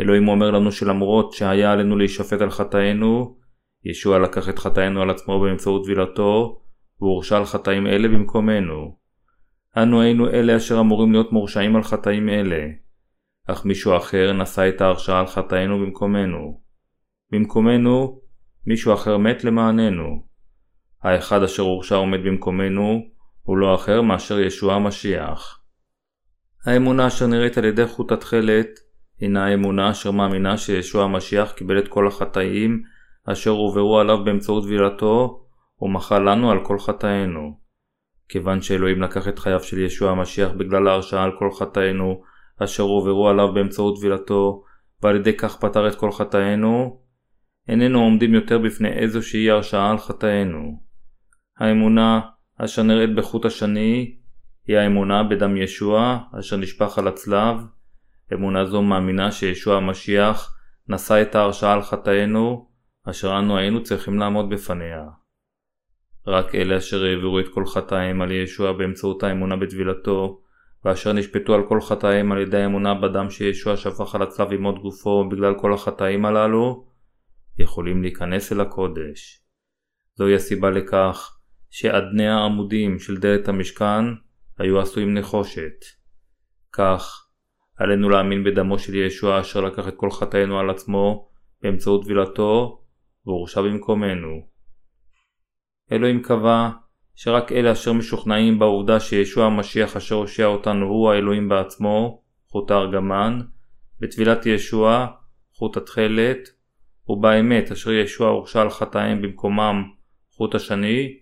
אלוהים 0.00 0.28
אומר 0.28 0.50
לנו 0.50 0.72
שלמרות 0.72 1.32
שהיה 1.32 1.72
עלינו 1.72 1.96
להישפט 1.96 2.40
על 2.40 2.50
חטאינו, 2.50 3.38
ישוע 3.84 4.18
לקח 4.18 4.48
את 4.48 4.58
חטאינו 4.58 5.02
על 5.02 5.10
עצמו 5.10 5.40
באמצעות 5.40 5.84
טבילתו, 5.84 6.62
והורשע 7.00 7.36
על 7.36 7.44
חטאים 7.44 7.86
אלה 7.86 8.08
במקומנו. 8.08 8.96
אנו 9.76 10.00
היינו 10.00 10.28
אלה 10.28 10.56
אשר 10.56 10.80
אמורים 10.80 11.12
להיות 11.12 11.32
מורשעים 11.32 11.76
על 11.76 11.82
חטאים 11.82 12.28
אלה, 12.28 12.66
אך 13.46 13.64
מישהו 13.64 13.96
אחר 13.96 14.32
נשא 14.32 14.68
את 14.68 14.80
ההרשעה 14.80 15.20
על 15.20 15.26
חטאינו 15.26 15.78
במקומנו. 15.78 16.60
במקומנו, 17.32 18.20
מישהו 18.66 18.94
אחר 18.94 19.18
מת 19.18 19.44
למעננו. 19.44 20.26
האחד 21.02 21.42
אשר 21.42 21.62
הורשע 21.62 21.94
עומד 21.94 22.18
במקומנו, 22.24 23.02
הוא 23.42 23.56
לא 23.56 23.74
אחר 23.74 24.02
מאשר 24.02 24.40
ישוע 24.40 24.74
המשיח. 24.74 25.60
האמונה 26.66 27.06
אשר 27.06 27.26
נראית 27.26 27.58
על 27.58 27.64
ידי 27.64 27.86
חוט 27.86 28.12
התכלת, 28.12 28.68
הינה 29.20 29.46
האמונה 29.46 29.90
אשר 29.90 30.10
מאמינה 30.10 30.56
שישוע 30.56 31.04
המשיח 31.04 31.52
קיבל 31.52 31.78
את 31.78 31.88
כל 31.88 32.06
החטאים 32.06 32.82
אשר 33.24 33.50
הועברו 33.50 33.98
עליו 33.98 34.24
באמצעות 34.24 34.64
טבילתו, 34.64 35.45
ומחה 35.80 36.18
לנו 36.18 36.50
על 36.50 36.64
כל 36.64 36.78
חטאינו. 36.78 37.58
כיוון 38.28 38.62
שאלוהים 38.62 39.02
לקח 39.02 39.28
את 39.28 39.38
חייו 39.38 39.60
של 39.60 39.78
ישוע 39.78 40.10
המשיח 40.10 40.50
בגלל 40.52 40.88
ההרשעה 40.88 41.24
על 41.24 41.32
כל 41.38 41.50
חטאינו, 41.58 42.22
אשר 42.64 42.82
הועברו 42.82 43.28
עליו 43.28 43.54
באמצעות 43.54 43.98
טבילתו, 43.98 44.64
ועל 45.02 45.16
ידי 45.16 45.36
כך 45.36 45.56
פתר 45.56 45.88
את 45.88 45.94
כל 45.94 46.12
חטאינו, 46.12 47.00
איננו 47.68 48.00
עומדים 48.00 48.34
יותר 48.34 48.58
בפני 48.58 48.88
איזושהי 48.88 49.50
הרשעה 49.50 49.90
על 49.90 49.98
חטאינו. 49.98 50.80
האמונה 51.58 52.20
אשר 52.58 52.82
נראית 52.82 53.14
בחוט 53.14 53.44
השני 53.44 54.16
היא 54.66 54.76
האמונה 54.76 55.22
בדם 55.22 55.56
ישוע 55.56 56.18
אשר 56.38 56.56
נשפך 56.56 56.98
על 56.98 57.08
הצלב. 57.08 57.56
אמונה 58.32 58.64
זו 58.64 58.82
מאמינה 58.82 59.32
שישוע 59.32 59.76
המשיח 59.76 60.56
נשא 60.88 61.22
את 61.22 61.34
ההרשעה 61.34 61.72
על 61.72 61.82
חטאינו 61.82 62.68
אשר 63.10 63.38
אנו 63.38 63.58
היינו 63.58 63.82
צריכים 63.82 64.18
לעמוד 64.18 64.50
בפניה. 64.50 65.04
רק 66.26 66.54
אלה 66.54 66.76
אשר 66.76 67.04
העבירו 67.04 67.40
את 67.40 67.48
כל 67.54 67.66
חטאיהם 67.66 68.22
על 68.22 68.30
ישוע 68.30 68.72
באמצעות 68.72 69.22
האמונה 69.22 69.56
בטבילתו 69.56 70.40
ואשר 70.84 71.12
נשפטו 71.12 71.54
על 71.54 71.62
כל 71.68 71.80
חטאיהם 71.80 72.32
על 72.32 72.38
ידי 72.38 72.62
האמונה 72.62 72.94
בדם 72.94 73.30
שישוע 73.30 73.76
שפך 73.76 74.14
על 74.14 74.22
הצלב 74.22 74.52
עם 74.52 74.64
עוד 74.64 74.78
גופו 74.78 75.28
בגלל 75.28 75.54
כל 75.58 75.74
החטאים 75.74 76.24
הללו, 76.24 76.86
יכולים 77.58 78.02
להיכנס 78.02 78.52
אל 78.52 78.60
הקודש. 78.60 79.42
זוהי 80.14 80.34
הסיבה 80.34 80.70
לכך 80.70 81.38
שאדני 81.70 82.28
העמודים 82.28 82.98
של 82.98 83.16
דלת 83.16 83.48
המשכן 83.48 84.04
היו 84.58 84.80
עשויים 84.80 85.14
נחושת. 85.14 85.84
כך, 86.72 87.26
עלינו 87.76 88.08
להאמין 88.10 88.44
בדמו 88.44 88.78
של 88.78 88.94
ישוע 88.94 89.40
אשר 89.40 89.60
לקח 89.60 89.88
את 89.88 89.94
כל 89.96 90.10
חטאינו 90.10 90.58
על 90.60 90.70
עצמו 90.70 91.28
באמצעות 91.62 92.04
טבילתו 92.04 92.82
והורשע 93.26 93.62
במקומנו. 93.62 94.55
אלוהים 95.92 96.22
קבע 96.22 96.70
שרק 97.14 97.52
אלה 97.52 97.72
אשר 97.72 97.92
משוכנעים 97.92 98.58
בעובדה 98.58 99.00
שישוע 99.00 99.46
המשיח 99.46 99.96
אשר 99.96 100.14
הושיע 100.14 100.46
אותנו 100.46 100.86
הוא 100.86 101.10
האלוהים 101.10 101.48
בעצמו, 101.48 102.22
חוט 102.46 102.70
הארגמן, 102.70 103.40
בטבילת 104.00 104.46
ישוע, 104.46 105.06
חוט 105.52 105.76
התכלת, 105.76 106.38
ובאמת 107.08 107.72
אשר 107.72 107.92
ישוע 107.92 108.28
הורשע 108.28 108.60
על 108.60 108.70
חטאיהם 108.70 109.22
במקומם 109.22 109.84
חוט 110.30 110.54
השני, 110.54 111.18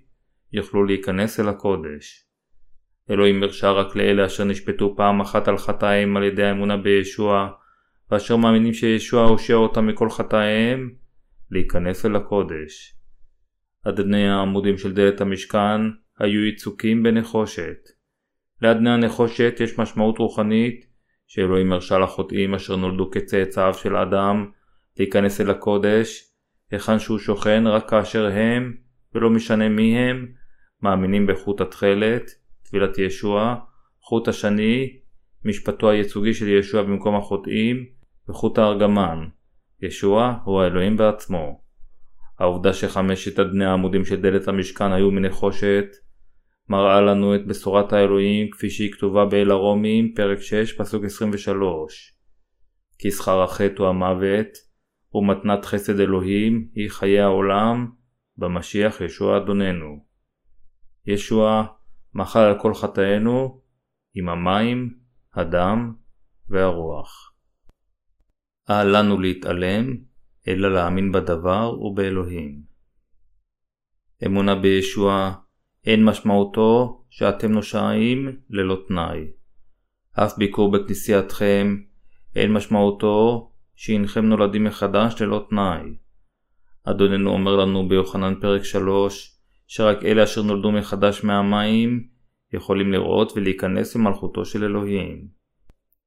יוכלו 0.53 0.85
להיכנס 0.85 1.41
אל 1.41 1.49
הקודש. 1.49 2.25
אלוהים 3.11 3.43
הרשע 3.43 3.71
רק 3.71 3.97
לאלה 3.97 4.27
אשר 4.27 4.45
נשפטו 4.45 4.95
פעם 4.97 5.21
אחת 5.21 5.49
על 5.49 5.59
חטאיהם 5.59 6.17
על 6.17 6.23
ידי 6.23 6.45
האמונה 6.45 6.77
בישוע, 6.77 7.49
ואשר 8.11 8.37
מאמינים 8.37 8.75
שישוע 8.75 9.25
הושיע 9.25 9.57
אותם 9.57 9.87
מכל 9.87 10.11
חטאיהם, 10.11 10.91
להיכנס 11.51 12.07
אל 12.07 12.17
הקודש. 12.17 12.95
אדני 13.89 14.29
העמודים 14.29 14.79
של 14.79 14.93
דלת 14.93 15.21
המשכן 15.21 15.81
היו 16.19 16.45
יצוקים 16.45 17.03
בנחושת. 17.03 17.79
לאדני 18.63 18.91
הנחושת 18.91 19.57
יש 19.61 19.79
משמעות 19.79 20.19
רוחנית 20.19 20.87
שאלוהים 21.27 21.73
הרשה 21.73 21.99
לחוטאים 21.99 22.55
אשר 22.55 22.77
נולדו 22.77 23.11
כצאצאיו 23.11 23.75
של 23.75 23.97
אדם 23.97 24.51
להיכנס 24.99 25.41
אל 25.41 25.51
הקודש, 25.51 26.31
היכן 26.71 26.99
שהוא 26.99 27.19
שוכן 27.19 27.67
רק 27.67 27.91
כאשר 27.91 28.27
הם, 28.27 28.75
ולא 29.15 29.31
משנה 29.31 29.69
מי 29.69 29.99
הם, 29.99 30.27
מאמינים 30.83 31.27
בחוט 31.27 31.61
התכלת, 31.61 32.31
תפילת 32.63 32.99
ישוע, 32.99 33.55
חוט 34.01 34.29
השני, 34.29 34.99
משפטו 35.45 35.91
הייצוגי 35.91 36.35
של 36.35 36.49
ישוע 36.49 36.83
במקום 36.83 37.17
החוטאים, 37.17 37.87
וחוט 38.29 38.59
הארגמן. 38.59 39.19
ישוע 39.83 40.39
הוא 40.45 40.61
האלוהים 40.61 40.97
בעצמו. 40.97 41.64
העובדה 42.39 42.73
שחמשת 42.73 43.39
אדני 43.39 43.65
העמודים 43.65 44.05
של 44.05 44.21
דלת 44.21 44.49
המשכן 44.49 44.93
היו 44.93 45.11
מנחושת, 45.11 45.87
מראה 46.69 47.01
לנו 47.01 47.35
את 47.35 47.47
בשורת 47.47 47.93
האלוהים 47.93 48.51
כפי 48.51 48.71
שהיא 48.71 48.93
כתובה 48.93 49.25
באל 49.25 49.51
הרומים, 49.51 50.15
פרק 50.15 50.41
6, 50.41 50.73
פסוק 50.73 51.05
23. 51.05 52.15
כי 52.99 53.11
שכר 53.11 53.43
החטא 53.43 53.83
הוא 53.83 53.89
המוות, 53.89 54.49
ומתנת 55.15 55.65
חסד 55.65 56.01
אלוהים 56.01 56.69
היא 56.75 56.91
חיי 56.91 57.21
העולם, 57.21 57.91
במשיח 58.37 59.01
ישוע 59.01 59.37
אדוננו. 59.37 60.05
ישוע 61.07 61.67
מחל 62.15 62.41
על 62.41 62.61
כל 62.61 62.75
חטאינו 62.75 63.61
עם 64.15 64.29
המים, 64.29 64.95
הדם 65.35 65.95
והרוח. 66.49 67.35
אל 68.71 68.99
לנו 69.01 69.21
להתעלם, 69.21 69.97
אלא 70.49 70.75
להאמין 70.75 71.13
בדבר 71.13 71.77
ובאלוהים. 71.81 72.63
אמונה 74.27 74.55
בישוע 74.55 75.35
אין 75.87 76.05
משמעותו 76.05 77.05
שאתם 77.11 77.53
נושעים 77.53 78.37
ללא 78.51 78.77
תנאי. 78.89 79.21
אף 80.13 80.39
ביקור 80.39 80.71
בכנסייתכם 80.73 81.77
אין 82.37 82.53
משמעותו 82.53 83.51
שהנכם 83.75 84.25
נולדים 84.25 84.65
מחדש 84.65 85.23
ללא 85.23 85.47
תנאי. 85.51 85.81
אדוננו 86.85 87.31
אומר 87.31 87.57
לנו 87.57 87.89
ביוחנן 87.89 88.35
פרק 88.41 88.65
3 88.65 89.39
שרק 89.67 90.05
אלה 90.05 90.25
אשר 90.25 90.43
נולדו 90.43 90.73
מחדש 90.73 91.25
מהמים 91.25 92.07
יכולים 92.53 92.93
לראות 92.93 93.33
ולהיכנס 93.37 93.97
למלכותו 93.97 94.45
של 94.45 94.65
אלוהים. 94.65 95.29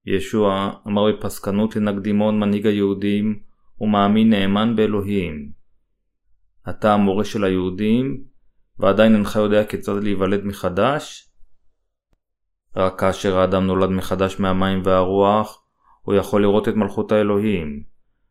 ישוע 0.06 0.72
אמר 0.88 1.12
בפסקנות 1.12 1.76
לנקדימון 1.76 2.40
מנהיג 2.40 2.68
היהודים 2.68 3.40
ומאמין 3.82 4.30
נאמן 4.30 4.76
באלוהים. 4.76 5.52
אתה 6.70 6.94
המורה 6.94 7.26
של 7.26 7.44
היהודים 7.44 8.24
ועדיין 8.80 9.16
אינך 9.16 9.36
יודע 9.36 9.64
כיצד 9.64 10.04
להיוולד 10.04 10.44
מחדש? 10.46 11.32
רק 12.76 13.00
כאשר 13.00 13.38
האדם 13.38 13.66
נולד 13.68 13.90
מחדש 13.90 14.40
מהמים 14.40 14.82
והרוח, 14.84 15.64
הוא 16.02 16.16
יכול 16.16 16.42
לראות 16.42 16.68
את 16.68 16.76
מלכות 16.76 17.12
האלוהים. 17.12 17.84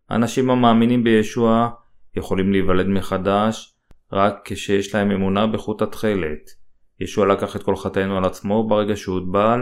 האנשים 0.09 0.51
המאמינים 0.51 1.05
בישוע 1.05 1.71
יכולים 2.17 2.53
להיוולד 2.53 2.87
מחדש 2.87 3.77
רק 4.13 4.41
כשיש 4.45 4.95
להם 4.95 5.11
אמונה 5.11 5.47
בחוט 5.47 5.83
התכלת. 5.83 6.51
ישוע 7.01 7.27
לקח 7.27 7.57
את 7.57 7.63
כל 7.63 7.77
חטאינו 7.77 8.17
על 8.17 8.25
עצמו 8.25 8.69
ברגע 8.69 8.97
שהוטבל, 8.97 9.61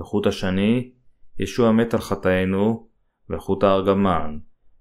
וחוט 0.00 0.26
השני, 0.26 0.92
ישוע 1.38 1.72
מת 1.72 1.94
על 1.94 2.00
חטאינו, 2.00 2.88
וחוט 3.30 3.62
הארגמן. 3.62 4.38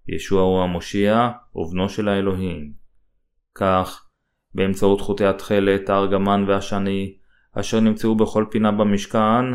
ישוע 0.08 0.41
הוא 0.41 0.64
המושיע 0.64 1.30
ובנו 1.56 1.89
של 1.89 2.08
האלוהים. 2.08 2.74
כך, 3.56 4.08
באמצעות 4.56 5.02
חוטי 5.02 5.26
התכלת, 5.26 5.89
הארגמן 5.89 6.45
והשני, 6.47 7.18
אשר 7.54 7.80
נמצאו 7.80 8.16
בכל 8.16 8.45
פינה 8.52 8.72
במשכן, 8.72 9.45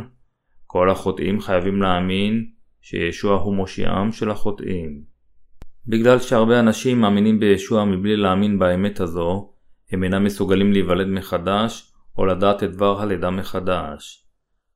כל 0.67 0.91
החוטאים 0.91 1.41
חייבים 1.41 1.83
להאמין 1.83 2.51
שישוע 2.81 3.37
הוא 3.37 3.55
מושיעם 3.55 4.13
של 4.13 4.31
החוטאים. 4.31 5.03
בגלל 5.87 6.19
שהרבה 6.19 6.61
אנשים 6.61 7.01
מאמינים 7.01 7.41
בישוע 7.41 7.85
מבלי 7.85 8.17
להאמין 8.17 8.59
באמת 8.59 9.01
הזו, 9.01 9.53
הם 9.93 10.05
אינם 10.05 10.25
מסוגלים 10.25 10.73
להיוולד 10.73 11.07
מחדש 11.07 11.93
או 12.19 12.27
לדעת 12.27 12.63
את 12.63 12.73
דבר 12.73 13.01
הלידה 13.01 13.31
מחדש. 13.31 14.27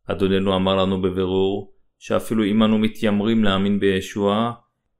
אדוננו 0.06 0.56
אמר 0.56 0.76
לנו 0.76 1.02
בבירור 1.02 1.72
שאפילו 1.98 2.44
אם 2.44 2.62
אנו 2.62 2.78
מתיימרים 2.78 3.44
להאמין 3.44 3.80
בישוע, 3.80 4.52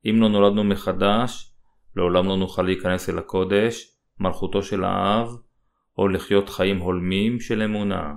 אם 0.05 0.21
לא 0.21 0.29
נולדנו 0.29 0.65
מחדש, 0.65 1.55
לעולם 1.97 2.29
לא 2.29 2.37
נוכל 2.37 2.63
להיכנס 2.63 3.09
אל 3.09 3.19
הקודש, 3.19 3.97
מלכותו 4.21 4.63
של 4.63 4.85
האב, 4.85 5.29
או 5.99 6.09
לחיות 6.09 6.49
חיים 6.49 6.79
הולמים 6.79 7.41
של 7.41 7.63
אמונה. 7.63 8.15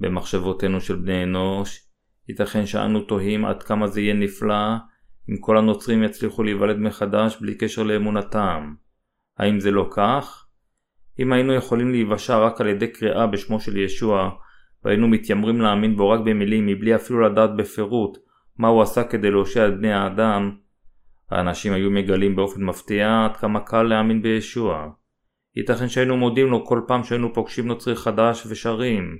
במחשבותינו 0.00 0.80
של 0.80 0.96
בני 0.96 1.22
אנוש, 1.22 1.88
ייתכן 2.28 2.66
שאנו 2.66 3.00
תוהים 3.00 3.44
עד 3.44 3.62
כמה 3.62 3.86
זה 3.86 4.00
יהיה 4.00 4.14
נפלא 4.14 4.74
אם 5.30 5.36
כל 5.40 5.58
הנוצרים 5.58 6.02
יצליחו 6.02 6.42
להיוולד 6.42 6.76
מחדש 6.76 7.36
בלי 7.40 7.54
קשר 7.54 7.82
לאמונתם. 7.82 8.74
האם 9.38 9.60
זה 9.60 9.70
לא 9.70 9.88
כך? 9.90 10.46
אם 11.18 11.32
היינו 11.32 11.54
יכולים 11.54 11.90
להיוושע 11.90 12.38
רק 12.38 12.60
על 12.60 12.66
ידי 12.66 12.88
קריאה 12.92 13.26
בשמו 13.26 13.60
של 13.60 13.76
ישוע, 13.76 14.30
והיינו 14.84 15.08
מתיימרים 15.08 15.60
להאמין 15.60 15.96
בו 15.96 16.10
רק 16.10 16.20
במילים 16.20 16.66
מבלי 16.66 16.94
אפילו 16.94 17.20
לדעת 17.20 17.50
בפירוט 17.56 18.18
מה 18.58 18.68
הוא 18.68 18.82
עשה 18.82 19.04
כדי 19.04 19.30
להושיע 19.30 19.68
את 19.68 19.76
בני 19.76 19.92
האדם, 19.92 20.56
האנשים 21.30 21.72
היו 21.72 21.90
מגלים 21.90 22.36
באופן 22.36 22.62
מפתיע 22.62 23.24
עד 23.24 23.36
כמה 23.36 23.60
קל 23.60 23.82
להאמין 23.82 24.22
בישוע. 24.22 24.90
ייתכן 25.56 25.88
שהיינו 25.88 26.16
מודים 26.16 26.46
לו 26.46 26.66
כל 26.66 26.80
פעם 26.86 27.04
שהיינו 27.04 27.34
פוגשים 27.34 27.66
נוצרי 27.66 27.96
חדש 27.96 28.46
ושרים 28.46 29.18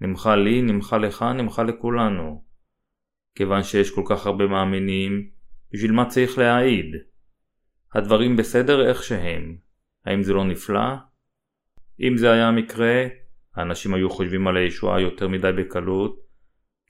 נמחה 0.00 0.36
לי, 0.36 0.62
נמחה 0.62 0.98
לך, 0.98 1.22
נמחה 1.22 1.62
לכולנו. 1.62 2.44
כיוון 3.34 3.62
שיש 3.62 3.90
כל 3.90 4.02
כך 4.08 4.26
הרבה 4.26 4.46
מאמינים, 4.46 5.30
בשביל 5.72 5.92
מה 5.92 6.06
צריך 6.06 6.38
להעיד? 6.38 6.94
הדברים 7.94 8.36
בסדר 8.36 8.88
איך 8.88 9.02
שהם. 9.02 9.56
האם 10.06 10.22
זה 10.22 10.32
לא 10.32 10.44
נפלא? 10.44 10.94
אם 12.00 12.16
זה 12.16 12.32
היה 12.32 12.48
המקרה, 12.48 13.04
האנשים 13.56 13.94
היו 13.94 14.10
חושבים 14.10 14.48
על 14.48 14.56
הישועה 14.56 15.00
יותר 15.00 15.28
מדי 15.28 15.50
בקלות, 15.58 16.20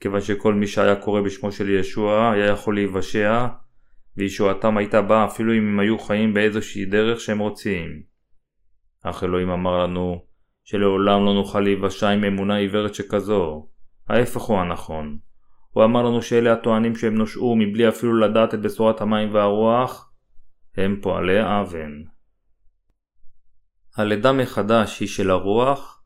כיוון 0.01 0.21
שכל 0.21 0.53
מי 0.53 0.67
שהיה 0.67 0.95
קורא 0.95 1.21
בשמו 1.21 1.51
של 1.51 1.69
ישוע 1.69 2.31
היה 2.31 2.45
יכול 2.45 2.75
להיוושע, 2.75 3.47
וישועתם 4.17 4.77
הייתה 4.77 5.01
באה 5.01 5.25
אפילו 5.25 5.53
אם 5.53 5.67
הם 5.67 5.79
היו 5.79 5.99
חיים 5.99 6.33
באיזושהי 6.33 6.85
דרך 6.85 7.19
שהם 7.19 7.39
רוצים. 7.39 8.01
אך 9.03 9.23
אלוהים 9.23 9.49
אמר 9.49 9.83
לנו 9.83 10.25
שלעולם 10.63 11.25
לא 11.25 11.33
נוכל 11.33 11.59
להיוושע 11.59 12.09
עם 12.09 12.23
אמונה 12.23 12.55
עיוורת 12.55 12.95
שכזו. 12.95 13.67
ההפך 14.09 14.41
הוא 14.41 14.59
הנכון. 14.59 15.17
הוא 15.69 15.83
אמר 15.83 16.03
לנו 16.03 16.21
שאלה 16.21 16.53
הטוענים 16.53 16.95
שהם 16.95 17.15
נושעו 17.15 17.55
מבלי 17.55 17.89
אפילו 17.89 18.17
לדעת 18.17 18.53
את 18.53 18.61
בשורת 18.61 19.01
המים 19.01 19.33
והרוח, 19.33 20.11
הם 20.77 20.99
פועלי 21.01 21.41
אוון. 21.41 22.03
הלידה 23.97 24.31
מחדש 24.31 24.99
היא 24.99 25.07
של 25.07 25.29
הרוח 25.29 26.03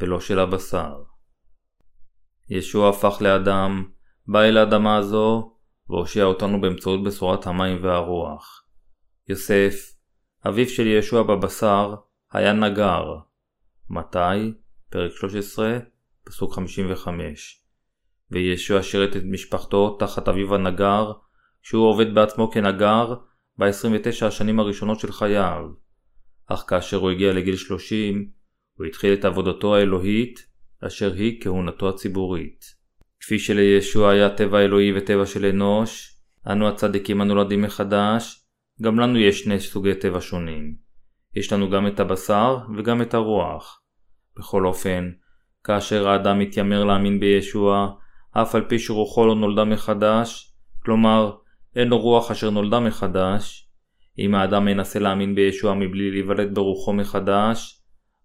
ולא 0.00 0.20
של 0.20 0.38
הבשר. 0.38 0.94
ישוע 2.48 2.88
הפך 2.88 3.16
לאדם, 3.20 3.84
בא 4.26 4.42
אל 4.42 4.56
האדמה 4.56 4.96
הזו 4.96 5.52
והושיע 5.88 6.24
אותנו 6.24 6.60
באמצעות 6.60 7.04
בשורת 7.04 7.46
המים 7.46 7.78
והרוח. 7.82 8.64
יוסף, 9.28 9.92
אביו 10.48 10.68
של 10.68 10.86
ישוע 10.86 11.22
בבשר, 11.22 11.94
היה 12.32 12.52
נגר. 12.52 13.04
מתי? 13.90 14.52
פרק 14.90 15.12
13, 15.12 15.78
פסוק 16.24 16.54
55. 16.54 17.62
וישוע 18.30 18.82
שירת 18.82 19.16
את 19.16 19.22
משפחתו 19.24 19.96
תחת 19.98 20.28
אביו 20.28 20.54
הנגר, 20.54 21.12
שהוא 21.62 21.86
עובד 21.86 22.14
בעצמו 22.14 22.50
כנגר 22.50 23.14
ב-29 23.58 24.26
השנים 24.26 24.60
הראשונות 24.60 25.00
של 25.00 25.12
חייו. 25.12 25.68
אך 26.46 26.64
כאשר 26.68 26.96
הוא 26.96 27.10
הגיע 27.10 27.32
לגיל 27.32 27.56
30, 27.56 28.30
הוא 28.74 28.86
התחיל 28.86 29.14
את 29.14 29.24
עבודתו 29.24 29.76
האלוהית, 29.76 30.46
אשר 30.86 31.12
היא 31.12 31.40
כהונתו 31.40 31.88
הציבורית. 31.88 32.64
כפי 33.20 33.38
שלישוע 33.38 34.10
היה 34.10 34.30
טבע 34.30 34.60
אלוהי 34.60 34.92
וטבע 34.96 35.26
של 35.26 35.44
אנוש, 35.44 36.16
אנו 36.46 36.68
הצדיקים 36.68 37.20
הנולדים 37.20 37.62
מחדש, 37.62 38.46
גם 38.82 38.98
לנו 38.98 39.18
יש 39.18 39.40
שני 39.40 39.60
סוגי 39.60 39.94
טבע 39.94 40.20
שונים. 40.20 40.76
יש 41.34 41.52
לנו 41.52 41.70
גם 41.70 41.86
את 41.86 42.00
הבשר 42.00 42.58
וגם 42.76 43.02
את 43.02 43.14
הרוח. 43.14 43.80
בכל 44.38 44.66
אופן, 44.66 45.10
כאשר 45.64 46.08
האדם 46.08 46.38
מתיימר 46.38 46.84
להאמין 46.84 47.20
בישוע, 47.20 47.92
אף 48.32 48.54
על 48.54 48.64
פי 48.68 48.78
שרוחו 48.78 49.26
לא 49.26 49.34
נולדה 49.34 49.64
מחדש, 49.64 50.52
כלומר, 50.84 51.32
אין 51.76 51.88
לו 51.88 51.98
רוח 51.98 52.30
אשר 52.30 52.50
נולדה 52.50 52.80
מחדש, 52.80 53.70
אם 54.18 54.34
האדם 54.34 54.64
מנסה 54.64 54.98
להאמין 54.98 55.34
בישוע 55.34 55.74
מבלי 55.74 56.10
להיוולד 56.10 56.54
ברוחו 56.54 56.92
מחדש, 56.92 57.82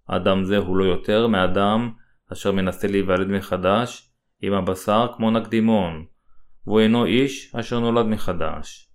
אדם 0.08 0.44
זה 0.44 0.58
הוא 0.58 0.78
לא 0.78 0.84
יותר 0.84 1.28
מאדם 1.28 1.92
אשר 2.34 2.52
מנסה 2.52 2.88
להיוולד 2.88 3.28
מחדש 3.28 4.12
עם 4.42 4.54
הבשר 4.54 5.08
כמו 5.18 5.32
נקדימון, 5.32 6.06
והוא 6.68 6.80
אינו 6.80 7.06
איש 7.06 7.56
אשר 7.56 7.80
נולד 7.80 8.06
מחדש. 8.06 8.92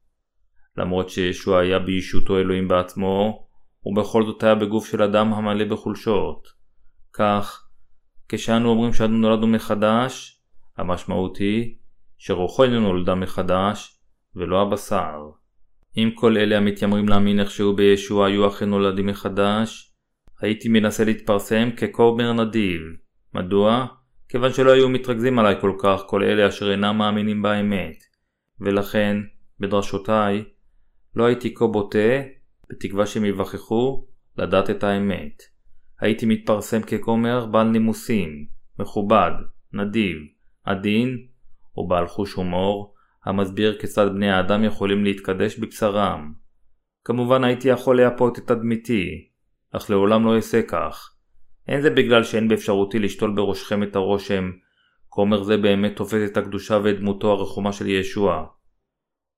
למרות 0.77 1.11
שישוע 1.11 1.61
היה 1.61 1.79
בישותו 1.79 2.39
אלוהים 2.39 2.69
בעצמו, 2.69 3.47
ובכל 3.87 4.27
זאת 4.27 4.43
היה 4.43 4.55
בגוף 4.55 4.91
של 4.91 5.03
אדם 5.03 5.33
המלא 5.33 5.65
בחולשות. 5.65 6.49
כך, 7.13 7.69
כשאנו 8.29 8.69
אומרים 8.69 8.93
שאנו 8.93 9.19
נולדנו 9.19 9.47
מחדש, 9.47 10.41
המשמעות 10.77 11.37
היא 11.37 11.75
שרוחו 12.19 12.65
אינו 12.65 12.81
נולדה 12.81 13.15
מחדש, 13.15 14.01
ולא 14.37 14.63
הבשר. 14.63 15.31
אם 15.97 16.11
כל 16.15 16.37
אלה 16.37 16.57
המתיימרים 16.57 17.09
להאמין 17.09 17.41
איכשהו 17.41 17.77
בישוע 17.77 18.27
היו 18.27 18.49
אכן 18.49 18.71
נולדים 18.71 19.07
מחדש, 19.07 19.93
הייתי 20.41 20.69
מנסה 20.69 21.05
להתפרסם 21.05 21.71
ככומר 21.71 22.33
נדיב. 22.33 22.81
מדוע? 23.35 23.87
כיוון 24.29 24.53
שלא 24.53 24.71
היו 24.71 24.89
מתרכזים 24.89 25.39
עליי 25.39 25.55
כל 25.61 25.73
כך 25.79 26.03
כל 26.07 26.25
אלה 26.25 26.49
אשר 26.49 26.71
אינם 26.71 26.99
מאמינים 26.99 27.43
באמת. 27.43 27.97
ולכן, 28.61 29.17
בדרשותיי, 29.61 30.45
לא 31.17 31.25
הייתי 31.25 31.55
כה 31.55 31.67
בוטה, 31.67 32.23
בתקווה 32.71 33.07
שהם 33.07 33.25
יווכחו 33.25 34.07
לדעת 34.39 34.71
את 34.71 34.85
האמת. 34.85 35.43
הייתי 36.01 36.27
מתפרסם 36.27 36.83
ככומר 36.83 37.47
בעל 37.47 37.69
נימוסים, 37.69 38.47
מכובד, 38.79 39.31
נדיב, 39.73 40.17
עדין 40.65 41.27
ובעל 41.77 42.07
חוש 42.07 42.33
הומור, 42.33 42.95
המסביר 43.25 43.79
כיצד 43.81 44.07
בני 44.15 44.31
האדם 44.31 44.65
יכולים 44.65 45.05
להתקדש 45.05 45.59
בבשרם. 45.59 46.33
כמובן 47.05 47.45
הייתי 47.45 47.69
יכול 47.69 47.97
לייפות 47.97 48.39
את 48.39 48.47
תדמיתי, 48.47 49.29
אך 49.73 49.91
לעולם 49.91 50.25
לא 50.25 50.37
אעשה 50.37 50.63
כך. 50.63 51.16
אין 51.69 51.81
זה 51.81 51.91
בגלל 51.91 52.25
שאין 52.25 52.49
באפשרותי 52.49 52.99
לשתול 52.99 53.35
בראשכם 53.35 53.83
את 53.83 53.97
הרושם, 53.97 54.51
כומר 55.09 55.43
זה 55.43 55.57
באמת 55.57 55.97
תופס 55.97 56.31
את 56.31 56.37
הקדושה 56.37 56.79
ואת 56.85 56.99
דמותו 56.99 57.33
הרחומה 57.33 57.73
של 57.73 57.87
ישוע. 57.87 58.47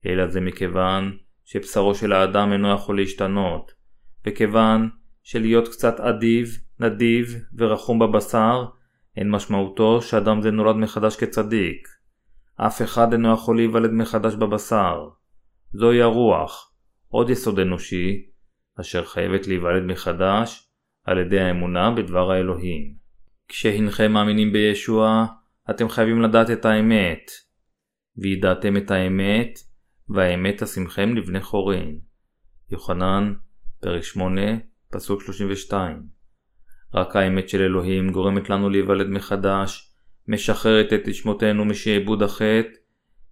אלא 0.07 0.27
זה 0.27 0.41
מכיוון 0.41 1.17
שבשרו 1.45 1.95
של 1.95 2.13
האדם 2.13 2.53
אינו 2.53 2.73
יכול 2.73 2.97
להשתנות, 2.97 3.73
וכיוון 4.27 4.89
שלהיות 5.23 5.69
קצת 5.69 6.01
אדיב, 6.01 6.59
נדיב 6.81 7.37
ורחום 7.59 7.99
בבשר, 7.99 8.65
אין 9.17 9.31
משמעותו 9.31 10.03
שאדם 10.03 10.43
זה 10.43 10.51
נולד 10.51 10.77
מחדש 10.77 11.17
כצדיק. 11.17 11.89
אף 12.57 12.83
אחד 12.83 13.13
אינו 13.13 13.33
יכול 13.33 13.57
להיוולד 13.57 13.91
מחדש 13.91 14.35
בבשר. 14.35 15.09
זוהי 15.73 16.03
הרוח, 16.03 16.73
עוד 17.09 17.31
יסוד 17.31 17.59
אנושי, 17.59 18.27
אשר 18.81 19.05
חייבת 19.05 19.47
להיוולד 19.47 19.83
מחדש 19.83 20.68
על 21.09 21.19
ידי 21.19 21.41
האמונה 21.41 21.91
בדבר 21.91 22.31
האלוהים. 22.31 22.95
כשהנכם 23.49 24.13
מאמינים 24.13 24.53
בישוע, 24.53 25.27
אתם 25.71 25.89
חייבים 25.89 26.23
לדעת 26.23 26.51
את 26.51 26.65
האמת. 26.65 27.31
וידעתם 28.17 28.77
את 28.77 28.91
האמת, 28.91 29.59
והאמת 30.09 30.63
תשימכם 30.63 31.17
לבני 31.17 31.41
חורין. 31.41 31.99
יוחנן, 32.71 33.35
פרק 33.81 34.03
8, 34.03 34.41
פסוק 34.91 35.23
32. 35.23 36.03
רק 36.95 37.17
האמת 37.17 37.49
של 37.49 37.63
אלוהים 37.63 38.11
גורמת 38.11 38.51
לנו 38.51 38.71
להיוולד 38.71 39.07
מחדש, 39.07 39.93
משחררת 40.29 40.93
את 40.93 41.09
נשמותינו 41.09 41.65
משעבוד 41.65 42.23
החטא, 42.23 42.69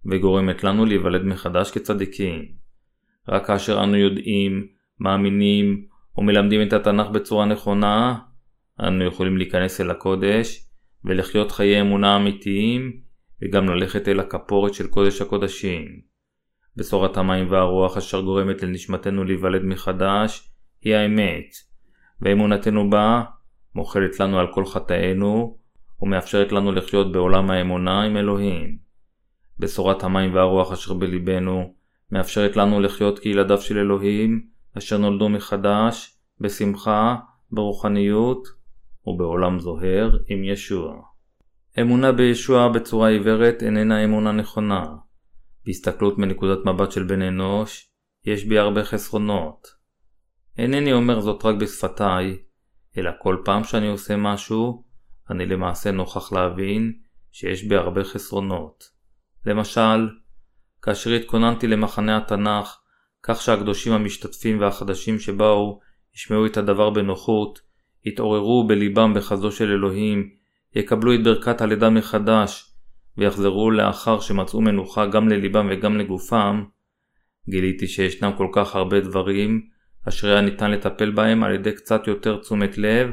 וגורמת 0.05 0.63
לנו 0.63 0.85
להיוולד 0.85 1.23
מחדש 1.23 1.71
כצדיקים. 1.71 2.45
רק 3.27 3.47
כאשר 3.47 3.83
אנו 3.83 3.95
יודעים, 3.95 4.67
מאמינים 4.99 5.87
ומלמדים 6.17 6.67
את 6.67 6.73
התנ"ך 6.73 7.07
בצורה 7.07 7.45
נכונה, 7.45 8.15
אנו 8.79 9.03
יכולים 9.03 9.37
להיכנס 9.37 9.81
אל 9.81 9.91
הקודש 9.91 10.67
ולחיות 11.05 11.51
חיי 11.51 11.81
אמונה 11.81 12.15
אמיתיים 12.15 12.91
וגם 13.41 13.69
ללכת 13.69 14.07
אל 14.07 14.19
הכפורת 14.19 14.73
של 14.73 14.87
קודש 14.87 15.21
הקודשים. 15.21 15.85
בשורת 16.75 17.17
המים 17.17 17.51
והרוח 17.51 17.97
אשר 17.97 18.21
גורמת 18.21 18.63
לנשמתנו 18.63 19.23
להיוולד 19.23 19.61
מחדש 19.63 20.51
היא 20.81 20.95
האמת, 20.95 21.45
ואמונתנו 22.21 22.89
בה 22.89 23.23
מוחלת 23.75 24.19
לנו 24.19 24.39
על 24.39 24.47
כל 24.53 24.65
חטאינו 24.65 25.57
ומאפשרת 26.01 26.51
לנו 26.51 26.71
לחיות 26.71 27.11
בעולם 27.11 27.51
האמונה 27.51 28.01
עם 28.01 28.17
אלוהים. 28.17 28.77
בשורת 29.59 30.03
המים 30.03 30.33
והרוח 30.35 30.71
אשר 30.71 30.93
בלבנו 30.93 31.73
מאפשרת 32.11 32.55
לנו 32.55 32.79
לחיות 32.79 33.19
כילדיו 33.19 33.61
של 33.61 33.77
אלוהים 33.77 34.47
אשר 34.77 34.97
נולדו 34.97 35.29
מחדש, 35.29 36.17
בשמחה, 36.39 37.15
ברוחניות 37.51 38.47
ובעולם 39.07 39.59
זוהר 39.59 40.17
עם 40.27 40.43
ישוע. 40.43 41.01
אמונה 41.81 42.11
בישוע 42.11 42.67
בצורה 42.67 43.09
עיוורת 43.09 43.63
איננה 43.63 44.03
אמונה 44.03 44.31
נכונה. 44.31 44.85
בהסתכלות 45.65 46.17
מנקודת 46.17 46.65
מבט 46.65 46.91
של 46.91 47.03
בן 47.03 47.21
אנוש, 47.21 47.91
יש 48.25 48.45
בי 48.45 48.57
הרבה 48.57 48.83
חסרונות. 48.83 49.67
אינני 50.57 50.93
אומר 50.93 51.19
זאת 51.19 51.45
רק 51.45 51.55
בשפתיי, 51.55 52.37
אלא 52.97 53.11
כל 53.21 53.37
פעם 53.45 53.63
שאני 53.63 53.87
עושה 53.87 54.15
משהו, 54.17 54.83
אני 55.29 55.45
למעשה 55.45 55.91
נוכח 55.91 56.33
להבין 56.33 56.93
שיש 57.31 57.63
בי 57.63 57.75
הרבה 57.75 58.03
חסרונות. 58.03 58.83
למשל, 59.45 60.09
כאשר 60.81 61.11
התכוננתי 61.11 61.67
למחנה 61.67 62.17
התנ"ך, 62.17 62.76
כך 63.27 63.41
שהקדושים 63.41 63.93
המשתתפים 63.93 64.59
והחדשים 64.59 65.19
שבאו 65.19 65.79
ישמעו 66.15 66.45
את 66.45 66.57
הדבר 66.57 66.89
בנוחות, 66.89 67.59
יתעוררו 68.05 68.67
בליבם 68.67 69.13
בחזו 69.13 69.51
של 69.51 69.71
אלוהים, 69.71 70.29
יקבלו 70.75 71.13
את 71.13 71.23
ברכת 71.23 71.61
הלידה 71.61 71.89
מחדש, 71.89 72.73
ויחזרו 73.17 73.71
לאחר 73.71 74.19
שמצאו 74.19 74.61
מנוחה 74.61 75.05
גם 75.05 75.29
לליבם 75.29 75.69
וגם 75.71 75.97
לגופם, 75.97 76.63
גיליתי 77.49 77.87
שישנם 77.87 78.31
כל 78.37 78.47
כך 78.53 78.75
הרבה 78.75 78.99
דברים, 78.99 79.67
אשר 80.07 80.27
היה 80.27 80.41
ניתן 80.41 80.71
לטפל 80.71 81.11
בהם 81.11 81.43
על 81.43 81.55
ידי 81.55 81.71
קצת 81.71 82.07
יותר 82.07 82.41
תשומת 82.41 82.77
לב, 82.77 83.09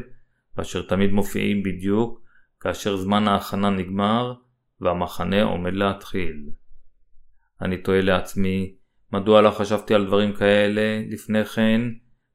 ואשר 0.57 0.83
תמיד 0.83 1.11
מופיעים 1.11 1.63
בדיוק 1.63 2.21
כאשר 2.61 2.97
זמן 2.97 3.29
ההכנה 3.29 3.71
נגמר 3.71 4.35
והמחנה 4.81 5.43
עומד 5.43 5.75
להתחיל. 5.75 6.49
אני 7.63 7.77
תוהה 7.79 8.01
לעצמי, 8.01 8.75
מדוע 9.15 9.41
לא 9.41 9.51
חשבתי 9.51 9.95
על 9.95 10.07
דברים 10.07 10.33
כאלה 10.33 11.03
לפני 11.11 11.45
כן 11.45 11.81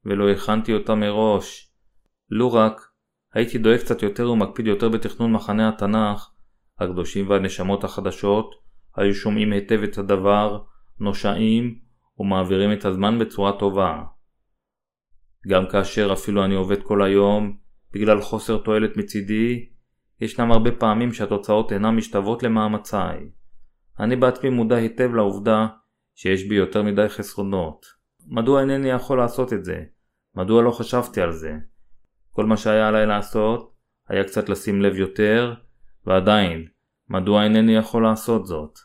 ולא 0.05 0.29
הכנתי 0.29 0.73
אותם 0.73 0.99
מראש? 0.99 1.73
לו 2.29 2.53
רק 2.53 2.81
הייתי 3.33 3.57
דואג 3.57 3.77
קצת 3.77 4.03
יותר 4.03 4.31
ומקפיד 4.31 4.67
יותר 4.67 4.89
בתכנון 4.89 5.31
מחנה 5.31 5.69
התנ"ך, 5.69 6.29
הקדושים 6.79 7.29
והנשמות 7.29 7.83
החדשות 7.83 8.55
היו 8.95 9.13
שומעים 9.13 9.51
היטב 9.51 9.83
את 9.83 9.97
הדבר, 9.97 10.59
נושעים 10.99 11.79
ומעבירים 12.19 12.73
את 12.73 12.85
הזמן 12.85 13.19
בצורה 13.19 13.59
טובה. 13.59 14.03
גם 15.47 15.67
כאשר 15.71 16.13
אפילו 16.13 16.45
אני 16.45 16.55
עובד 16.55 16.83
כל 16.83 17.03
היום, 17.03 17.57
בגלל 17.93 18.21
חוסר 18.21 18.57
תועלת 18.57 18.97
מצידי, 18.97 19.69
ישנם 20.21 20.51
הרבה 20.51 20.71
פעמים 20.71 21.13
שהתוצאות 21.13 21.71
אינן 21.71 21.95
משתוות 21.95 22.43
למאמציי. 22.43 23.29
אני 23.99 24.15
בעצמי 24.15 24.49
מודע 24.49 24.75
היטב 24.75 25.15
לעובדה 25.15 25.67
שיש 26.21 26.43
בי 26.43 26.55
יותר 26.55 26.83
מדי 26.83 27.09
חסרונות. 27.09 27.85
מדוע 28.27 28.61
אינני 28.61 28.89
יכול 28.89 29.17
לעשות 29.17 29.53
את 29.53 29.65
זה? 29.65 29.83
מדוע 30.35 30.61
לא 30.61 30.71
חשבתי 30.71 31.21
על 31.21 31.31
זה? 31.31 31.53
כל 32.31 32.45
מה 32.45 32.57
שהיה 32.57 32.87
עליי 32.87 33.05
לעשות 33.05 33.75
היה 34.09 34.23
קצת 34.23 34.49
לשים 34.49 34.81
לב 34.81 34.95
יותר, 34.95 35.53
ועדיין, 36.05 36.67
מדוע 37.09 37.43
אינני 37.43 37.75
יכול 37.75 38.03
לעשות 38.03 38.45
זאת? 38.45 38.79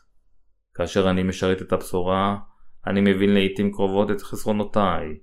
כאשר 0.73 1.09
אני 1.09 1.23
משרת 1.23 1.61
את 1.61 1.73
הבשורה, 1.73 2.37
אני 2.87 3.01
מבין 3.01 3.33
לעיתים 3.33 3.71
קרובות 3.71 4.11
את 4.11 4.21
חסרונותיי. 4.21 5.17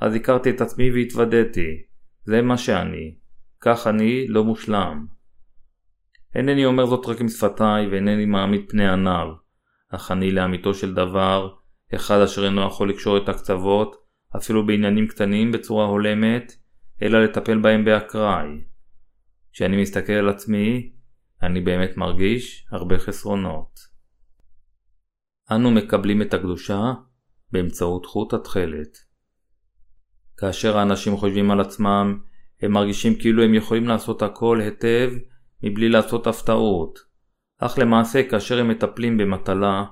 אז 0.00 0.14
הכרתי 0.14 0.50
את 0.50 0.60
עצמי 0.60 0.90
והתוודעתי. 0.90 1.82
זה 2.24 2.42
מה 2.42 2.58
שאני. 2.58 3.14
כך 3.60 3.86
אני 3.86 4.28
לא 4.28 4.44
מושלם. 4.44 5.06
אינני 6.34 6.64
אומר 6.64 6.86
זאת 6.86 7.06
רק 7.06 7.20
עם 7.20 7.28
שפתיי 7.28 7.86
ואינני 7.86 8.26
מעמיד 8.26 8.64
פני 8.68 8.88
עניו, 8.88 9.41
אך 9.94 10.10
אני 10.10 10.30
לאמיתו 10.30 10.74
של 10.74 10.94
דבר, 10.94 11.54
אחד 11.94 12.20
אשר 12.20 12.44
אינו 12.44 12.66
יכול 12.66 12.90
לקשור 12.90 13.16
את 13.18 13.28
הקצוות, 13.28 13.96
אפילו 14.36 14.66
בעניינים 14.66 15.06
קטנים 15.06 15.52
בצורה 15.52 15.86
הולמת, 15.86 16.56
אלא 17.02 17.24
לטפל 17.24 17.58
בהם 17.58 17.84
באקראי. 17.84 18.64
כשאני 19.52 19.82
מסתכל 19.82 20.12
על 20.12 20.28
עצמי, 20.28 20.92
אני 21.42 21.60
באמת 21.60 21.96
מרגיש 21.96 22.66
הרבה 22.70 22.98
חסרונות. 22.98 23.80
אנו 25.50 25.70
מקבלים 25.70 26.22
את 26.22 26.34
הקדושה 26.34 26.92
באמצעות 27.52 28.06
חוט 28.06 28.32
התכלת. 28.32 28.98
כאשר 30.36 30.78
האנשים 30.78 31.16
חושבים 31.16 31.50
על 31.50 31.60
עצמם, 31.60 32.20
הם 32.62 32.72
מרגישים 32.72 33.14
כאילו 33.18 33.42
הם 33.42 33.54
יכולים 33.54 33.88
לעשות 33.88 34.22
הכל 34.22 34.60
היטב 34.60 35.12
מבלי 35.62 35.88
לעשות 35.88 36.26
הפתעות. 36.26 37.11
אך 37.64 37.78
למעשה 37.78 38.22
כאשר 38.22 38.58
הם 38.58 38.68
מטפלים 38.68 39.18
במטלה, 39.18 39.84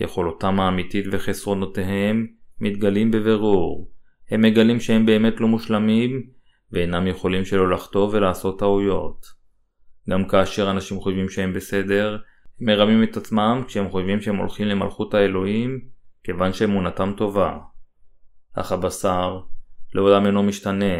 יכולותם 0.00 0.60
האמיתית 0.60 1.04
וחסרונותיהם 1.12 2.26
מתגלים 2.60 3.10
בבירור. 3.10 3.90
הם 4.30 4.42
מגלים 4.42 4.80
שהם 4.80 5.06
באמת 5.06 5.40
לא 5.40 5.48
מושלמים, 5.48 6.26
ואינם 6.72 7.06
יכולים 7.06 7.44
שלא 7.44 7.70
לחטוא 7.70 8.08
ולעשות 8.12 8.58
טעויות. 8.58 9.26
גם 10.10 10.28
כאשר 10.28 10.70
אנשים 10.70 11.00
חושבים 11.00 11.28
שהם 11.28 11.52
בסדר, 11.52 12.18
הם 12.60 12.66
מרמים 12.66 13.02
את 13.02 13.16
עצמם 13.16 13.62
כשהם 13.66 13.90
חושבים 13.90 14.20
שהם 14.20 14.36
הולכים 14.36 14.66
למלכות 14.66 15.14
האלוהים, 15.14 15.80
כיוון 16.24 16.52
שאמונתם 16.52 17.12
טובה. 17.16 17.58
אך 18.54 18.72
הבשר 18.72 19.40
לעולם 19.94 20.26
אינו 20.26 20.42
משתנה. 20.42 20.94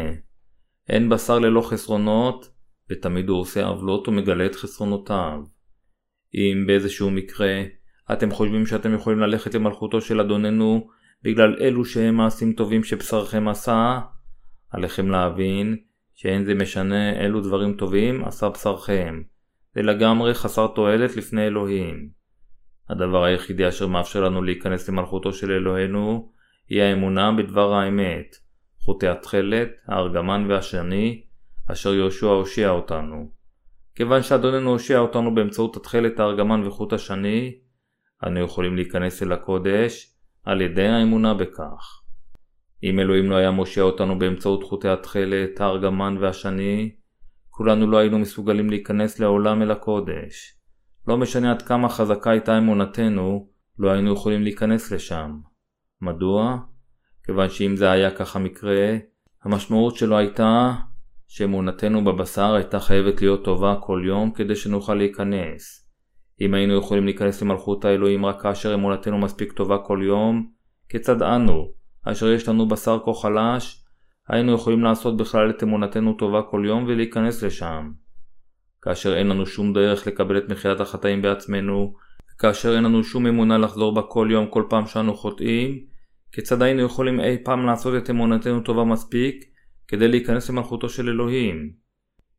אין 0.89 1.09
בשר 1.09 1.39
ללא 1.39 1.61
חסרונות, 1.61 2.49
ותמיד 2.91 3.29
הוא 3.29 3.39
עושה 3.39 3.65
עוולות 3.65 4.07
ומגלה 4.07 4.45
את 4.45 4.55
חסרונותיו. 4.55 5.52
אם 6.35 6.63
באיזשהו 6.67 7.11
מקרה 7.11 7.63
אתם 8.13 8.31
חושבים 8.31 8.65
שאתם 8.65 8.93
יכולים 8.93 9.19
ללכת 9.19 9.55
למלכותו 9.55 10.01
של 10.01 10.19
אדוננו 10.19 10.87
בגלל 11.23 11.55
אלו 11.59 11.85
שהם 11.85 12.15
מעשים 12.15 12.53
טובים 12.53 12.83
שבשרכם 12.83 13.47
עשה, 13.47 13.99
עליכם 14.69 15.09
להבין 15.09 15.77
שאין 16.15 16.45
זה 16.45 16.53
משנה 16.53 17.23
אילו 17.23 17.41
דברים 17.41 17.73
טובים 17.73 18.25
עשה 18.25 18.49
בשרכם, 18.49 19.21
זה 19.75 19.81
לגמרי 19.81 20.33
חסר 20.33 20.67
תועלת 20.67 21.15
לפני 21.15 21.47
אלוהים. 21.47 22.09
הדבר 22.89 23.23
היחידי 23.23 23.67
אשר 23.67 23.87
מאפשר 23.87 24.21
לנו 24.21 24.43
להיכנס 24.43 24.89
למלכותו 24.89 25.33
של 25.33 25.51
אלוהינו 25.51 26.31
היא 26.69 26.81
האמונה 26.81 27.31
בדבר 27.31 27.73
האמת, 27.73 28.35
חוטי 28.79 29.07
התכלת, 29.07 29.69
הארגמן 29.87 30.45
והשני, 30.49 31.23
אשר 31.71 31.93
יהושע 31.93 32.27
הושיע 32.27 32.69
אותנו. 32.69 33.31
כיוון 33.95 34.23
שאדוננו 34.23 34.69
הושיע 34.69 34.99
אותנו 34.99 35.35
באמצעות 35.35 35.75
התכלת, 35.75 36.19
הארגמן 36.19 36.67
וחוט 36.67 36.93
השני, 36.93 37.55
אנו 38.25 38.39
יכולים 38.39 38.75
להיכנס 38.75 39.23
אל 39.23 39.31
הקודש 39.31 40.15
על 40.43 40.61
ידי 40.61 40.87
האמונה 40.87 41.33
בכך. 41.33 42.01
אם 42.83 42.99
אלוהים 42.99 43.29
לא 43.29 43.35
היה 43.35 43.51
מושיע 43.51 43.83
אותנו 43.83 44.19
באמצעות 44.19 44.63
חוטי 44.63 44.89
התכלת, 44.89 45.61
הארגמן 45.61 46.17
והשני, 46.19 46.95
כולנו 47.49 47.91
לא 47.91 47.97
היינו 47.97 48.19
מסוגלים 48.19 48.69
להיכנס 48.69 49.19
לעולם 49.19 49.61
אל 49.61 49.71
הקודש. 49.71 50.57
לא 51.07 51.17
משנה 51.17 51.51
עד 51.51 51.61
כמה 51.61 51.89
חזקה 51.89 52.31
הייתה 52.31 52.57
אמונתנו, 52.57 53.47
לא 53.79 53.91
היינו 53.91 54.13
יכולים 54.13 54.43
להיכנס 54.43 54.91
לשם. 54.91 55.39
מדוע? 56.01 56.57
כיוון 57.25 57.49
שאם 57.49 57.75
זה 57.75 57.91
היה 57.91 58.11
כך 58.11 58.35
המקרה, 58.35 58.97
המשמעות 59.43 59.95
שלו 59.95 60.17
הייתה 60.17 60.73
שאמונתנו 61.35 62.03
בבשר 62.03 62.53
הייתה 62.53 62.79
חייבת 62.79 63.21
להיות 63.21 63.43
טובה 63.43 63.75
כל 63.81 64.03
יום 64.05 64.31
כדי 64.31 64.55
שנוכל 64.55 64.93
להיכנס. 64.93 65.89
אם 66.41 66.53
היינו 66.53 66.77
יכולים 66.77 67.05
להיכנס 67.05 67.41
למלכות 67.41 67.85
האלוהים 67.85 68.25
רק 68.25 68.41
כאשר 68.41 68.73
אמונתנו 68.73 69.17
מספיק 69.17 69.51
טובה 69.51 69.77
כל 69.77 69.99
יום, 70.03 70.47
כיצד 70.89 71.21
אנו, 71.21 71.71
אשר 72.03 72.31
יש 72.31 72.49
לנו 72.49 72.67
בשר 72.67 72.99
כה 73.05 73.13
חלש, 73.13 73.83
היינו 74.29 74.53
יכולים 74.53 74.83
לעשות 74.83 75.17
בכלל 75.17 75.49
את 75.49 75.63
אמונתנו 75.63 76.13
טובה 76.13 76.41
כל 76.41 76.63
יום 76.67 76.85
ולהיכנס 76.87 77.43
לשם. 77.43 77.91
כאשר 78.81 79.17
אין 79.17 79.27
לנו 79.27 79.45
שום 79.45 79.73
דרך 79.73 80.07
לקבל 80.07 80.37
את 80.37 80.49
מחילת 80.49 80.79
החטאים 80.79 81.21
בעצמנו, 81.21 81.93
וכאשר 82.35 82.75
אין 82.75 82.83
לנו 82.83 83.03
שום 83.03 83.27
אמונה 83.27 83.57
לחזור 83.57 83.93
בה 83.93 84.01
כל 84.01 84.27
יום 84.31 84.47
כל 84.47 84.63
פעם 84.69 84.87
שאנו 84.87 85.15
חוטאים, 85.15 85.79
כיצד 86.31 86.61
היינו 86.61 86.81
יכולים 86.81 87.19
אי 87.19 87.37
פעם 87.43 87.65
לעשות 87.65 88.03
את 88.03 88.09
אמונתנו 88.09 88.61
טובה 88.61 88.83
מספיק 88.83 89.52
כדי 89.87 90.07
להיכנס 90.07 90.49
למלכותו 90.49 90.89
של 90.89 91.09
אלוהים? 91.09 91.73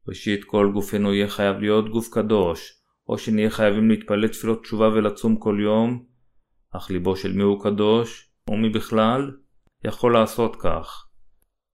ראשית 0.09 0.45
כל 0.45 0.71
גופנו 0.73 1.15
יהיה 1.15 1.29
חייב 1.29 1.57
להיות 1.57 1.89
גוף 1.89 2.09
קדוש, 2.09 2.73
או 3.09 3.19
שנהיה 3.19 3.51
חייבים 3.51 3.91
להתפלל 3.91 4.29
תפילות 4.29 4.63
תשובה 4.63 4.89
ולצום 4.89 5.37
כל 5.37 5.59
יום, 5.61 6.05
אך 6.77 6.91
ליבו 6.91 7.17
של 7.17 7.33
מי 7.33 7.43
הוא 7.43 7.63
קדוש, 7.63 8.31
ומי 8.51 8.69
בכלל, 8.69 9.31
יכול 9.85 10.13
לעשות 10.13 10.57
כך. 10.57 11.07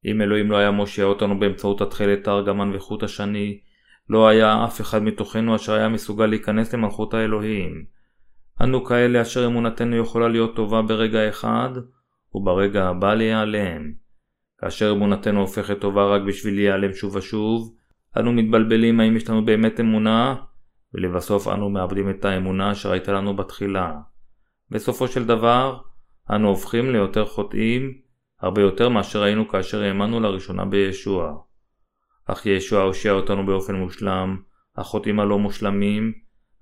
אם 0.05 0.23
אלוהים 0.23 0.51
לא 0.51 0.57
היה 0.57 0.71
מושיע 0.71 1.05
אותנו 1.05 1.39
באמצעות 1.41 1.81
התכלת 1.81 2.29
הארגמן 2.29 2.75
וחוט 2.75 3.03
השני, 3.03 3.61
לא 4.09 4.29
היה 4.29 4.65
אף 4.65 4.81
אחד 4.81 5.03
מתוכנו 5.03 5.57
אשר 5.57 5.73
היה 5.73 5.89
מסוגל 5.89 6.27
להיכנס 6.27 6.75
למלכות 6.75 7.15
האלוהים. 7.15 7.85
אנו 8.63 8.85
כאלה 8.85 9.23
אשר 9.23 9.47
אמונתנו 9.47 9.97
יכולה 9.97 10.29
להיות 10.29 10.57
טובה 10.57 10.83
ברגע 10.83 11.29
אחד, 11.29 11.71
וברגע 12.35 12.89
הבא 12.89 13.15
להיעלם. 13.15 13.93
כאשר 14.61 14.91
אמונתנו 14.91 15.41
הופכת 15.41 15.81
טובה 15.81 16.05
רק 16.05 16.23
בשביל 16.23 16.55
להיעלם 16.55 16.95
שוב 16.95 17.17
ושוב, 17.17 17.75
אנו 18.19 18.33
מתבלבלים 18.33 19.01
האם 19.01 19.17
יש 19.17 19.31
לנו 19.31 19.45
באמת 19.45 19.81
אמונה, 19.81 20.37
ולבסוף 20.95 21.49
אנו 21.49 21.71
מאבדים 21.71 22.11
את 22.11 22.25
האמונה 22.25 22.73
אשר 22.73 22.93
הייתה 22.93 23.13
לנו 23.13 23.37
בתחילה. 23.37 23.93
בסופו 24.71 25.09
של 25.09 25.27
דבר, 25.27 25.81
אנו 26.31 26.49
הופכים 26.49 26.93
ליותר 26.93 27.27
חוטאים, 27.27 27.93
הרבה 28.41 28.63
יותר 28.63 28.89
מאשר 28.89 29.23
היינו 29.23 29.49
כאשר 29.49 29.83
האמנו 29.83 30.21
לראשונה 30.21 30.65
בישוע. 30.65 31.37
אך 32.27 32.47
ישוע 32.47 32.83
הושיע 32.83 33.13
אותנו 33.13 33.47
באופן 33.47 33.75
מושלם, 33.75 34.37
החוטאים 34.77 35.21
הלא 35.21 35.39
מושלמים, 35.39 36.13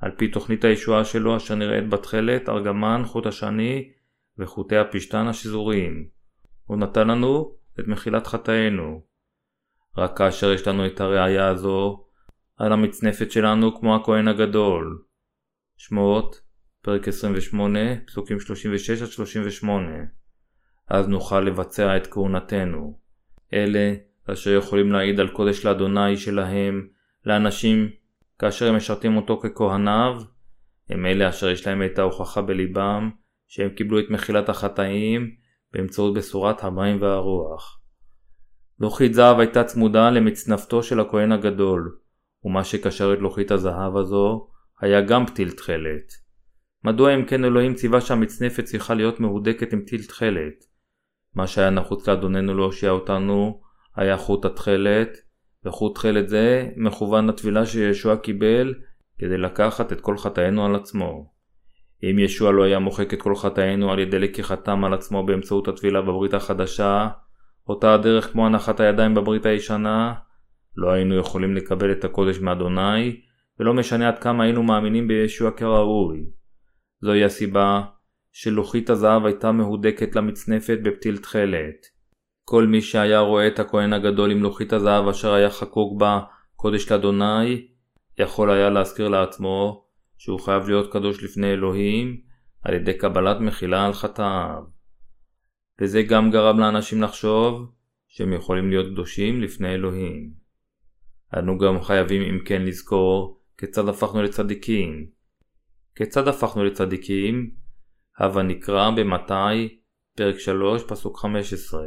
על 0.00 0.10
פי 0.16 0.28
תוכנית 0.28 0.64
הישועה 0.64 1.04
שלו 1.04 1.36
אשר 1.36 1.54
נראית 1.54 1.88
בתכלת, 1.88 2.48
ארגמן, 2.48 3.02
חוט 3.04 3.26
השני 3.26 3.90
וחוטי 4.38 4.76
הפשתן 4.76 5.26
השזוריים. 5.26 6.06
הוא 6.64 6.76
נתן 6.76 7.08
לנו 7.08 7.57
את 7.80 7.88
מחילת 7.88 8.26
חטאינו. 8.26 9.02
רק 9.96 10.18
כאשר 10.18 10.52
יש 10.52 10.68
לנו 10.68 10.86
את 10.86 11.00
הראייה 11.00 11.48
הזו, 11.48 12.04
על 12.56 12.72
המצנפת 12.72 13.30
שלנו 13.30 13.80
כמו 13.80 13.96
הכהן 13.96 14.28
הגדול. 14.28 15.02
שמות, 15.76 16.40
פרק 16.82 17.08
28, 17.08 17.80
פסוקים 18.06 18.36
36-38. 19.64 19.66
אז 20.88 21.08
נוכל 21.08 21.40
לבצע 21.40 21.96
את 21.96 22.06
כהונתנו. 22.06 22.98
אלה 23.54 23.94
אשר 24.32 24.50
יכולים 24.50 24.92
להעיד 24.92 25.20
על 25.20 25.28
קודש 25.28 25.66
לאדוני 25.66 26.16
שלהם, 26.16 26.88
לאנשים 27.26 27.90
כאשר 28.38 28.68
הם 28.68 28.76
משרתים 28.76 29.16
אותו 29.16 29.40
ככהניו, 29.40 30.22
הם 30.90 31.06
אלה 31.06 31.28
אשר 31.28 31.50
יש 31.50 31.66
להם 31.66 31.82
את 31.82 31.98
ההוכחה 31.98 32.42
בליבם 32.42 33.10
שהם 33.48 33.68
קיבלו 33.68 34.00
את 34.00 34.10
מחילת 34.10 34.48
החטאים 34.48 35.34
באמצעות 35.72 36.14
בשורת 36.14 36.64
המים 36.64 37.02
והרוח. 37.02 37.80
לוחית 38.80 39.14
זהב 39.14 39.38
הייתה 39.38 39.64
צמודה 39.64 40.10
למצנפתו 40.10 40.82
של 40.82 41.00
הכהן 41.00 41.32
הגדול, 41.32 41.98
ומה 42.44 42.64
שקשר 42.64 43.14
את 43.14 43.18
לוחית 43.18 43.50
הזהב 43.50 43.96
הזו 43.96 44.48
היה 44.80 45.00
גם 45.00 45.26
פתיל 45.26 45.50
תכלת. 45.50 46.12
מדוע 46.84 47.14
אם 47.14 47.24
כן 47.24 47.44
אלוהים 47.44 47.74
ציווה 47.74 48.00
שהמצנפת 48.00 48.64
צריכה 48.64 48.94
להיות 48.94 49.20
מהודקת 49.20 49.72
עם 49.72 49.82
פתיל 49.82 50.04
תכלת? 50.04 50.64
מה 51.34 51.46
שהיה 51.46 51.70
נחוץ 51.70 52.08
לאדוננו 52.08 52.54
להושיע 52.54 52.90
אותנו 52.90 53.60
היה 53.96 54.16
חוט 54.16 54.44
התכלת, 54.44 55.08
וחוט 55.64 55.94
תכלת 55.94 56.28
זה 56.28 56.68
מכוון 56.76 57.26
לטבילה 57.26 57.66
שישוע 57.66 58.16
קיבל 58.16 58.74
כדי 59.18 59.38
לקחת 59.38 59.92
את 59.92 60.00
כל 60.00 60.18
חטאינו 60.18 60.66
על 60.66 60.74
עצמו. 60.74 61.37
אם 62.02 62.18
ישוע 62.18 62.52
לא 62.52 62.62
היה 62.62 62.78
מוחק 62.78 63.14
את 63.14 63.22
כל 63.22 63.36
חטאינו 63.36 63.92
על 63.92 63.98
ידי 63.98 64.18
לקיחתם 64.18 64.84
על 64.84 64.94
עצמו 64.94 65.26
באמצעות 65.26 65.68
הטבילה 65.68 66.02
בברית 66.02 66.34
החדשה, 66.34 67.08
אותה 67.68 67.94
הדרך 67.94 68.32
כמו 68.32 68.46
הנחת 68.46 68.80
הידיים 68.80 69.14
בברית 69.14 69.46
הישנה, 69.46 70.14
לא 70.76 70.90
היינו 70.90 71.18
יכולים 71.18 71.54
לקבל 71.54 71.92
את 71.92 72.04
הקודש 72.04 72.38
מאדוני, 72.38 73.20
ולא 73.60 73.74
משנה 73.74 74.08
עד 74.08 74.18
כמה 74.18 74.44
היינו 74.44 74.62
מאמינים 74.62 75.08
בישוע 75.08 75.50
כראוי. 75.50 76.24
זוהי 77.00 77.24
הסיבה 77.24 77.82
שלוחית 78.32 78.90
הזהב 78.90 79.26
הייתה 79.26 79.52
מהודקת 79.52 80.16
למצנפת 80.16 80.78
בפתיל 80.82 81.16
תכלת. 81.16 81.98
כל 82.44 82.66
מי 82.66 82.80
שהיה 82.80 83.20
רואה 83.20 83.46
את 83.46 83.58
הכהן 83.58 83.92
הגדול 83.92 84.30
עם 84.30 84.42
לוחית 84.42 84.72
הזהב 84.72 85.08
אשר 85.08 85.32
היה 85.32 85.50
חקוק 85.50 86.00
בה 86.00 86.20
קודש 86.56 86.92
לאדוני, 86.92 87.66
יכול 88.18 88.50
היה 88.50 88.70
להזכיר 88.70 89.08
לעצמו 89.08 89.87
שהוא 90.18 90.40
חייב 90.40 90.68
להיות 90.68 90.92
קדוש 90.92 91.22
לפני 91.22 91.52
אלוהים 91.52 92.20
על 92.62 92.74
ידי 92.74 92.98
קבלת 92.98 93.40
מחילה 93.40 93.86
על 93.86 93.92
חטאיו. 93.92 94.62
וזה 95.80 96.02
גם 96.02 96.30
גרם 96.30 96.58
לאנשים 96.58 97.02
לחשוב 97.02 97.72
שהם 98.08 98.32
יכולים 98.32 98.70
להיות 98.70 98.86
קדושים 98.92 99.42
לפני 99.42 99.74
אלוהים. 99.74 100.32
אנו 101.38 101.58
גם 101.58 101.82
חייבים 101.82 102.22
אם 102.22 102.44
כן 102.44 102.62
לזכור 102.62 103.40
כיצד 103.58 103.88
הפכנו 103.88 104.22
לצדיקים. 104.22 105.06
כיצד 105.94 106.28
הפכנו 106.28 106.64
לצדיקים? 106.64 107.50
הווה 108.18 108.42
נקרא 108.42 108.90
במתי, 108.90 109.78
פרק 110.16 110.38
3, 110.38 110.82
פסוק 110.88 111.18
15. 111.18 111.82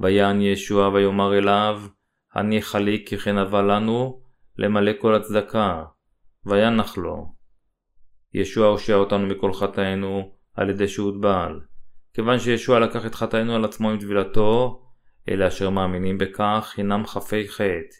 ויען 0.00 0.40
ישוע 0.40 0.88
ויאמר 0.88 1.38
אליו, 1.38 1.82
הניחה 2.34 2.78
לי 2.78 3.04
כי 3.06 3.18
כן 3.18 3.38
הווה 3.38 3.62
לנו 3.62 4.22
למלא 4.58 4.92
כל 5.00 5.14
הצדקה, 5.14 5.84
וינח 6.46 6.98
לו. 6.98 7.34
ישוע 8.34 8.66
הושיע 8.66 8.96
אותנו 8.96 9.26
מכל 9.26 9.52
חטאינו 9.52 10.32
על 10.54 10.70
ידי 10.70 10.88
שהוטבל. 10.88 11.60
כיוון 12.14 12.38
שישוע 12.38 12.80
לקח 12.80 13.06
את 13.06 13.14
חטאינו 13.14 13.54
על 13.54 13.64
עצמו 13.64 13.90
עם 13.90 13.98
טבילתו, 13.98 14.82
אלה 15.28 15.48
אשר 15.48 15.70
מאמינים 15.70 16.18
בכך 16.18 16.74
הינם 16.76 17.06
חפי 17.06 17.48
חטא. 17.48 17.96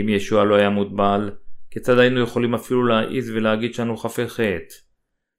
אם 0.00 0.08
ישוע 0.08 0.44
לא 0.44 0.54
היה 0.54 0.70
מוטבל, 0.70 1.30
כיצד 1.70 1.98
היינו 1.98 2.20
יכולים 2.20 2.54
אפילו 2.54 2.86
להעיז 2.86 3.30
ולהגיד 3.30 3.74
שאנו 3.74 3.96
חפי 3.96 4.28
חטא? 4.28 4.74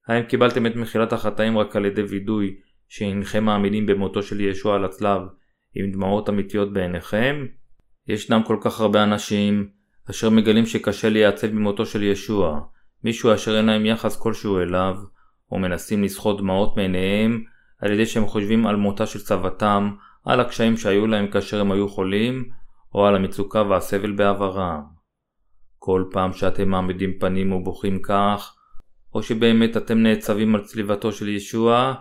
האם 0.07 0.23
קיבלתם 0.23 0.65
את 0.65 0.75
מחילת 0.75 1.13
החטאים 1.13 1.57
רק 1.57 1.75
על 1.75 1.85
ידי 1.85 2.01
וידוי 2.01 2.55
שהנכם 2.87 3.43
מאמינים 3.43 3.85
במותו 3.85 4.23
של 4.23 4.41
ישוע 4.41 4.75
על 4.75 4.85
הצלב 4.85 5.21
עם 5.75 5.91
דמעות 5.91 6.29
אמיתיות 6.29 6.73
בעיניכם? 6.73 7.45
ישנם 8.07 8.41
כל 8.45 8.57
כך 8.61 8.79
הרבה 8.79 9.03
אנשים 9.03 9.69
אשר 10.09 10.29
מגלים 10.29 10.65
שקשה 10.65 11.09
להיעצב 11.09 11.51
ממותו 11.51 11.85
של 11.85 12.03
ישוע, 12.03 12.59
מישהו 13.03 13.33
אשר 13.33 13.57
אין 13.57 13.65
להם 13.65 13.85
יחס 13.85 14.19
כלשהו 14.19 14.59
אליו, 14.59 14.95
או 15.51 15.59
מנסים 15.59 16.03
לסחוט 16.03 16.37
דמעות 16.37 16.77
מעיניהם 16.77 17.43
על 17.79 17.91
ידי 17.91 18.05
שהם 18.05 18.27
חושבים 18.27 18.67
על 18.67 18.75
מותה 18.75 19.05
של 19.05 19.19
צוואתם, 19.19 19.91
על 20.25 20.39
הקשיים 20.39 20.77
שהיו 20.77 21.07
להם 21.07 21.27
כאשר 21.27 21.61
הם 21.61 21.71
היו 21.71 21.89
חולים, 21.89 22.49
או 22.95 23.05
על 23.05 23.15
המצוקה 23.15 23.63
והסבל 23.63 24.11
בעברם. 24.11 24.81
כל 25.77 26.03
פעם 26.11 26.33
שאתם 26.33 26.69
מעמידים 26.69 27.19
פנים 27.19 27.51
ובוכים 27.51 28.01
כך, 28.01 28.55
או 29.13 29.23
שבאמת 29.23 29.77
אתם 29.77 29.97
נעצבים 29.97 30.55
על 30.55 30.61
צליבתו 30.61 31.11
של 31.11 31.27
ישוע, 31.27 31.93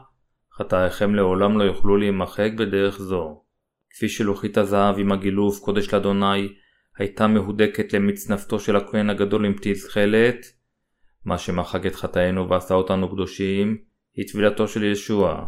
חטאיכם 0.58 1.14
לעולם 1.14 1.58
לא 1.58 1.64
יוכלו 1.64 1.96
להימחק 1.96 2.50
בדרך 2.58 2.98
זו. 2.98 3.42
כפי 3.90 4.08
שלוחית 4.08 4.58
הזהב 4.58 4.98
עם 4.98 5.12
הגילוף 5.12 5.60
קודש 5.60 5.94
לאדוני 5.94 6.48
הייתה 6.98 7.26
מהודקת 7.26 7.92
למצנפתו 7.92 8.60
של 8.60 8.76
הכהן 8.76 9.10
הגדול 9.10 9.46
עם 9.46 9.54
תכלת, 9.62 10.46
מה 11.24 11.38
שמחק 11.38 11.86
את 11.86 11.94
חטאינו 11.94 12.48
ועשה 12.48 12.74
אותנו 12.74 13.10
קדושים, 13.10 13.76
היא 14.16 14.28
טבילתו 14.28 14.68
של 14.68 14.84
ישוע. 14.84 15.46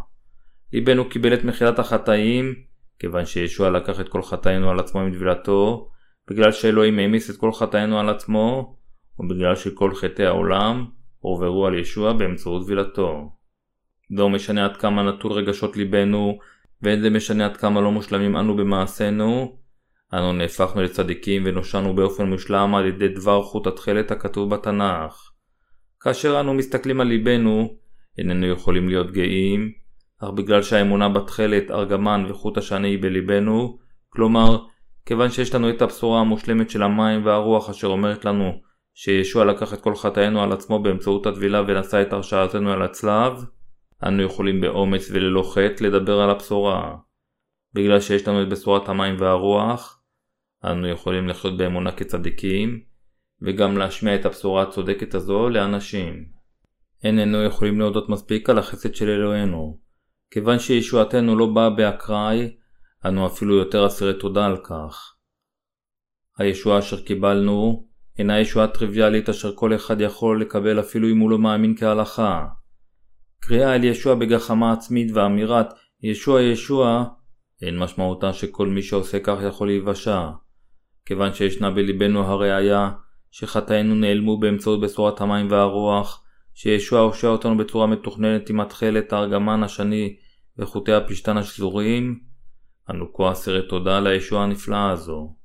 ליבנו 0.73 1.09
קיבל 1.09 1.35
את 1.35 1.45
מחילת 1.45 1.79
החטאים, 1.79 2.55
כיוון 2.99 3.25
שישוע 3.27 3.71
לקח 3.71 4.01
את 4.01 4.09
כל 4.09 4.23
חטאינו 4.23 4.71
על 4.71 4.81
עצמו 4.81 5.01
עם 5.01 5.13
טבילתו, 5.13 5.91
בגלל 6.31 6.53
שאלוהים 6.53 6.99
העמיס 6.99 7.31
את 7.31 7.37
כל 7.37 7.53
חטאינו 7.53 8.01
על 8.01 8.09
עצמו, 8.09 8.77
ובגלל 9.19 9.57
שכל 9.57 9.95
חטאי 9.95 10.27
העולם 10.27 10.87
הועברו 11.19 11.67
על 11.67 11.79
ישוע 11.79 12.13
באמצעות 12.13 12.67
טבילתו. 12.67 13.33
לא 14.11 14.29
משנה 14.29 14.65
עד 14.65 14.77
כמה 14.77 15.03
נטול 15.03 15.33
רגשות 15.33 15.77
ליבנו, 15.77 16.39
ואין 16.83 17.01
זה 17.01 17.11
משנה 17.11 17.47
עד 17.47 17.57
כמה 17.57 17.81
לא 17.81 17.93
מושלמים 17.93 18.37
אנו 18.37 18.57
במעשינו, 18.57 19.59
אנו 20.15 20.33
נהפכנו 20.33 20.83
לצדיקים 20.83 21.43
ונושענו 21.47 21.95
באופן 21.95 22.27
מושלם 22.27 22.75
על 22.75 22.87
ידי 22.87 23.09
דבר 23.09 23.43
חוט 23.43 23.67
התכלת 23.67 24.11
הכתוב 24.11 24.55
בתנ"ך. 24.55 25.31
כאשר 26.01 26.41
אנו 26.41 26.55
מסתכלים 26.55 27.01
על 27.01 27.07
ליבנו, 27.07 27.77
איננו 28.19 28.47
יכולים 28.47 28.89
להיות 28.89 29.11
גאים, 29.11 29.73
אך 30.21 30.31
בגלל 30.31 30.63
שהאמונה 30.63 31.09
בתכלת, 31.09 31.71
ארגמן 31.71 32.25
וחוט 32.29 32.59
השני 32.59 32.89
היא 32.89 33.03
בליבנו, 33.03 33.79
כלומר, 34.09 34.59
כיוון 35.07 35.31
שיש 35.31 35.55
לנו 35.55 35.71
את 35.71 35.83
הבשורה 35.83 36.21
המושלמת 36.21 36.71
של 36.71 36.83
המים 36.83 37.27
והרוח 37.27 37.71
אשר 37.71 37.89
אומרת 37.89 38.25
לנו 38.25 38.53
שישוע 38.95 39.45
לקח 39.45 39.75
את 39.75 39.81
כל 39.81 39.95
חטאינו 39.95 40.43
על 40.43 40.53
עצמו 40.53 40.83
באמצעות 40.83 41.27
הטבילה 41.27 41.63
ונשא 41.67 42.03
את 42.03 42.13
הרשעתנו 42.13 42.73
על 42.73 42.83
הצלב, 42.83 43.45
אנו 44.07 44.23
יכולים 44.23 44.61
באומץ 44.61 45.11
וללא 45.11 45.53
חטא 45.55 45.85
לדבר 45.85 46.21
על 46.21 46.31
הבשורה. 46.31 46.97
בגלל 47.75 48.01
שיש 48.01 48.29
לנו 48.29 48.43
את 48.43 48.49
בשורת 48.49 48.89
המים 48.89 49.17
והרוח, 49.19 49.98
אנו 50.65 50.89
יכולים 50.89 51.29
לחיות 51.29 51.57
באמונה 51.57 51.93
כצדיקים, 51.93 52.81
וגם 53.43 53.79
להשמיע 53.79 54.15
את 54.15 54.27
הבשורה 54.27 54.63
הצודקת 54.63 55.15
הזו 55.15 55.49
לאנשים. 55.49 56.25
איננו 57.05 57.45
יכולים 57.45 57.79
להודות 57.79 58.09
מספיק 58.09 58.51
על 58.51 58.59
החסד 58.59 58.95
של 58.95 59.09
אלוהינו. 59.09 59.79
כיוון 60.31 60.59
שישועתנו 60.59 61.37
לא 61.37 61.47
באה 61.47 61.71
באקראי, 61.71 62.57
אנו 63.05 63.27
אפילו 63.27 63.57
יותר 63.57 63.87
אסירי 63.87 64.19
תודה 64.19 64.47
על 64.47 64.57
כך. 64.57 65.15
הישועה 66.39 66.79
אשר 66.79 67.01
קיבלנו 67.01 67.87
אינה 68.19 68.41
ישועה 68.41 68.67
טריוויאלית 68.67 69.29
אשר 69.29 69.55
כל 69.55 69.75
אחד 69.75 70.01
יכול 70.01 70.41
לקבל 70.41 70.81
אפילו 70.81 71.09
אם 71.09 71.19
הוא 71.19 71.31
לא 71.31 71.39
מאמין 71.39 71.77
כהלכה. 71.77 72.47
קריאה 73.41 73.75
אל 73.75 73.85
ישוע 73.85 74.15
בגחמה 74.15 74.73
עצמית 74.73 75.11
ואמירת 75.15 75.67
ישוע 76.03 76.43
ישוע 76.43 77.05
אין 77.63 77.79
משמעותה 77.79 78.33
שכל 78.33 78.69
מי 78.69 78.83
שעושה 78.83 79.19
כך 79.21 79.39
יכול 79.49 79.69
להיוושע. 79.69 80.29
כיוון 81.09 81.35
שישנה 81.35 81.71
בלבנו 81.71 82.25
הראייה 82.25 82.91
שחטאינו 83.31 83.95
נעלמו 83.95 84.41
באמצעות 84.41 84.81
בשורת 84.81 85.21
המים 85.21 85.51
והרוח, 85.51 86.25
שישוע 86.55 87.01
הושע 87.01 87.29
אותנו 87.29 87.57
בצורה 87.57 87.87
מתוכננת 87.87 88.51
עם 88.51 88.61
התכלת 88.61 89.13
הארגמן 89.13 89.63
השני 89.63 90.17
וחוטי 90.59 90.93
הפשתן 90.93 91.37
השזורים, 91.37 92.21
אנו 92.91 93.13
כה 93.13 93.33
אסירי 93.33 93.69
תודה 93.69 93.97
על 93.97 94.07
הישועה 94.07 94.45
הנפלאה 94.45 94.91
הזו. 94.91 95.37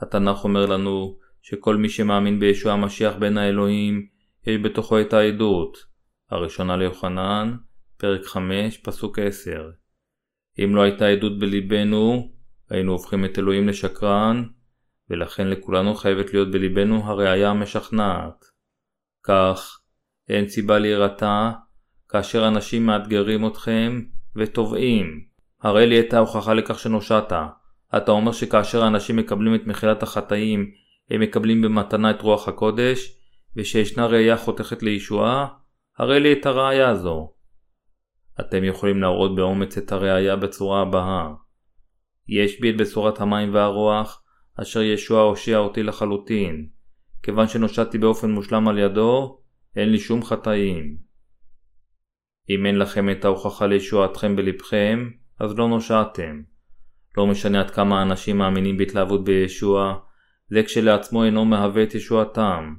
התנ"ך 0.00 0.44
אומר 0.44 0.66
לנו 0.66 1.16
שכל 1.42 1.76
מי 1.76 1.88
שמאמין 1.88 2.40
בישוע 2.40 2.72
המשיח 2.72 3.14
בין 3.16 3.38
האלוהים, 3.38 4.06
יש 4.46 4.56
בתוכו 4.62 5.00
את 5.00 5.12
העדות. 5.12 5.78
הראשונה 6.30 6.76
ליוחנן, 6.76 7.56
פרק 7.96 8.24
5, 8.24 8.78
פסוק 8.78 9.18
10. 9.18 9.70
אם 10.64 10.76
לא 10.76 10.82
הייתה 10.82 11.06
עדות 11.06 11.38
בליבנו, 11.38 12.30
היינו 12.70 12.92
הופכים 12.92 13.24
את 13.24 13.38
אלוהים 13.38 13.68
לשקרן, 13.68 14.44
ולכן 15.10 15.48
לכולנו 15.48 15.94
חייבת 15.94 16.32
להיות 16.32 16.50
בליבנו 16.50 17.04
הראייה 17.04 17.50
המשכנעת. 17.50 18.44
כך, 19.24 19.80
אין 20.28 20.48
סיבה 20.48 20.78
להירתע 20.78 21.50
כאשר 22.08 22.48
אנשים 22.48 22.86
מאתגרים 22.86 23.46
אתכם 23.46 24.02
ותובעים. 24.36 25.24
הראה 25.62 25.86
לי 25.86 26.00
את 26.00 26.14
ההוכחה 26.14 26.54
לכך 26.54 26.78
שנושעת. 26.78 27.32
אתה 27.96 28.12
אומר 28.12 28.32
שכאשר 28.32 28.86
אנשים 28.86 29.16
מקבלים 29.16 29.54
את 29.54 29.66
מחילת 29.66 30.02
החטאים, 30.02 30.70
הם 31.10 31.20
מקבלים 31.20 31.62
במתנה 31.62 32.10
את 32.10 32.22
רוח 32.22 32.48
הקודש, 32.48 33.18
ושישנה 33.56 34.06
ראייה 34.06 34.36
חותכת 34.36 34.82
לישועה? 34.82 35.48
הראה 35.98 36.18
לי 36.18 36.32
את 36.32 36.46
הראייה 36.46 36.88
הזו. 36.88 37.32
אתם 38.40 38.64
יכולים 38.64 39.00
להראות 39.02 39.36
באומץ 39.36 39.78
את 39.78 39.92
הראייה 39.92 40.36
בצורה 40.36 40.82
הבאה. 40.82 41.28
יש 42.28 42.60
בי 42.60 42.70
את 42.70 42.76
בשורת 42.76 43.20
המים 43.20 43.54
והרוח, 43.54 44.22
אשר 44.62 44.82
ישוע 44.82 45.22
הושיע 45.22 45.58
אותי 45.58 45.82
לחלוטין. 45.82 46.68
כיוון 47.22 47.48
שנושעתי 47.48 47.98
באופן 47.98 48.30
מושלם 48.30 48.68
על 48.68 48.78
ידו, 48.78 49.40
אין 49.76 49.88
לי 49.88 49.98
שום 49.98 50.24
חטאים. 50.24 50.96
אם 52.50 52.66
אין 52.66 52.78
לכם 52.78 53.10
את 53.10 53.24
ההוכחה 53.24 53.66
לישועתכם 53.66 54.36
בלבכם, 54.36 55.10
אז 55.40 55.58
לא 55.58 55.68
נושעתם. 55.68 56.42
לא 57.16 57.26
משנה 57.26 57.60
עד 57.60 57.70
כמה 57.70 58.02
אנשים 58.02 58.38
מאמינים 58.38 58.76
בהתלהבות 58.76 59.24
בישוע, 59.24 59.98
זה 60.50 60.62
כשלעצמו 60.62 61.24
אינו 61.24 61.44
מהווה 61.44 61.82
את 61.82 61.94
ישועתם. 61.94 62.74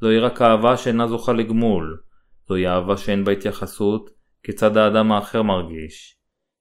זוהי 0.00 0.18
רק 0.18 0.42
אהבה 0.42 0.76
שאינה 0.76 1.06
זוכה 1.08 1.32
לגמול. 1.32 2.00
זוהי 2.48 2.68
אהבה 2.68 2.96
שאין 2.96 3.24
בה 3.24 3.32
התייחסות 3.32 4.10
כיצד 4.42 4.76
האדם 4.76 5.12
האחר 5.12 5.42
מרגיש. 5.42 6.16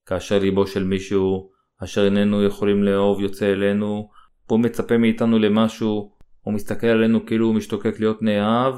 כאשר 0.05 0.39
ליבו 0.39 0.67
של 0.67 0.83
מישהו, 0.83 1.51
אשר 1.83 2.05
איננו 2.05 2.43
יכולים 2.43 2.83
לאהוב 2.83 3.21
יוצא 3.21 3.51
אלינו, 3.51 4.09
והוא 4.49 4.59
מצפה 4.59 4.97
מאיתנו 4.97 5.39
למשהו, 5.39 6.11
או 6.45 6.51
מסתכל 6.51 6.87
עלינו 6.87 7.25
כאילו 7.25 7.45
הוא 7.45 7.55
משתוקק 7.55 7.99
להיות 7.99 8.21
נאהב, 8.21 8.75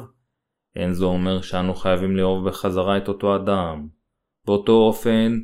אין 0.76 0.94
זו 0.94 1.08
אומר 1.08 1.42
שאנו 1.42 1.74
חייבים 1.76 2.18
לאהוב 2.18 2.50
בחזרה 2.50 2.98
את 2.98 3.08
אותו 3.08 3.36
אדם. 3.36 3.88
באותו 4.46 4.72
אופן, 4.72 5.40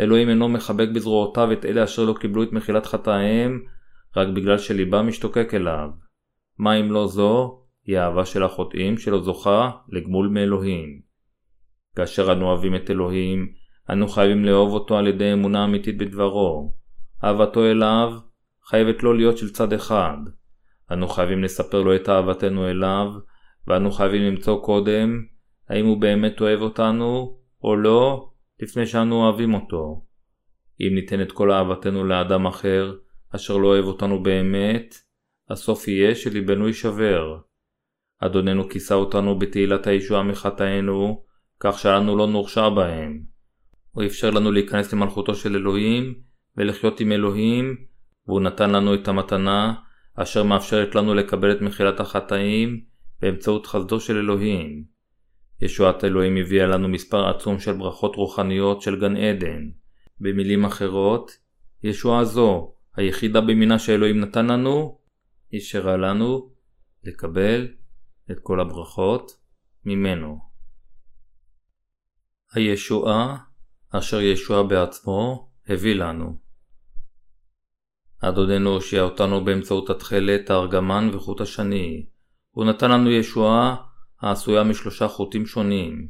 אלוהים 0.00 0.28
אינו 0.28 0.48
מחבק 0.48 0.88
בזרועותיו 0.94 1.52
את 1.52 1.64
אלה 1.64 1.84
אשר 1.84 2.04
לא 2.04 2.14
קיבלו 2.20 2.42
את 2.42 2.52
מחילת 2.52 2.86
חטאיהם, 2.86 3.62
רק 4.16 4.28
בגלל 4.28 4.58
שליבם 4.58 5.08
משתוקק 5.08 5.54
אליו. 5.54 5.88
מה 6.58 6.74
אם 6.74 6.92
לא 6.92 7.06
זו? 7.06 7.62
היא 7.86 7.98
אהבה 7.98 8.24
של 8.24 8.42
החוטאים 8.42 8.98
שלא 8.98 9.22
זוכה 9.22 9.70
לגמול 9.88 10.28
מאלוהים. 10.28 11.00
כאשר 11.96 12.32
אנו 12.32 12.46
אוהבים 12.46 12.74
את 12.74 12.90
אלוהים, 12.90 13.52
אנו 13.90 14.08
חייבים 14.08 14.44
לאהוב 14.44 14.72
אותו 14.72 14.98
על 14.98 15.06
ידי 15.06 15.32
אמונה 15.32 15.64
אמיתית 15.64 15.98
בדברו. 15.98 16.74
אהבתו 17.24 17.64
אליו 17.64 18.12
חייבת 18.68 19.02
לא 19.02 19.16
להיות 19.16 19.38
של 19.38 19.52
צד 19.52 19.72
אחד. 19.72 20.16
אנו 20.92 21.08
חייבים 21.08 21.44
לספר 21.44 21.82
לו 21.82 21.96
את 21.96 22.08
אהבתנו 22.08 22.68
אליו, 22.68 23.06
ואנו 23.66 23.90
חייבים 23.90 24.22
למצוא 24.22 24.64
קודם 24.64 25.22
האם 25.68 25.86
הוא 25.86 26.00
באמת 26.00 26.40
אוהב 26.40 26.60
אותנו 26.60 27.38
או 27.62 27.76
לא, 27.76 28.30
לפני 28.60 28.86
שאנו 28.86 29.14
אוהבים 29.14 29.54
אותו. 29.54 30.04
אם 30.80 30.94
ניתן 30.94 31.22
את 31.22 31.32
כל 31.32 31.52
אהבתנו 31.52 32.04
לאדם 32.04 32.46
אחר, 32.46 32.96
אשר 33.34 33.56
לא 33.56 33.68
אוהב 33.68 33.84
אותנו 33.84 34.22
באמת, 34.22 34.94
הסוף 35.50 35.88
יהיה 35.88 36.14
שליבנו 36.14 36.66
יישבר. 36.66 37.38
אדוננו 38.18 38.68
כיסה 38.68 38.94
אותנו 38.94 39.38
בתהילת 39.38 39.86
הישועה 39.86 40.22
מחטאינו, 40.22 41.24
כך 41.60 41.78
שאנו 41.78 42.16
לא 42.16 42.26
נורשע 42.26 42.68
בהם. 42.68 43.22
הוא 43.90 44.04
אפשר 44.04 44.30
לנו 44.30 44.52
להיכנס 44.52 44.92
למלכותו 44.92 45.34
של 45.34 45.56
אלוהים, 45.56 46.14
ולחיות 46.56 47.00
עם 47.00 47.12
אלוהים, 47.12 47.76
והוא 48.28 48.40
נתן 48.40 48.70
לנו 48.70 48.94
את 48.94 49.08
המתנה, 49.08 49.74
אשר 50.14 50.42
מאפשרת 50.42 50.94
לנו 50.94 51.14
לקבל 51.14 51.52
את 51.52 51.60
מחילת 51.60 52.00
החטאים, 52.00 52.84
באמצעות 53.20 53.66
חסדו 53.66 54.00
של 54.00 54.16
אלוהים. 54.16 54.84
ישועת 55.60 56.04
אלוהים 56.04 56.36
הביאה 56.36 56.66
לנו 56.66 56.88
מספר 56.88 57.28
עצום 57.28 57.60
של 57.60 57.72
ברכות 57.72 58.16
רוחניות 58.16 58.82
של 58.82 59.00
גן 59.00 59.16
עדן. 59.16 59.70
במילים 60.20 60.64
אחרות, 60.64 61.30
ישועה 61.82 62.24
זו, 62.24 62.74
היחידה 62.96 63.40
במינה 63.40 63.78
שאלוהים 63.78 64.20
נתן 64.20 64.46
לנו, 64.46 64.98
אישרה 65.52 65.96
לנו 65.96 66.50
לקבל 67.04 67.68
את 68.30 68.40
כל 68.42 68.60
הברכות 68.60 69.32
ממנו. 69.84 70.38
הישועה 72.52 73.36
אשר 73.90 74.20
ישוע 74.20 74.62
בעצמו 74.62 75.50
הביא 75.68 75.94
לנו. 75.94 76.45
אדוננו 78.20 78.70
הושיע 78.70 79.02
אותנו 79.02 79.44
באמצעות 79.44 79.90
התכלת, 79.90 80.50
הארגמן 80.50 81.10
וחוט 81.12 81.40
השני. 81.40 82.06
הוא 82.50 82.64
נתן 82.64 82.90
לנו 82.90 83.10
ישועה 83.10 83.76
העשויה 84.20 84.64
משלושה 84.64 85.08
חוטים 85.08 85.46
שונים. 85.46 86.08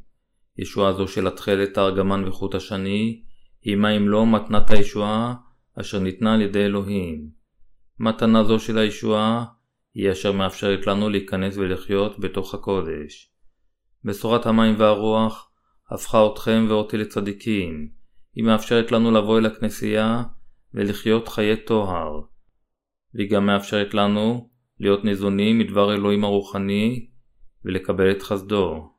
ישועה 0.58 0.92
זו 0.92 1.08
של 1.08 1.26
התכלת, 1.26 1.78
הארגמן 1.78 2.28
וחוט 2.28 2.54
השני, 2.54 3.22
היא 3.62 3.76
מה 3.76 3.96
אם 3.96 4.08
לא 4.08 4.26
מתנת 4.26 4.70
הישועה 4.70 5.34
אשר 5.80 5.98
ניתנה 5.98 6.34
על 6.34 6.40
ידי 6.40 6.64
אלוהים. 6.64 7.28
מתנה 7.98 8.44
זו 8.44 8.58
של 8.60 8.78
הישועה 8.78 9.44
היא 9.94 10.12
אשר 10.12 10.32
מאפשרת 10.32 10.86
לנו 10.86 11.08
להיכנס 11.08 11.56
ולחיות 11.56 12.18
בתוך 12.18 12.54
הקודש. 12.54 13.32
בשורת 14.04 14.46
המים 14.46 14.74
והרוח 14.78 15.50
הפכה 15.90 16.26
אתכם 16.26 16.66
ואותי 16.68 16.96
לצדיקים. 16.96 17.88
היא 18.34 18.44
מאפשרת 18.44 18.92
לנו 18.92 19.10
לבוא 19.10 19.38
אל 19.38 19.46
הכנסייה 19.46 20.22
ולחיות 20.76 21.28
חיי 21.28 21.56
טוהר. 21.56 22.20
והיא 23.14 23.30
גם 23.30 23.46
מאפשרת 23.46 23.94
לנו 23.94 24.48
להיות 24.80 25.04
ניזונים 25.04 25.58
מדבר 25.58 25.94
אלוהים 25.94 26.24
הרוחני 26.24 27.06
ולקבל 27.64 28.10
את 28.10 28.22
חסדו. 28.22 28.92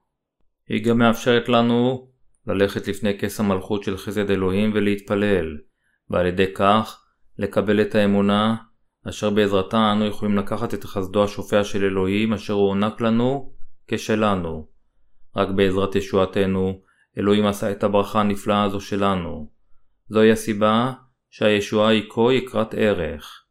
היא 0.69 0.85
גם 0.85 0.97
מאפשרת 0.97 1.49
לנו 1.49 2.07
ללכת 2.47 2.87
לפני 2.87 3.17
כס 3.19 3.39
המלכות 3.39 3.83
של 3.83 3.97
חסד 3.97 4.31
אלוהים 4.31 4.71
ולהתפלל, 4.73 5.57
ועל 6.09 6.25
ידי 6.25 6.53
כך 6.53 7.03
לקבל 7.37 7.81
את 7.81 7.95
האמונה 7.95 8.55
אשר 9.09 9.29
בעזרתה 9.29 9.91
אנו 9.91 10.05
יכולים 10.05 10.37
לקחת 10.37 10.73
את 10.73 10.83
חסדו 10.83 11.23
השופע 11.23 11.63
של 11.63 11.83
אלוהים 11.83 12.33
אשר 12.33 12.53
הוא 12.53 12.67
הוענק 12.67 13.01
לנו 13.01 13.53
כשלנו. 13.87 14.67
רק 15.35 15.49
בעזרת 15.49 15.95
ישועתנו, 15.95 16.81
אלוהים 17.17 17.45
עשה 17.45 17.71
את 17.71 17.83
הברכה 17.83 18.19
הנפלאה 18.19 18.63
הזו 18.63 18.81
שלנו. 18.81 19.49
זוהי 20.09 20.31
הסיבה 20.31 20.93
שהישועה 21.29 21.89
היא 21.89 22.09
כה 22.09 22.33
יקרת 22.33 22.73
ערך. 22.73 23.43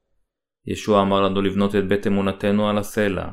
ישוע 0.67 1.03
אמר 1.03 1.21
לנו 1.21 1.43
לבנות 1.43 1.75
את 1.75 1.89
בית 1.89 2.07
אמונתנו 2.07 2.69
על 2.69 2.79
הסלע. 2.79 3.29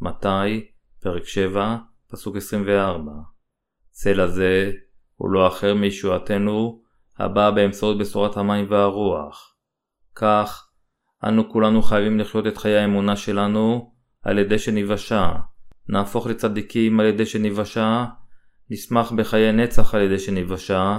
מתי? 0.00 0.70
פרק 1.00 1.24
7, 1.24 1.76
פסוק 2.10 2.36
24. 2.36 3.12
סלע 3.92 4.26
זה 4.26 4.72
הוא 5.16 5.30
לא 5.30 5.48
אחר 5.48 5.74
מישועתנו 5.74 6.82
הבאה 7.18 7.50
באמצעות 7.50 7.98
בשורת 7.98 8.36
המים 8.36 8.66
והרוח. 8.70 9.54
כך, 10.14 10.68
אנו 11.24 11.48
כולנו 11.48 11.82
חייבים 11.82 12.20
לחיות 12.20 12.46
את 12.46 12.56
חיי 12.56 12.78
האמונה 12.78 13.16
שלנו 13.16 13.92
על 14.22 14.38
ידי 14.38 14.58
שניוושע. 14.58 15.28
נהפוך 15.88 16.26
לצדיקים 16.26 17.00
על 17.00 17.06
ידי 17.06 17.26
שניוושע, 17.26 18.04
נשמח 18.70 19.12
בחיי 19.12 19.52
נצח 19.52 19.94
על 19.94 20.00
ידי 20.00 20.18
שניוושע, 20.18 20.98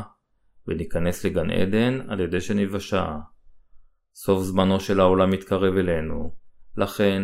וניכנס 0.68 1.26
לגן 1.26 1.51
עדן 1.51 1.99
על 2.07 2.20
ידי 2.20 2.41
שניוושע. 2.41 3.05
סוף 4.16 4.43
זמנו 4.43 4.80
של 4.80 4.99
העולם 4.99 5.32
מתקרב 5.32 5.78
אלינו. 5.78 6.34
לכן, 6.78 7.24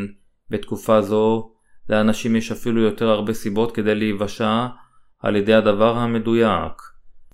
בתקופה 0.49 1.01
זו, 1.01 1.53
לאנשים 1.89 2.35
יש 2.35 2.51
אפילו 2.51 2.81
יותר 2.81 3.09
הרבה 3.09 3.33
סיבות 3.33 3.75
כדי 3.75 3.95
להיוושע 3.95 4.67
על 5.19 5.35
ידי 5.35 5.53
הדבר 5.53 5.97
המדויק. 5.97 6.73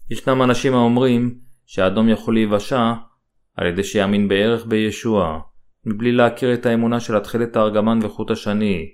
ישנם 0.09 0.41
אנשים 0.41 0.73
האומרים 0.73 1.39
שהאדום 1.65 2.09
יכול 2.09 2.33
להיוושע 2.33 2.93
על 3.55 3.67
ידי 3.67 3.83
שיאמין 3.83 4.27
בערך 4.27 4.65
בישוע, 4.65 5.39
מבלי 5.85 6.11
להכיר 6.11 6.53
את 6.53 6.65
האמונה 6.65 6.99
של 6.99 7.15
התכלת 7.15 7.55
הארגמן 7.55 7.99
וחוט 8.01 8.31
השני, 8.31 8.89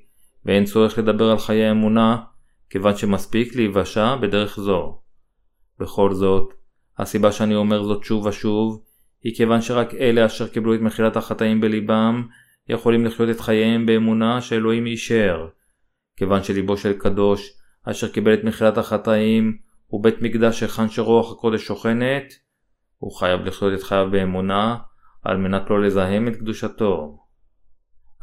ואין 0.46 0.66
צורך 0.66 0.98
לדבר 0.98 1.32
על 1.32 1.38
חיי 1.38 1.66
האמונה, 1.66 2.18
כיוון 2.70 2.96
שמספיק 2.96 3.56
להיוושע 3.56 4.16
בדרך 4.16 4.60
זו. 4.60 5.02
בכל 5.80 6.14
זאת, 6.14 6.54
הסיבה 6.98 7.32
שאני 7.32 7.56
אומר 7.56 7.84
זאת 7.84 8.04
שוב 8.04 8.26
ושוב, 8.26 8.84
היא 9.24 9.36
כיוון 9.36 9.62
שרק 9.62 9.94
אלה 9.94 10.26
אשר 10.26 10.48
קיבלו 10.48 10.76
את 10.76 10.80
מחילת 10.80 11.16
החטאים 11.16 11.62
בליבם, 11.62 12.28
יכולים 12.70 13.06
לחיות 13.06 13.30
את 13.30 13.40
חייהם 13.40 13.86
באמונה 13.86 14.42
שאלוהים 14.42 14.86
אישר. 14.86 15.48
כיוון 16.18 16.44
שליבו 16.44 16.78
של 16.78 16.94
קדוש, 16.94 17.54
אשר 17.84 18.08
קיבל 18.08 18.34
את 18.34 18.44
מחילת 18.44 18.78
החטאים, 18.78 19.58
הוא 19.88 20.04
בית 20.04 20.22
מקדש 20.22 20.62
היכן 20.62 20.90
שרוח 20.90 21.32
הקודש 21.32 21.66
שוכנת, 21.66 22.34
הוא 22.98 23.12
חייב 23.12 23.42
לחיות 23.42 23.74
את 23.74 23.84
חייו 23.84 24.08
באמונה, 24.12 24.78
על 25.24 25.38
מנת 25.38 25.70
לא 25.70 25.82
לזהם 25.82 26.28
את 26.28 26.36
קדושתו. 26.36 27.18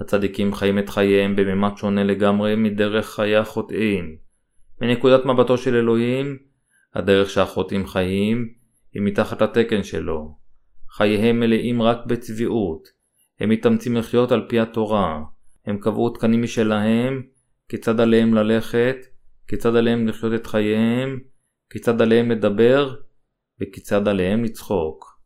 הצדיקים 0.01 0.55
חיים 0.55 0.79
את 0.79 0.89
חייהם 0.89 1.37
בממד 1.37 1.77
שונה 1.77 2.05
לגמרי 2.05 2.55
מדרך 2.55 3.07
חיי 3.11 3.37
החוטאים. 3.37 4.17
מנקודת 4.81 5.25
מבטו 5.25 5.59
של 5.59 5.75
אלוהים, 5.75 6.39
הדרך 6.95 7.31
שהחוטאים 7.31 7.87
חיים 7.87 8.58
היא 8.95 9.03
מתחת 9.03 9.43
לתקן 9.43 9.83
שלו. 9.83 10.39
חייהם 10.91 11.41
מלאים 11.41 11.83
רק 11.83 11.99
בצביעות. 12.07 12.89
הם 13.41 13.49
מתאמצים 13.49 13.97
לחיות 13.97 14.33
על 14.33 14.47
פי 14.49 14.61
התורה. 14.61 15.23
הם 15.67 15.79
קבעו 15.79 16.11
תקנים 16.11 16.43
משלהם, 16.43 17.23
כיצד 17.69 18.01
עליהם 18.01 18.35
ללכת, 18.35 18.97
כיצד 19.49 19.77
עליהם 19.77 20.09
לחיות 20.09 20.35
את 20.35 20.47
חייהם, 20.47 21.19
כיצד 21.71 22.03
עליהם 22.03 22.31
לדבר, 22.31 22.95
וכיצד 23.61 24.09
עליהם 24.09 24.45
לצחוק. 24.45 25.19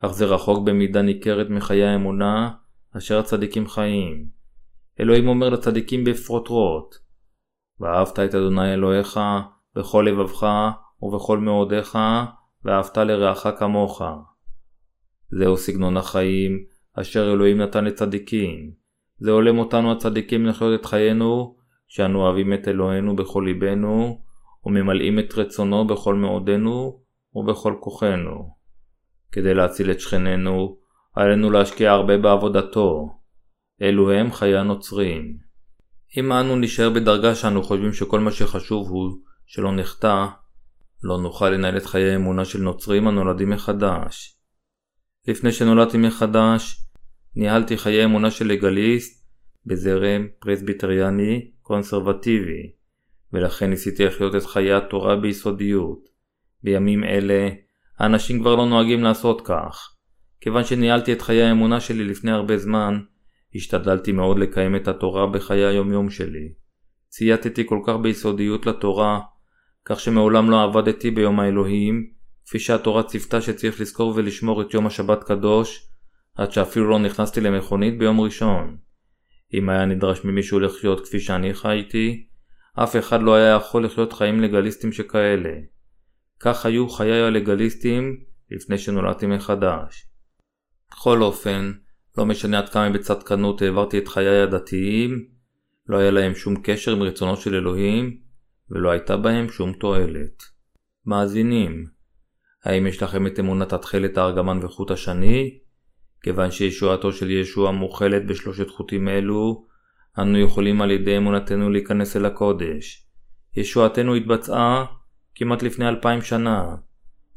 אך 0.00 0.12
זה 0.12 0.24
רחוק 0.24 0.66
במידה 0.66 1.02
ניכרת 1.02 1.50
מחיי 1.50 1.84
האמונה 1.84 2.50
אשר 2.96 3.18
הצדיקים 3.18 3.66
חיים. 3.66 4.26
אלוהים 5.00 5.28
אומר 5.28 5.48
לצדיקים 5.48 6.04
בפרוטרוט 6.04 6.94
ואהבת 7.80 8.18
את 8.18 8.34
אדוני 8.34 8.74
אלוהיך 8.74 9.20
בכל 9.76 10.06
לבבך 10.08 10.46
ובכל 11.02 11.38
מאודיך 11.38 11.98
ואהבת 12.64 12.98
לרעך 12.98 13.46
כמוך. 13.58 14.02
זהו 15.30 15.56
סגנון 15.56 15.96
החיים 15.96 16.64
אשר 17.00 17.32
אלוהים 17.32 17.60
נתן 17.60 17.84
לצדיקים. 17.84 18.72
זה 19.18 19.30
הולם 19.30 19.58
אותנו 19.58 19.92
הצדיקים 19.92 20.46
לחיות 20.46 20.80
את 20.80 20.86
חיינו 20.86 21.56
שאנו 21.88 22.20
אוהבים 22.20 22.52
את 22.52 22.68
אלוהינו 22.68 23.16
בכל 23.16 23.44
ליבנו 23.46 24.22
וממלאים 24.66 25.18
את 25.18 25.34
רצונו 25.34 25.86
בכל 25.86 26.14
מאודנו 26.14 27.00
ובכל 27.34 27.74
כוחנו. 27.80 28.54
כדי 29.32 29.54
להציל 29.54 29.90
את 29.90 30.00
שכנינו, 30.00 30.76
עלינו 31.14 31.50
להשקיע 31.50 31.92
הרבה 31.92 32.18
בעבודתו. 32.18 33.08
אלו 33.82 34.10
הם 34.12 34.32
חיי 34.32 34.56
הנוצרים. 34.56 35.36
אם 36.16 36.32
אנו 36.32 36.56
נשאר 36.56 36.90
בדרגה 36.90 37.34
שאנו 37.34 37.62
חושבים 37.62 37.92
שכל 37.92 38.20
מה 38.20 38.30
שחשוב 38.30 38.88
הוא 38.88 39.10
שלא 39.46 39.72
נחטא, 39.72 40.26
לא 41.02 41.18
נוכל 41.18 41.50
לנהל 41.50 41.76
את 41.76 41.86
חיי 41.86 42.12
האמונה 42.12 42.44
של 42.44 42.62
נוצרים 42.62 43.08
הנולדים 43.08 43.50
מחדש. 43.50 44.38
לפני 45.28 45.52
שנולדתי 45.52 45.98
מחדש, 45.98 46.86
ניהלתי 47.36 47.76
חיי 47.76 48.04
אמונה 48.04 48.30
של 48.30 48.46
לגליסט 48.46 49.26
בזרם 49.66 50.26
פרסביטריאני 50.38 51.50
קונסרבטיבי, 51.62 52.72
ולכן 53.32 53.70
ניסיתי 53.70 54.04
לחיות 54.04 54.34
את 54.34 54.46
חיי 54.46 54.72
התורה 54.72 55.16
ביסודיות. 55.16 56.08
בימים 56.62 57.04
אלה, 57.04 57.48
האנשים 57.98 58.40
כבר 58.40 58.54
לא 58.54 58.66
נוהגים 58.66 59.02
לעשות 59.02 59.40
כך. 59.44 59.94
כיוון 60.40 60.64
שניהלתי 60.64 61.12
את 61.12 61.22
חיי 61.22 61.42
האמונה 61.42 61.80
שלי 61.80 62.04
לפני 62.04 62.30
הרבה 62.30 62.56
זמן, 62.56 63.00
השתדלתי 63.54 64.12
מאוד 64.12 64.38
לקיים 64.38 64.76
את 64.76 64.88
התורה 64.88 65.26
בחיי 65.26 65.64
היומיום 65.64 66.10
שלי. 66.10 66.52
צייתתי 67.08 67.66
כל 67.66 67.78
כך 67.86 67.94
ביסודיות 68.02 68.66
לתורה, 68.66 69.20
כך 69.84 70.00
שמעולם 70.00 70.50
לא 70.50 70.62
עבדתי 70.62 71.10
ביום 71.10 71.40
האלוהים, 71.40 72.10
כפי 72.46 72.58
שהתורה 72.58 73.02
ציוותה 73.02 73.40
שצריך 73.40 73.80
לזכור 73.80 74.12
ולשמור 74.16 74.62
את 74.62 74.74
יום 74.74 74.86
השבת 74.86 75.24
קדוש, 75.24 75.88
עד 76.34 76.52
שאפילו 76.52 76.90
לא 76.90 76.98
נכנסתי 76.98 77.40
למכונית 77.40 77.98
ביום 77.98 78.20
ראשון. 78.20 78.76
אם 79.54 79.68
היה 79.68 79.84
נדרש 79.84 80.24
ממישהו 80.24 80.60
לחיות 80.60 81.06
כפי 81.06 81.20
שאני 81.20 81.54
חייתי, 81.54 82.26
אף 82.74 82.96
אחד 82.96 83.22
לא 83.22 83.34
היה 83.34 83.56
יכול 83.56 83.84
לחיות 83.84 84.12
חיים 84.12 84.40
לגליסטים 84.40 84.92
שכאלה. 84.92 85.54
כך 86.40 86.66
היו 86.66 86.88
חיי 86.88 87.22
הלגליסטים 87.22 88.20
לפני 88.50 88.78
שנולדתי 88.78 89.26
מחדש. 89.26 90.06
בכל 90.90 91.22
אופן, 91.22 91.72
לא 92.18 92.26
משנה 92.26 92.58
עד 92.58 92.68
כמה 92.68 92.90
בצדקנות 92.90 93.62
העברתי 93.62 93.98
את 93.98 94.08
חיי 94.08 94.42
הדתיים, 94.42 95.26
לא 95.88 95.96
היה 95.96 96.10
להם 96.10 96.34
שום 96.34 96.54
קשר 96.62 96.92
עם 96.92 97.02
רצונו 97.02 97.36
של 97.36 97.54
אלוהים, 97.54 98.21
ולא 98.72 98.90
הייתה 98.90 99.16
בהם 99.16 99.48
שום 99.48 99.72
תועלת. 99.72 100.42
מאזינים, 101.06 101.86
האם 102.64 102.86
יש 102.86 103.02
לכם 103.02 103.26
את 103.26 103.38
אמונת 103.40 103.72
התכלת 103.72 104.18
הארגמן 104.18 104.58
וחוט 104.62 104.90
השני? 104.90 105.58
כיוון 106.22 106.50
שישועתו 106.50 107.12
של 107.12 107.30
ישוע 107.30 107.70
מוכלת 107.70 108.26
בשלושת 108.26 108.70
חוטים 108.70 109.08
אלו, 109.08 109.66
אנו 110.18 110.38
יכולים 110.38 110.82
על 110.82 110.90
ידי 110.90 111.16
אמונתנו 111.16 111.70
להיכנס 111.70 112.16
אל 112.16 112.26
הקודש. 112.26 113.06
ישועתנו 113.56 114.14
התבצעה 114.14 114.84
כמעט 115.34 115.62
לפני 115.62 115.88
אלפיים 115.88 116.22
שנה. 116.22 116.76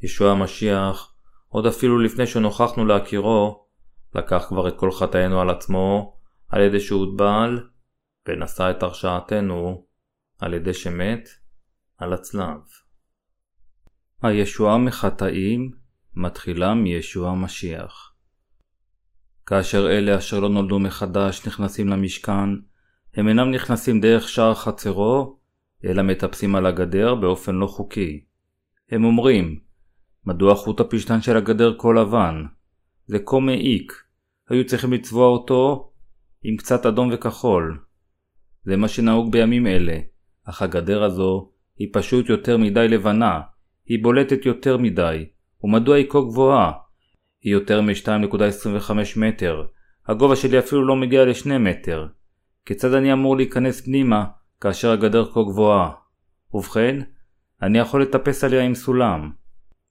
ישוע 0.02 0.30
המשיח 0.30 1.12
עוד 1.48 1.66
אפילו 1.66 1.98
לפני 1.98 2.26
שנוכחנו 2.26 2.86
להכירו, 2.86 3.66
לקח 4.14 4.44
כבר 4.48 4.68
את 4.68 4.76
כל 4.76 4.92
חטאינו 4.92 5.40
על 5.40 5.50
עצמו, 5.50 6.16
על 6.48 6.62
ידי 6.62 6.80
שהוטבל, 6.80 7.68
ונשא 8.28 8.70
את 8.70 8.82
הרשעתנו, 8.82 9.85
על 10.38 10.54
ידי 10.54 10.74
שמת, 10.74 11.28
על 11.98 12.12
הצלב. 12.12 12.60
הישועה 14.22 14.78
מחטאים 14.78 15.70
מתחילה 16.14 16.74
מישוע 16.74 17.30
המשיח. 17.30 18.14
כאשר 19.46 19.90
אלה 19.90 20.18
אשר 20.18 20.40
לא 20.40 20.48
נולדו 20.48 20.78
מחדש 20.78 21.46
נכנסים 21.46 21.88
למשכן, 21.88 22.48
הם 23.14 23.28
אינם 23.28 23.50
נכנסים 23.50 24.00
דרך 24.00 24.28
שער 24.28 24.54
חצרו, 24.54 25.38
אלא 25.84 26.02
מטפסים 26.02 26.54
על 26.54 26.66
הגדר 26.66 27.14
באופן 27.14 27.54
לא 27.54 27.66
חוקי. 27.66 28.24
הם 28.90 29.04
אומרים, 29.04 29.60
מדוע 30.26 30.54
חוט 30.54 30.80
הפשתן 30.80 31.22
של 31.22 31.36
הגדר 31.36 31.76
כה 31.78 31.88
לבן? 31.92 32.44
זה 33.06 33.18
כה 33.26 33.38
מעיק, 33.38 33.92
היו 34.48 34.66
צריכים 34.66 34.92
לצבוע 34.92 35.26
אותו 35.26 35.92
עם 36.42 36.56
קצת 36.56 36.86
אדום 36.86 37.10
וכחול. 37.12 37.84
זה 38.64 38.76
מה 38.76 38.88
שנהוג 38.88 39.32
בימים 39.32 39.66
אלה, 39.66 39.98
אך 40.48 40.62
הגדר 40.62 41.04
הזו 41.04 41.50
היא 41.78 41.88
פשוט 41.92 42.28
יותר 42.28 42.56
מדי 42.56 42.88
לבנה, 42.88 43.40
היא 43.86 44.02
בולטת 44.02 44.46
יותר 44.46 44.76
מדי, 44.76 45.26
ומדוע 45.62 45.96
היא 45.96 46.06
כה 46.10 46.20
גבוהה? 46.20 46.72
היא 47.42 47.52
יותר 47.52 47.80
מ-2.25 47.80 48.92
מטר, 49.16 49.66
הגובה 50.08 50.36
שלי 50.36 50.58
אפילו 50.58 50.86
לא 50.86 50.96
מגיע 50.96 51.24
ל-2 51.24 51.58
מטר. 51.58 52.06
כיצד 52.66 52.94
אני 52.94 53.12
אמור 53.12 53.36
להיכנס 53.36 53.80
פנימה 53.80 54.24
כאשר 54.60 54.90
הגדר 54.90 55.24
כה 55.32 55.42
גבוהה? 55.42 55.90
ובכן, 56.54 57.00
אני 57.62 57.78
יכול 57.78 58.02
לטפס 58.02 58.44
עליה 58.44 58.62
עם 58.62 58.74
סולם. 58.74 59.30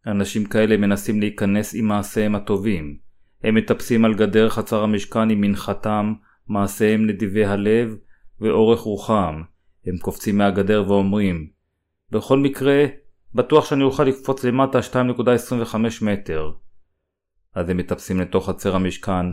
אנשים 0.07 0.45
כאלה 0.45 0.77
מנסים 0.77 1.19
להיכנס 1.19 1.75
עם 1.75 1.85
מעשיהם 1.85 2.35
הטובים. 2.35 2.97
הם 3.43 3.55
מטפסים 3.55 4.05
על 4.05 4.13
גדר 4.13 4.49
חצר 4.49 4.83
המשכן 4.83 5.29
עם 5.29 5.41
מנחתם, 5.41 6.13
מעשיהם 6.47 7.07
נדיבי 7.07 7.45
הלב 7.45 7.95
ואורך 8.41 8.79
רוחם. 8.79 9.41
הם 9.85 9.97
קופצים 9.97 10.37
מהגדר 10.37 10.83
ואומרים, 10.87 11.47
בכל 12.11 12.39
מקרה, 12.39 12.85
בטוח 13.33 13.65
שאני 13.65 13.83
אוכל 13.83 14.03
לקפוץ 14.03 14.43
למטה 14.43 14.79
2.25 14.79 15.75
מטר. 16.01 16.51
אז 17.55 17.69
הם 17.69 17.77
מטפסים 17.77 18.19
לתוך 18.19 18.49
חצר 18.49 18.75
המשכן, 18.75 19.25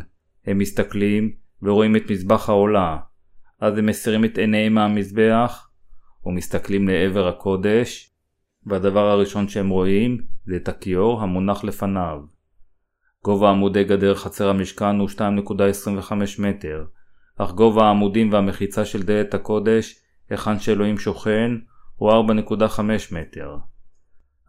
הם 0.47 0.59
מסתכלים 0.59 1.33
ורואים 1.62 1.97
את 1.97 2.11
מזבח 2.11 2.49
העולה. 2.49 2.99
אז 3.61 3.79
הם 3.79 3.87
מסירים 3.87 4.24
את 4.24 4.39
עיניהם 4.39 4.74
מהמזבח 4.74 5.70
ומסתכלים 6.24 6.89
לעבר 6.89 7.29
הקודש, 7.29 8.11
והדבר 8.66 9.11
הראשון 9.11 9.49
שהם 9.49 9.69
רואים 9.69 10.19
זה 10.47 10.57
את 10.57 10.69
הכיור 10.69 11.23
המונח 11.23 11.65
לפניו. 11.65 12.20
גובה 13.24 13.51
עמודי 13.51 13.85
גדר 13.85 14.15
חצר 14.15 14.49
המשכן 14.49 14.99
הוא 14.99 15.09
2.25 15.09 16.12
מטר, 16.39 16.85
אך 17.37 17.51
גובה 17.53 17.85
העמודים 17.85 18.33
והמחיצה 18.33 18.85
של 18.85 19.03
דלת 19.03 19.35
הקודש, 19.35 20.02
היכן 20.33 20.59
שאלוהים 20.59 20.99
שוכן, 20.99 21.53
הוא 21.97 22.13
4.5 22.13 22.81
מטר. 23.13 23.57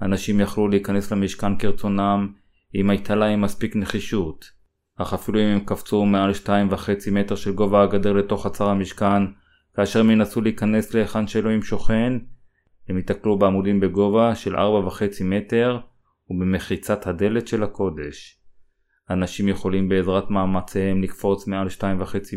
אנשים 0.02 0.40
יכלו 0.40 0.68
להיכנס 0.68 1.12
למשכן 1.12 1.58
כרצונם 1.58 2.34
אם 2.76 2.90
הייתה 2.90 3.16
להם 3.16 3.42
מספיק 3.42 3.76
נחישות, 3.76 4.52
אך 4.98 5.14
אפילו 5.14 5.40
אם 5.40 5.46
הם 5.46 5.60
קפצו 5.60 6.06
מעל 6.06 6.32
2.5 6.46 7.12
מטר 7.12 7.36
של 7.36 7.54
גובה 7.54 7.84
הגדר 7.84 8.14
לתוך 8.14 8.46
חצר 8.46 8.68
המשכן, 8.70 9.24
כאשר 9.76 10.00
הם 10.00 10.12
ינסו 10.12 10.42
להיכנס 10.42 10.94
להיכן 10.94 11.28
שאלוהים 11.28 11.64
שוכן, 11.64 12.14
הם 12.90 12.98
ייתקלו 12.98 13.40
בעמודים 13.40 13.80
בגובה 13.80 14.36
של 14.36 14.56
4.5 14.56 15.04
מטר 15.24 15.80
ובמחיצת 16.30 17.08
הדלת 17.08 17.48
של 17.48 17.64
הקודש. 17.64 18.40
אנשים 19.10 19.48
יכולים 19.48 19.90
בעזרת 19.90 20.30
מאמציהם 20.30 21.04
לקפוץ 21.04 21.48
מעל 21.48 21.68
2.5 21.68 21.84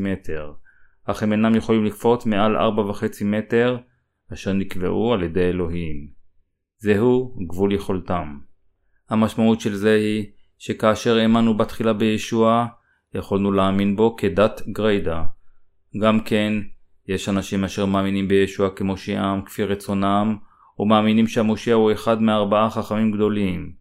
מטר, 0.01 0.53
אך 1.07 1.23
הם 1.23 1.33
אינם 1.33 1.55
יכולים 1.55 1.85
לקפוץ 1.85 2.27
מעל 2.27 2.57
4.5 2.57 3.25
מטר 3.25 3.77
אשר 4.33 4.53
נקבעו 4.53 5.13
על 5.13 5.23
ידי 5.23 5.45
אלוהים. 5.45 6.09
זהו 6.79 7.37
גבול 7.47 7.73
יכולתם. 7.73 8.39
המשמעות 9.11 9.61
של 9.61 9.75
זה 9.75 9.95
היא 9.95 10.27
שכאשר 10.59 11.17
האמנו 11.17 11.57
בתחילה 11.57 11.93
בישוע, 11.93 12.67
יכולנו 13.15 13.53
להאמין 13.53 13.97
בו 13.97 14.17
כדת 14.17 14.63
גריידה. 14.69 15.25
גם 16.03 16.21
כן, 16.21 16.53
יש 17.09 17.29
אנשים 17.29 17.65
אשר 17.65 17.87
מאמינים 17.87 18.29
בישוע 18.29 18.71
כמושיעם 18.71 19.43
כפי 19.43 19.65
רצונם, 19.65 20.37
או 20.79 20.87
מאמינים 20.87 21.27
שהמושיע 21.27 21.75
הוא 21.75 21.93
אחד 21.93 22.23
מארבעה 22.23 22.71
חכמים 22.71 23.13
גדולים. 23.13 23.73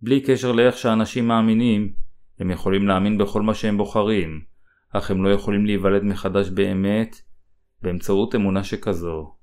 בלי 0.00 0.20
קשר 0.20 0.52
לאיך 0.52 0.76
שאנשים 0.76 1.28
מאמינים, 1.28 1.92
הם 2.40 2.50
יכולים 2.50 2.88
להאמין 2.88 3.18
בכל 3.18 3.42
מה 3.42 3.54
שהם 3.54 3.76
בוחרים, 3.76 4.40
אך 4.96 5.10
הם 5.10 5.24
לא 5.24 5.28
יכולים 5.28 5.66
להיוולד 5.66 6.02
מחדש 6.02 6.48
באמת 6.48 7.16
באמצעות 7.82 8.34
אמונה 8.34 8.64
שכזו. 8.64 9.34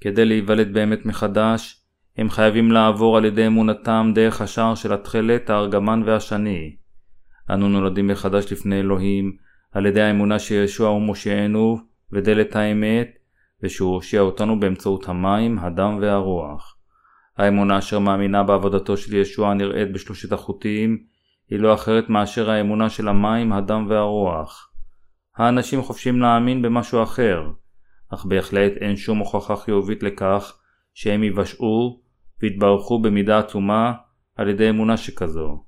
כדי 0.00 0.24
להיוולד 0.24 0.72
באמת 0.72 1.06
מחדש, 1.06 1.80
הם 2.16 2.30
חייבים 2.30 2.72
לעבור 2.72 3.16
על 3.16 3.24
ידי 3.24 3.46
אמונתם 3.46 4.12
דרך 4.14 4.40
השער 4.40 4.74
של 4.74 4.92
התכלת, 4.92 5.50
הארגמן 5.50 6.02
והשני. 6.06 6.76
אנו 7.50 7.68
נולדים 7.68 8.06
מחדש 8.06 8.52
לפני 8.52 8.80
אלוהים 8.80 9.36
על 9.72 9.86
ידי 9.86 10.00
האמונה 10.00 10.38
שישוע 10.38 10.88
הוא 10.88 11.00
מושיענו 11.00 11.78
ודלת 12.12 12.56
האמת, 12.56 13.08
ושהוא 13.62 13.94
הושיע 13.94 14.20
אותנו 14.20 14.60
באמצעות 14.60 15.08
המים, 15.08 15.58
הדם 15.58 15.98
והרוח. 16.00 16.76
האמונה 17.36 17.78
אשר 17.78 17.98
מאמינה 17.98 18.42
בעבודתו 18.42 18.96
של 18.96 19.14
ישוע 19.16 19.54
נראית 19.54 19.92
בשלושת 19.92 20.32
החוטים, 20.32 21.13
היא 21.50 21.58
לא 21.58 21.74
אחרת 21.74 22.08
מאשר 22.08 22.50
האמונה 22.50 22.90
של 22.90 23.08
המים, 23.08 23.52
הדם 23.52 23.86
והרוח. 23.88 24.70
האנשים 25.36 25.82
חופשים 25.82 26.20
להאמין 26.20 26.62
במשהו 26.62 27.02
אחר, 27.02 27.50
אך 28.14 28.24
בהחלט 28.24 28.72
אין 28.80 28.96
שום 28.96 29.18
הוכחה 29.18 29.56
חיובית 29.56 30.02
לכך 30.02 30.58
שהם 30.94 31.24
יבשעו 31.24 32.00
והתברכו 32.42 33.02
במידה 33.02 33.38
עצומה 33.38 33.92
על 34.36 34.48
ידי 34.48 34.70
אמונה 34.70 34.96
שכזו. 34.96 35.64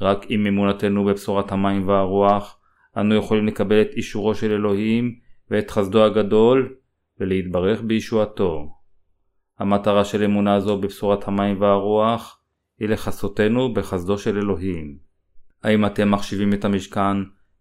רק 0.00 0.26
עם 0.28 0.46
אמונתנו 0.46 1.04
בבשורת 1.04 1.52
המים 1.52 1.88
והרוח, 1.88 2.58
אנו 2.96 3.14
יכולים 3.14 3.46
לקבל 3.46 3.82
את 3.82 3.90
אישורו 3.96 4.34
של 4.34 4.52
אלוהים 4.52 5.18
ואת 5.50 5.70
חסדו 5.70 6.04
הגדול 6.04 6.74
ולהתברך 7.20 7.80
בישועתו. 7.82 8.68
המטרה 9.58 10.04
של 10.04 10.24
אמונה 10.24 10.60
זו 10.60 10.78
בבשורת 10.78 11.28
המים 11.28 11.60
והרוח 11.60 12.41
היא 12.82 12.88
לכסותנו 12.88 13.74
בחסדו 13.74 14.18
של 14.18 14.38
אלוהים. 14.38 14.98
האם 15.62 15.86
אתם 15.86 16.10
מחשיבים 16.10 16.52
את 16.52 16.64
המשכן 16.64 17.16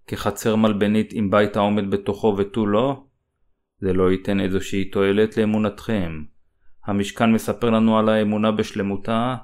כחצר 0.08 0.56
מלבנית 0.56 1.10
עם 1.14 1.30
בית 1.32 1.56
העומד 1.56 1.92
בתוכו 1.92 2.36
ותו 2.38 2.66
לא? 2.66 3.04
זה 3.80 3.94
לא 3.94 4.12
ייתן 4.12 4.40
איזושהי 4.40 4.86
תועלת 4.86 5.38
לאמונתכם. 5.38 6.24
המשכן 6.86 7.32
מספר 7.32 7.70
לנו 7.70 8.00
על 8.00 8.10
האמונה 8.10 8.52
בשלמותה, 8.52 9.36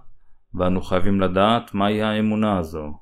ואנו 0.54 0.82
חייבים 0.82 1.22
לדעת 1.22 1.74
מהי 1.74 2.02
האמונה 2.02 2.58
הזו. 2.58 2.94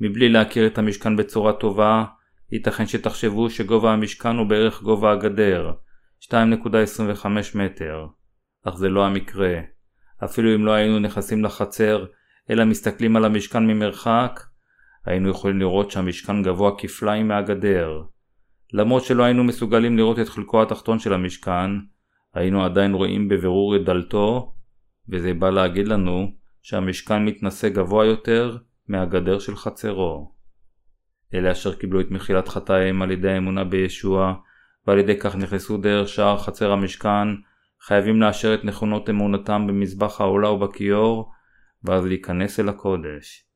מבלי 0.00 0.28
להכיר 0.28 0.66
את 0.66 0.78
המשכן 0.78 1.16
בצורה 1.16 1.52
טובה, 1.52 2.04
ייתכן 2.52 2.86
שתחשבו 2.86 3.50
שגובה 3.50 3.92
המשכן 3.92 4.36
הוא 4.36 4.46
בערך 4.46 4.82
גובה 4.82 5.12
הגדר, 5.12 5.72
2.25 6.20 7.26
מטר, 7.54 8.06
אך 8.64 8.74
זה 8.74 8.88
לא 8.88 9.06
המקרה. 9.06 9.77
אפילו 10.24 10.54
אם 10.54 10.66
לא 10.66 10.72
היינו 10.72 10.98
נכנסים 10.98 11.44
לחצר, 11.44 12.04
אלא 12.50 12.64
מסתכלים 12.64 13.16
על 13.16 13.24
המשכן 13.24 13.66
ממרחק, 13.66 14.40
היינו 15.04 15.28
יכולים 15.28 15.58
לראות 15.58 15.90
שהמשכן 15.90 16.42
גבוה 16.42 16.70
כפליים 16.78 17.28
מהגדר. 17.28 18.02
למרות 18.72 19.04
שלא 19.04 19.22
היינו 19.22 19.44
מסוגלים 19.44 19.96
לראות 19.96 20.18
את 20.18 20.28
חלקו 20.28 20.62
התחתון 20.62 20.98
של 20.98 21.12
המשכן, 21.12 21.70
היינו 22.34 22.64
עדיין 22.64 22.94
רואים 22.94 23.28
בבירור 23.28 23.76
את 23.76 23.84
דלתו, 23.84 24.54
וזה 25.08 25.34
בא 25.34 25.50
להגיד 25.50 25.88
לנו 25.88 26.32
שהמשכן 26.62 27.24
מתנשא 27.24 27.68
גבוה 27.68 28.06
יותר 28.06 28.56
מהגדר 28.88 29.38
של 29.38 29.56
חצרו. 29.56 30.32
אלה 31.34 31.52
אשר 31.52 31.74
קיבלו 31.74 32.00
את 32.00 32.10
מחילת 32.10 32.48
חטאיהם 32.48 33.02
על 33.02 33.10
ידי 33.10 33.30
האמונה 33.30 33.64
בישוע, 33.64 34.34
ועל 34.86 34.98
ידי 34.98 35.18
כך 35.18 35.36
נכנסו 35.36 35.76
דרך 35.76 36.08
שער 36.08 36.38
חצר 36.38 36.72
המשכן, 36.72 37.28
חייבים 37.80 38.20
לאשר 38.20 38.54
את 38.54 38.64
נכונות 38.64 39.10
אמונתם 39.10 39.66
במזבח 39.66 40.20
העולה 40.20 40.50
ובכיור, 40.50 41.32
ואז 41.84 42.04
להיכנס 42.04 42.60
אל 42.60 42.68
הקודש. 42.68 43.48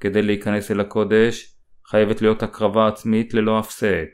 כדי 0.00 0.22
להיכנס 0.22 0.70
אל 0.70 0.80
הקודש, 0.80 1.56
חייבת 1.86 2.22
להיות 2.22 2.42
הקרבה 2.42 2.88
עצמית 2.88 3.34
ללא 3.34 3.58
הפסק. 3.58 4.08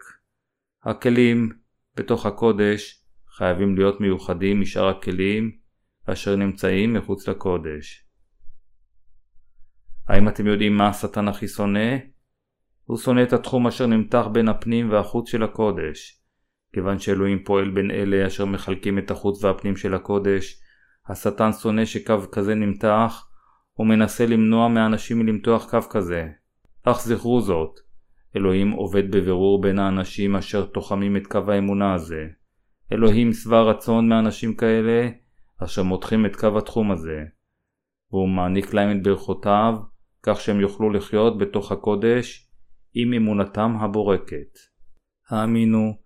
הכלים 0.82 1.52
בתוך 1.96 2.26
הקודש 2.26 3.04
חייבים 3.28 3.76
להיות 3.76 4.00
מיוחדים 4.00 4.60
משאר 4.60 4.88
הכלים 4.88 5.56
אשר 6.06 6.36
נמצאים 6.36 6.92
מחוץ 6.92 7.28
לקודש. 7.28 8.06
האם 10.08 10.28
אתם 10.28 10.46
יודעים 10.46 10.76
מה 10.76 10.88
השטן 10.88 11.28
הכי 11.28 11.48
שונא? 11.48 11.96
הוא 12.84 12.98
שונא 12.98 13.22
את 13.22 13.32
התחום 13.32 13.66
אשר 13.66 13.86
נמתח 13.86 14.26
בין 14.32 14.48
הפנים 14.48 14.90
והחוץ 14.90 15.30
של 15.30 15.42
הקודש. 15.42 16.23
כיוון 16.74 16.98
שאלוהים 16.98 17.44
פועל 17.44 17.70
בין 17.70 17.90
אלה 17.90 18.26
אשר 18.26 18.44
מחלקים 18.44 18.98
את 18.98 19.10
החוץ 19.10 19.44
והפנים 19.44 19.76
של 19.76 19.94
הקודש, 19.94 20.60
השטן 21.08 21.52
שונא 21.52 21.84
שקו 21.84 22.30
כזה 22.32 22.54
נמתח, 22.54 23.28
ומנסה 23.78 24.26
למנוע 24.26 24.68
מאנשים 24.68 25.18
מלמתוח 25.18 25.70
קו 25.70 25.88
כזה. 25.90 26.28
אך 26.84 27.00
זכרו 27.00 27.40
זאת, 27.40 27.80
אלוהים 28.36 28.70
עובד 28.70 29.10
בבירור 29.10 29.60
בין 29.60 29.78
האנשים 29.78 30.36
אשר 30.36 30.66
תוחמים 30.66 31.16
את 31.16 31.26
קו 31.26 31.38
האמונה 31.48 31.94
הזה. 31.94 32.26
אלוהים 32.92 33.32
שבע 33.32 33.62
רצון 33.62 34.08
מאנשים 34.08 34.54
כאלה, 34.54 35.08
אשר 35.58 35.82
מותחים 35.82 36.26
את 36.26 36.36
קו 36.36 36.58
התחום 36.58 36.90
הזה. 36.90 37.24
והוא 38.10 38.28
מעניק 38.28 38.74
להם 38.74 38.96
את 38.96 39.02
ברכותיו, 39.02 39.74
כך 40.22 40.40
שהם 40.40 40.60
יוכלו 40.60 40.90
לחיות 40.90 41.38
בתוך 41.38 41.72
הקודש 41.72 42.50
עם 42.94 43.12
אמונתם 43.12 43.76
הבורקת. 43.80 44.58
האמינו 45.30 46.03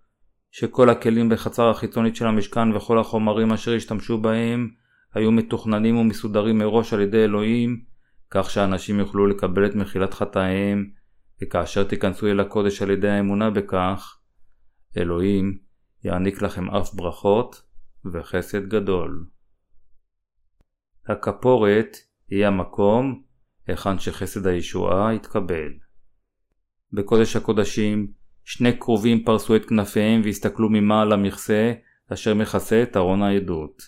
שכל 0.51 0.89
הכלים 0.89 1.29
בחצר 1.29 1.69
החיצונית 1.69 2.15
של 2.15 2.27
המשכן 2.27 2.75
וכל 2.75 2.99
החומרים 2.99 3.51
אשר 3.51 3.73
השתמשו 3.73 4.17
בהם 4.17 4.69
היו 5.13 5.31
מתוכננים 5.31 5.97
ומסודרים 5.97 6.57
מראש 6.57 6.93
על 6.93 7.01
ידי 7.01 7.23
אלוהים, 7.23 7.83
כך 8.29 8.49
שאנשים 8.49 8.99
יוכלו 8.99 9.27
לקבל 9.27 9.65
את 9.65 9.75
מחילת 9.75 10.13
חטאיהם, 10.13 10.89
וכאשר 11.43 11.83
תיכנסו 11.83 12.27
אל 12.27 12.39
הקודש 12.39 12.81
על 12.81 12.91
ידי 12.91 13.09
האמונה 13.09 13.49
בכך, 13.49 14.19
אלוהים 14.97 15.57
יעניק 16.03 16.41
לכם 16.41 16.69
אף 16.69 16.93
ברכות 16.93 17.61
וחסד 18.13 18.67
גדול. 18.67 19.25
הכפורת 21.07 21.97
היא 22.29 22.45
המקום 22.45 23.23
היכן 23.67 23.99
שחסד 23.99 24.47
הישועה 24.47 25.13
יתקבל. 25.13 25.71
בקודש 26.93 27.35
הקודשים 27.35 28.11
שני 28.51 28.73
קרובים 28.73 29.23
פרסו 29.23 29.55
את 29.55 29.65
כנפיהם 29.65 30.21
והסתכלו 30.23 30.69
ממעל 30.69 31.11
המכסה 31.11 31.73
אשר 32.13 32.33
מכסה 32.33 32.83
את 32.83 32.97
ארון 32.97 33.21
העדות. 33.21 33.81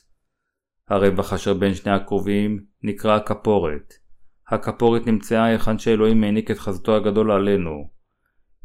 הרווח 0.90 1.34
אשר 1.34 1.54
בין 1.54 1.74
שני 1.74 1.92
הקרובים 1.92 2.64
נקרא 2.84 3.16
הכפורת. 3.16 3.94
הכפורת 4.48 5.08
נמצאה 5.08 5.46
היכן 5.46 5.80
שאלוהים 5.80 6.24
העניק 6.24 6.52
את 6.52 6.60
חזתו 6.60 6.96
הגדול 6.96 7.32
עלינו. 7.32 7.90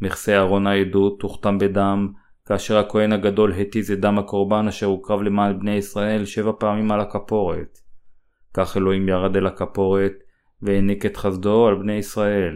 מכסה 0.01 0.39
ארון 0.39 0.67
העדות 0.67 1.21
תוכתם 1.21 1.59
בדם, 1.59 2.13
כאשר 2.47 2.79
הכהן 2.79 3.13
הגדול 3.13 3.53
התיז 3.53 3.91
את 3.91 4.01
דם 4.01 4.19
הקורבן 4.19 4.69
אשר 4.69 4.87
הוקרב 4.87 5.23
למען 5.23 5.59
בני 5.59 5.75
ישראל 5.75 6.25
שבע 6.25 6.53
פעמים 6.59 6.91
על 6.91 7.01
הכפורת. 7.01 7.79
כך 8.55 8.77
אלוהים 8.77 9.09
ירד 9.09 9.37
אל 9.37 9.47
הכפורת, 9.47 10.13
והעניק 10.63 11.07
את 11.07 11.17
חסדו 11.17 11.67
על 11.67 11.75
בני 11.75 11.93
ישראל. 11.93 12.55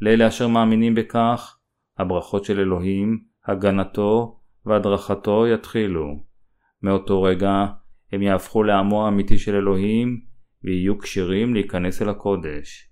לאלה 0.00 0.28
אשר 0.28 0.48
מאמינים 0.48 0.94
בכך, 0.94 1.58
הברכות 1.98 2.44
של 2.44 2.60
אלוהים, 2.60 3.24
הגנתו 3.46 4.40
והדרכתו 4.66 5.46
יתחילו. 5.46 6.24
מאותו 6.82 7.22
רגע 7.22 7.66
הם 8.12 8.22
יהפכו 8.22 8.62
לעמו 8.62 9.04
האמיתי 9.04 9.38
של 9.38 9.54
אלוהים 9.54 10.20
ויהיו 10.64 10.98
כשירים 10.98 11.54
להיכנס 11.54 12.02
אל 12.02 12.08
הקודש. 12.08 12.88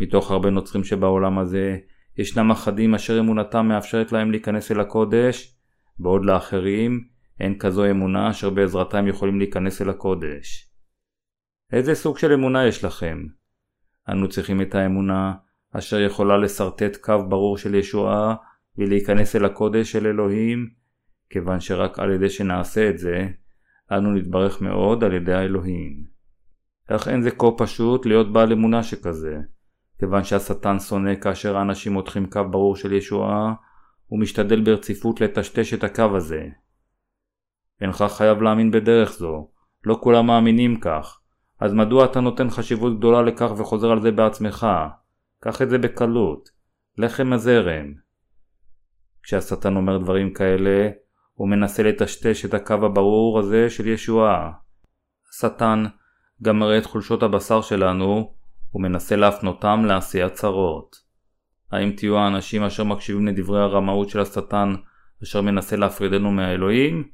מתוך 0.00 0.30
הרבה 0.30 0.50
נוצרים 0.50 0.84
שבעולם 0.84 1.38
הזה, 1.38 1.78
ישנם 2.18 2.50
אחדים 2.50 2.94
אשר 2.94 3.20
אמונתם 3.20 3.68
מאפשרת 3.68 4.12
להם 4.12 4.30
להיכנס 4.30 4.72
אל 4.72 4.80
הקודש, 4.80 5.56
בעוד 5.98 6.24
לאחרים 6.24 7.04
אין 7.40 7.58
כזו 7.58 7.90
אמונה 7.90 8.30
אשר 8.30 8.50
בעזרתה 8.50 8.98
הם 8.98 9.08
יכולים 9.08 9.38
להיכנס 9.38 9.82
אל 9.82 9.90
הקודש. 9.90 10.72
איזה 11.72 11.94
סוג 11.94 12.18
של 12.18 12.32
אמונה 12.32 12.66
יש 12.66 12.84
לכם? 12.84 13.26
אנו 14.08 14.28
צריכים 14.28 14.62
את 14.62 14.74
האמונה 14.74 15.34
אשר 15.78 16.00
יכולה 16.00 16.36
לשרטט 16.36 16.96
קו 16.96 17.14
ברור 17.28 17.58
של 17.58 17.74
ישועה 17.74 18.34
ולהיכנס 18.78 19.36
אל 19.36 19.44
הקודש 19.44 19.92
של 19.92 20.06
אלוהים, 20.06 20.68
כיוון 21.30 21.60
שרק 21.60 21.98
על 21.98 22.10
ידי 22.10 22.30
שנעשה 22.30 22.90
את 22.90 22.98
זה, 22.98 23.28
אנו 23.92 24.12
נתברך 24.12 24.60
מאוד 24.60 25.04
על 25.04 25.12
ידי 25.12 25.32
האלוהים. 25.32 26.04
אך 26.88 27.08
אין 27.08 27.22
זה 27.22 27.30
כה 27.30 27.46
פשוט 27.56 28.06
להיות 28.06 28.32
בעל 28.32 28.52
אמונה 28.52 28.82
שכזה, 28.82 29.36
כיוון 29.98 30.24
שהשטן 30.24 30.78
שונא 30.78 31.14
כאשר 31.14 31.56
האנשים 31.56 31.92
מותחים 31.92 32.30
קו 32.30 32.40
ברור 32.50 32.76
של 32.76 32.92
ישועה, 32.92 33.54
ומשתדל 34.10 34.60
ברציפות 34.60 35.20
לטשטש 35.20 35.74
את 35.74 35.84
הקו 35.84 36.16
הזה. 36.16 36.48
אינך 37.80 38.04
חייב 38.08 38.42
להאמין 38.42 38.70
בדרך 38.70 39.12
זו, 39.12 39.48
לא 39.84 39.98
כולם 40.02 40.26
מאמינים 40.26 40.80
כך, 40.80 41.20
אז 41.60 41.74
מדוע 41.74 42.04
אתה 42.04 42.20
נותן 42.20 42.50
חשיבות 42.50 42.98
גדולה 42.98 43.22
לכך 43.22 43.52
וחוזר 43.56 43.90
על 43.90 44.00
זה 44.00 44.10
בעצמך? 44.10 44.66
קח 45.44 45.62
את 45.62 45.70
זה 45.70 45.78
בקלות. 45.78 46.50
לחם 46.98 47.32
הזרם. 47.32 47.94
כשהשטן 49.22 49.76
אומר 49.76 49.98
דברים 49.98 50.34
כאלה, 50.34 50.90
הוא 51.34 51.48
מנסה 51.48 51.82
לטשטש 51.82 52.44
את 52.44 52.54
הקו 52.54 52.74
הברור 52.74 53.38
הזה 53.38 53.70
של 53.70 53.86
ישועה. 53.86 54.50
השטן 55.30 55.84
גם 56.42 56.58
מראה 56.58 56.78
את 56.78 56.86
חולשות 56.86 57.22
הבשר 57.22 57.60
שלנו, 57.60 58.34
ומנסה 58.74 59.16
להפנותם 59.16 59.84
לעשיית 59.86 60.32
צרות. 60.32 60.96
האם 61.72 61.92
תהיו 61.92 62.18
האנשים 62.18 62.62
אשר 62.62 62.84
מקשיבים 62.84 63.26
לדברי 63.26 63.60
הרמאות 63.60 64.08
של 64.08 64.20
השטן, 64.20 64.74
אשר 65.22 65.40
מנסה 65.40 65.76
להפרידנו 65.76 66.30
מהאלוהים? 66.30 67.08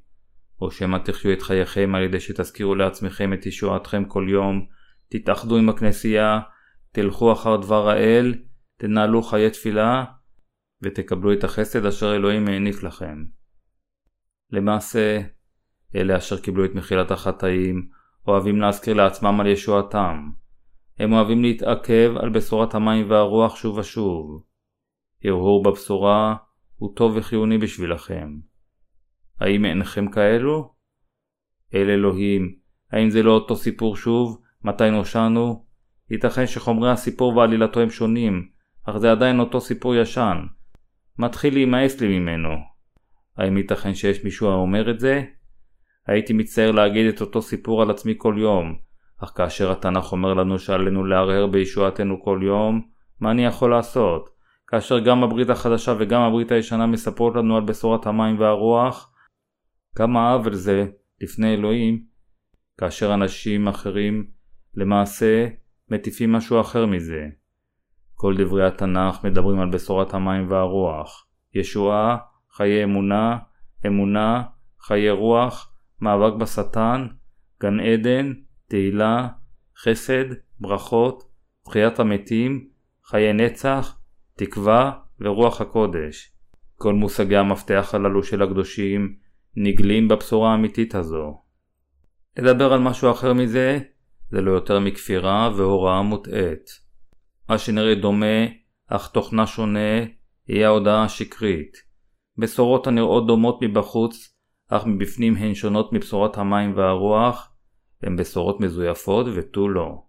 או 0.61 0.71
שמא 0.71 0.99
תחיו 0.99 1.33
את 1.33 1.43
חייכם 1.43 1.95
על 1.95 2.03
ידי 2.03 2.21
שתזכירו 2.21 2.75
לעצמכם 2.75 3.33
את 3.33 3.47
ישועתכם 3.47 4.05
כל 4.05 4.27
יום, 4.29 4.67
תתאחדו 5.09 5.57
עם 5.57 5.69
הכנסייה, 5.69 6.41
תלכו 6.93 7.33
אחר 7.33 7.57
דבר 7.57 7.89
האל, 7.89 8.35
תנהלו 8.77 9.23
חיי 9.23 9.51
תפילה, 9.51 10.05
ותקבלו 10.83 11.33
את 11.33 11.45
החסד 11.45 11.87
אשר 11.87 12.15
אלוהים 12.15 12.49
העניק 12.49 12.83
לכם. 12.83 13.25
למעשה, 14.51 15.21
אלה 15.95 16.17
אשר 16.17 16.41
קיבלו 16.41 16.65
את 16.65 16.75
מחילת 16.75 17.11
החטאים, 17.11 17.89
אוהבים 18.27 18.61
להזכיר 18.61 18.95
לעצמם 18.95 19.41
על 19.41 19.47
ישועתם. 19.47 20.31
הם 20.99 21.13
אוהבים 21.13 21.43
להתעכב 21.43 22.13
על 22.17 22.31
בשורת 22.31 22.75
המים 22.75 23.11
והרוח 23.11 23.57
שוב 23.57 23.79
ושוב. 23.79 24.43
הרהור 25.25 25.63
בבשורה 25.63 26.37
הוא 26.77 26.97
טוב 26.97 27.17
וחיוני 27.17 27.59
בשבילכם. 27.59 28.39
האם 29.41 29.65
אינכם 29.65 30.11
כאלו? 30.11 30.75
אל 31.75 31.91
אלוהים, 31.91 32.59
האם 32.93 33.11
זה 33.11 33.23
לא 33.23 33.31
אותו 33.31 33.57
סיפור 33.57 33.97
שוב? 33.97 34.43
מתי 34.65 34.91
נושענו? 34.91 35.68
ייתכן 36.11 36.47
שחומרי 36.47 36.91
הסיפור 36.91 37.37
ועלילתו 37.37 37.81
הם 37.81 37.91
שונים, 37.91 38.49
אך 38.85 38.97
זה 38.97 39.11
עדיין 39.11 39.41
אותו 39.41 39.61
סיפור 39.61 39.95
ישן. 39.95 40.39
מתחיל 41.19 41.55
להימאס 41.55 42.01
לי 42.01 42.19
ממנו. 42.19 42.49
האם 43.37 43.57
ייתכן 43.57 43.95
שיש 43.95 44.25
מישהו 44.25 44.51
האומר 44.51 44.91
את 44.91 45.01
זה? 45.01 45.25
הייתי 46.07 46.33
מצטער 46.33 46.71
להגיד 46.71 47.07
את 47.07 47.21
אותו 47.21 47.43
סיפור 47.43 47.83
על 47.83 47.91
עצמי 47.91 48.15
כל 48.19 48.35
יום, 48.39 48.79
אך 49.25 49.33
כאשר 49.37 49.73
התנ"ך 49.73 50.13
אומר 50.13 50.35
לנו 50.35 50.59
שעלינו 50.59 51.05
להרהר 51.05 51.47
בישועתנו 51.47 52.23
כל 52.23 52.41
יום, 52.43 52.83
מה 53.21 53.31
אני 53.31 53.45
יכול 53.45 53.71
לעשות? 53.71 54.29
כאשר 54.67 54.99
גם 54.99 55.25
הברית 55.25 55.51
החדשה 55.51 55.95
וגם 55.99 56.23
הברית 56.23 56.53
הישנה 56.53 56.87
מספרות 56.87 57.37
לנו 57.37 57.57
על 57.57 57.65
בשורת 57.65 58.07
המים 58.07 58.41
והרוח, 58.41 59.13
כמה 59.95 60.33
עוול 60.33 60.55
זה 60.55 60.87
לפני 61.21 61.55
אלוהים, 61.55 62.03
כאשר 62.79 63.15
אנשים 63.15 63.69
אחרים 63.69 64.27
למעשה 64.75 65.47
מטיפים 65.91 66.33
משהו 66.33 66.61
אחר 66.61 66.87
מזה. 66.87 67.27
כל 68.15 68.35
דברי 68.39 68.67
התנ"ך 68.67 69.25
מדברים 69.25 69.61
על 69.61 69.71
בשורת 69.71 70.15
המים 70.15 70.51
והרוח, 70.51 71.27
ישועה, 71.55 72.17
חיי 72.53 72.85
אמונה, 72.85 73.39
אמונה, 73.87 74.43
חיי 74.81 75.11
רוח, 75.11 75.75
מאבק 76.01 76.35
בשטן, 76.35 77.07
גן 77.63 77.81
עדן, 77.81 78.33
תהילה, 78.69 79.29
חסד, 79.83 80.25
ברכות, 80.61 81.23
תחיית 81.65 82.01
המתים, 82.01 82.69
חיי 83.05 83.33
נצח, 83.33 83.99
תקווה 84.37 84.93
ורוח 85.21 85.61
הקודש. 85.61 86.33
כל 86.77 86.95
מושגי 86.95 87.37
המפתח 87.37 87.91
הללו 87.93 88.23
של 88.23 88.43
הקדושים 88.43 89.17
נגלים 89.57 90.09
בבשורה 90.09 90.53
האמיתית 90.53 90.95
הזו. 90.95 91.43
לדבר 92.39 92.73
על 92.73 92.81
משהו 92.81 93.11
אחר 93.11 93.33
מזה 93.33 93.79
זה 94.31 94.41
לא 94.41 94.51
יותר 94.51 94.81
מכפירה 94.81 95.51
והוראה 95.57 96.03
מוטעית. 96.03 96.71
מה 97.49 97.59
שנראה 97.59 97.95
דומה, 97.95 98.47
אך 98.89 99.09
תוכנה 99.09 99.47
שונה, 99.47 100.05
היא 100.47 100.65
ההודעה 100.65 101.05
השקרית. 101.05 101.77
בשורות 102.39 102.87
הנראות 102.87 103.27
דומות 103.27 103.59
מבחוץ, 103.63 104.35
אך 104.69 104.87
מבפנים 104.87 105.37
הן 105.37 105.55
שונות 105.55 105.93
מבשורת 105.93 106.39
המים 106.39 106.77
והרוח, 106.77 107.55
הן 108.03 108.17
בשורות 108.17 108.61
מזויפות 108.61 109.27
ותו 109.35 109.69
לא. 109.69 110.03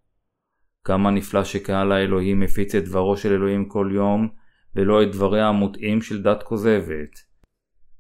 כמה 0.83 1.11
נפלא 1.11 1.43
שקהל 1.43 1.91
האלוהים 1.91 2.39
מפיץ 2.39 2.75
את 2.75 2.83
דברו 2.83 3.17
של 3.17 3.33
אלוהים 3.33 3.69
כל 3.69 3.91
יום, 3.93 4.29
ולא 4.75 5.03
את 5.03 5.11
דבריה 5.11 5.47
המוטעים 5.47 6.01
של 6.01 6.21
דת 6.21 6.43
כוזבת. 6.43 7.09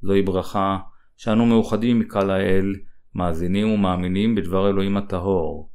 זוהי 0.01 0.21
ברכה 0.21 0.77
שאנו 1.17 1.45
מאוחדים 1.45 1.99
מקהל 1.99 2.29
האל, 2.29 2.75
מאזינים 3.15 3.71
ומאמינים 3.71 4.35
בדבר 4.35 4.69
אלוהים 4.69 4.97
הטהור. 4.97 5.71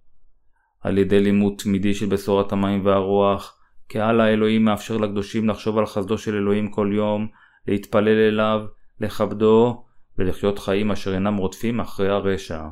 על 0.84 0.98
ידי 0.98 1.20
לימוד 1.20 1.54
תמידי 1.58 1.94
של 1.94 2.06
בשורת 2.06 2.52
המים 2.52 2.86
והרוח, 2.86 3.58
קהל 3.88 4.20
האלוהים 4.20 4.64
מאפשר 4.64 4.96
לקדושים 4.96 5.48
לחשוב 5.48 5.78
על 5.78 5.86
חסדו 5.86 6.18
של 6.18 6.34
אלוהים 6.34 6.70
כל 6.70 6.90
יום, 6.92 7.26
להתפלל 7.68 8.28
אליו, 8.28 8.60
לכבדו, 9.00 9.84
ולחיות 10.18 10.58
חיים 10.58 10.90
אשר 10.90 11.14
אינם 11.14 11.36
רודפים 11.36 11.80
אחרי 11.80 12.08
הרשע. 12.08 12.62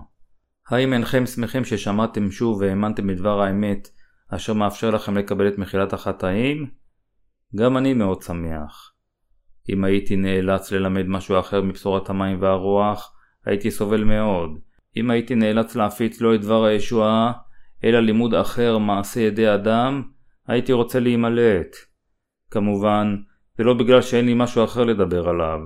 האם 0.69 0.93
אינכם 0.93 1.27
שמחים 1.27 1.65
ששמעתם 1.65 2.31
שוב 2.31 2.61
והאמנתם 2.61 3.07
בדבר 3.07 3.41
האמת, 3.41 3.89
אשר 4.29 4.53
מאפשר 4.53 4.91
לכם 4.91 5.17
לקבל 5.17 5.49
את 5.49 5.59
מחילת 5.59 5.93
החטאים? 5.93 6.71
גם 7.57 7.77
אני 7.77 7.95
מאוד 7.95 8.23
שמח. 8.23 8.93
אם 9.69 9.85
הייתי 9.85 10.17
נאלץ 10.17 10.73
ללמד 10.73 11.07
משהו 11.07 11.41
אחר 11.41 11.63
מבשורת 11.63 12.11
המים 12.11 12.43
והרוח, 12.43 13.15
הייתי 13.47 13.71
סובל 13.71 14.05
מאוד. 14.05 14.51
אם 14.97 15.11
הייתי 15.11 15.35
נאלץ 15.35 15.77
להפיץ 15.77 16.21
לא 16.21 16.35
את 16.35 16.41
דבר 16.41 16.65
הישועה, 16.65 17.33
אלא 17.85 18.01
לימוד 18.01 18.35
אחר 18.35 18.79
מעשה 18.79 19.21
ידי 19.21 19.55
אדם, 19.55 20.03
הייתי 20.47 20.73
רוצה 20.73 21.01
להימלט. 21.01 21.77
כמובן, 22.51 23.17
זה 23.59 23.65
לא 23.65 23.75
בגלל 23.75 24.03
שאין 24.03 24.27
לי 24.27 24.35
משהו 24.37 24.65
אחר 24.65 24.85
לדבר 24.85 25.29
עליו. 25.29 25.59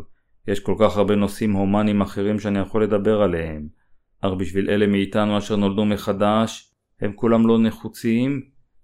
יש 0.48 0.60
כל 0.60 0.74
כך 0.80 0.97
הרבה 0.97 1.14
נושאים 1.14 1.52
הומניים 1.52 2.01
אחרים 2.01 2.38
שאני 2.38 2.59
יכול 2.59 2.82
לדבר 2.82 3.22
עליהם. 3.22 3.68
אך 4.20 4.32
בשביל 4.32 4.70
אלה 4.70 4.86
מאיתנו 4.86 5.38
אשר 5.38 5.56
נולדו 5.56 5.84
מחדש, 5.84 6.72
הם 7.01 7.12
כולם 7.12 7.47
לא 7.47 7.59
נחוצים, 7.59 8.43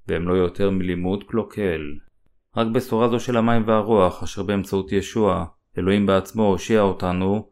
והם 0.09 0.29
לא 0.29 0.35
יותר 0.35 0.71
מלימוד 0.71 1.25
קלוקל. 1.25 1.81
רק 2.57 2.67
בשורה 2.67 3.09
זו 3.09 3.21
של 3.21 3.37
המים 3.37 3.63
והרוח, 3.67 4.23
אשר 4.23 4.43
באמצעות 4.43 4.93
ישוע, 4.93 5.45
אלוהים 5.79 6.07
בעצמו 6.07 6.47
הושיע 6.47 6.81
אותנו, 6.81 7.49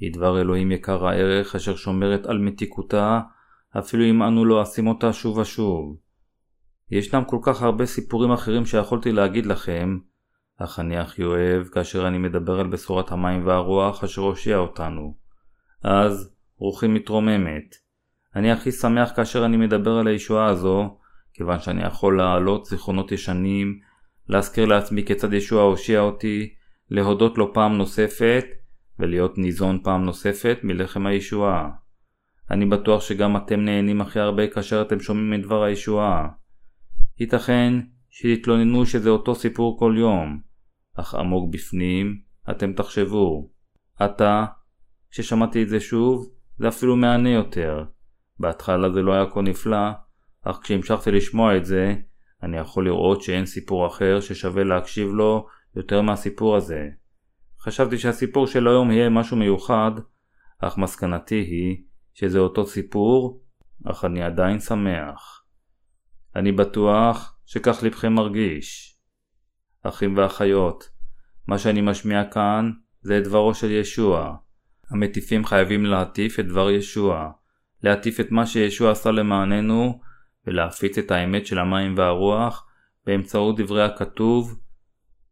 היא 0.00 0.12
דבר 0.12 0.40
אלוהים 0.40 0.72
יקר 0.72 1.06
הערך 1.06 1.54
אשר 1.54 1.76
שומרת 1.76 2.26
על 2.26 2.38
מתיקותה, 2.38 3.20
אפילו 3.78 4.04
אם 4.04 4.22
אנו 4.22 4.44
לא 4.44 4.60
עשים 4.60 4.86
אותה 4.86 5.12
שוב 5.12 5.38
ושוב. 5.38 5.96
ישנם 6.90 7.24
כל 7.26 7.38
כך 7.42 7.62
הרבה 7.62 7.86
סיפורים 7.86 8.32
אחרים 8.32 8.66
שיכולתי 8.66 9.12
להגיד 9.12 9.46
לכם, 9.46 9.98
אך 10.56 10.78
אני 10.78 10.98
הכי 10.98 11.24
אוהב 11.24 11.66
כאשר 11.66 12.08
אני 12.08 12.18
מדבר 12.18 12.60
על 12.60 12.66
בשורת 12.66 13.12
המים 13.12 13.46
והרוח 13.46 14.04
אשר 14.04 14.22
הושיע 14.22 14.56
אותנו. 14.56 15.14
אז 15.82 16.34
רוחי 16.56 16.86
מתרוממת. 16.86 17.74
אני 18.36 18.52
הכי 18.52 18.72
שמח 18.72 19.12
כאשר 19.16 19.44
אני 19.44 19.56
מדבר 19.56 19.90
על 19.90 20.06
הישועה 20.06 20.46
הזו, 20.46 20.98
כיוון 21.34 21.60
שאני 21.60 21.86
יכול 21.86 22.18
להעלות 22.18 22.64
זיכרונות 22.64 23.12
ישנים, 23.12 23.78
להזכיר 24.28 24.66
לעצמי 24.66 25.04
כיצד 25.06 25.32
ישוע 25.32 25.62
הושיע 25.62 26.00
אותי, 26.00 26.54
להודות 26.90 27.38
לו 27.38 27.54
פעם 27.54 27.76
נוספת, 27.76 28.44
ולהיות 28.98 29.38
ניזון 29.38 29.82
פעם 29.82 30.04
נוספת 30.04 30.58
מלחם 30.62 31.06
הישועה. 31.06 31.68
אני 32.50 32.66
בטוח 32.66 33.02
שגם 33.02 33.36
אתם 33.36 33.60
נהנים 33.60 34.00
הכי 34.00 34.20
הרבה 34.20 34.46
כאשר 34.46 34.82
אתם 34.82 35.00
שומעים 35.00 35.34
את 35.34 35.46
דבר 35.46 35.62
הישועה. 35.62 36.28
ייתכן 37.20 37.72
שתתלוננו 38.10 38.86
שזה 38.86 39.10
אותו 39.10 39.34
סיפור 39.34 39.78
כל 39.78 39.94
יום, 39.98 40.40
אך 40.94 41.14
עמוק 41.14 41.54
בפנים 41.54 42.20
אתם 42.50 42.72
תחשבו. 42.72 43.50
עתה, 43.98 44.44
כששמעתי 45.10 45.62
את 45.62 45.68
זה 45.68 45.80
שוב, 45.80 46.30
זה 46.58 46.68
אפילו 46.68 46.96
מהנה 46.96 47.30
יותר. 47.30 47.84
בהתחלה 48.38 48.90
זה 48.90 49.02
לא 49.02 49.12
היה 49.12 49.26
כה 49.30 49.40
נפלא, 49.40 49.90
אך 50.42 50.58
כשהמשכתי 50.62 51.10
לשמוע 51.10 51.56
את 51.56 51.64
זה, 51.64 51.94
אני 52.42 52.56
יכול 52.56 52.84
לראות 52.84 53.22
שאין 53.22 53.46
סיפור 53.46 53.86
אחר 53.86 54.20
ששווה 54.20 54.64
להקשיב 54.64 55.08
לו 55.08 55.46
יותר 55.76 56.02
מהסיפור 56.02 56.56
הזה. 56.56 56.88
חשבתי 57.60 57.98
שהסיפור 57.98 58.46
של 58.46 58.68
היום 58.68 58.90
יהיה 58.90 59.08
משהו 59.08 59.36
מיוחד, 59.36 59.90
אך 60.60 60.78
מסקנתי 60.78 61.34
היא 61.34 61.76
שזה 62.14 62.38
אותו 62.38 62.66
סיפור, 62.66 63.42
אך 63.84 64.04
אני 64.04 64.22
עדיין 64.22 64.60
שמח. 64.60 65.44
אני 66.36 66.52
בטוח 66.52 67.36
שכך 67.46 67.82
לבכם 67.82 68.12
מרגיש. 68.12 68.96
אחים 69.82 70.16
ואחיות, 70.16 70.90
מה 71.46 71.58
שאני 71.58 71.80
משמיע 71.80 72.24
כאן 72.24 72.70
זה 73.02 73.18
את 73.18 73.24
דברו 73.24 73.54
של 73.54 73.70
ישוע. 73.70 74.36
המטיפים 74.90 75.44
חייבים 75.44 75.84
להטיף 75.84 76.40
את 76.40 76.46
דבר 76.46 76.70
ישוע, 76.70 77.30
להטיף 77.82 78.20
את 78.20 78.30
מה 78.30 78.46
שישוע 78.46 78.90
עשה 78.90 79.10
למעננו, 79.10 80.00
ולהפיץ 80.46 80.98
את 80.98 81.10
האמת 81.10 81.46
של 81.46 81.58
המים 81.58 81.94
והרוח 81.96 82.66
באמצעות 83.06 83.60
דברי 83.60 83.82
הכתוב, 83.82 84.60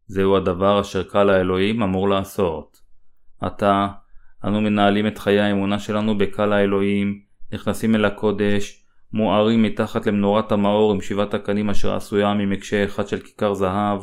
זהו 0.07 0.37
הדבר 0.37 0.81
אשר 0.81 1.03
קל 1.03 1.29
האלוהים 1.29 1.83
אמור 1.83 2.09
לעשות. 2.09 2.81
עתה, 3.41 3.87
אנו 4.43 4.61
מנהלים 4.61 5.07
את 5.07 5.17
חיי 5.17 5.39
האמונה 5.39 5.79
שלנו 5.79 6.17
בקל 6.17 6.53
האלוהים, 6.53 7.21
נכנסים 7.53 7.95
אל 7.95 8.05
הקודש, 8.05 8.85
מוארים 9.13 9.63
מתחת 9.63 10.07
למנורת 10.07 10.51
המאור 10.51 10.91
עם 10.91 11.01
שבעת 11.01 11.33
הקנים 11.33 11.69
אשר 11.69 11.95
עשויה 11.95 12.33
ממקשה 12.33 12.85
אחד 12.85 13.07
של 13.07 13.19
כיכר 13.19 13.53
זהב, 13.53 14.01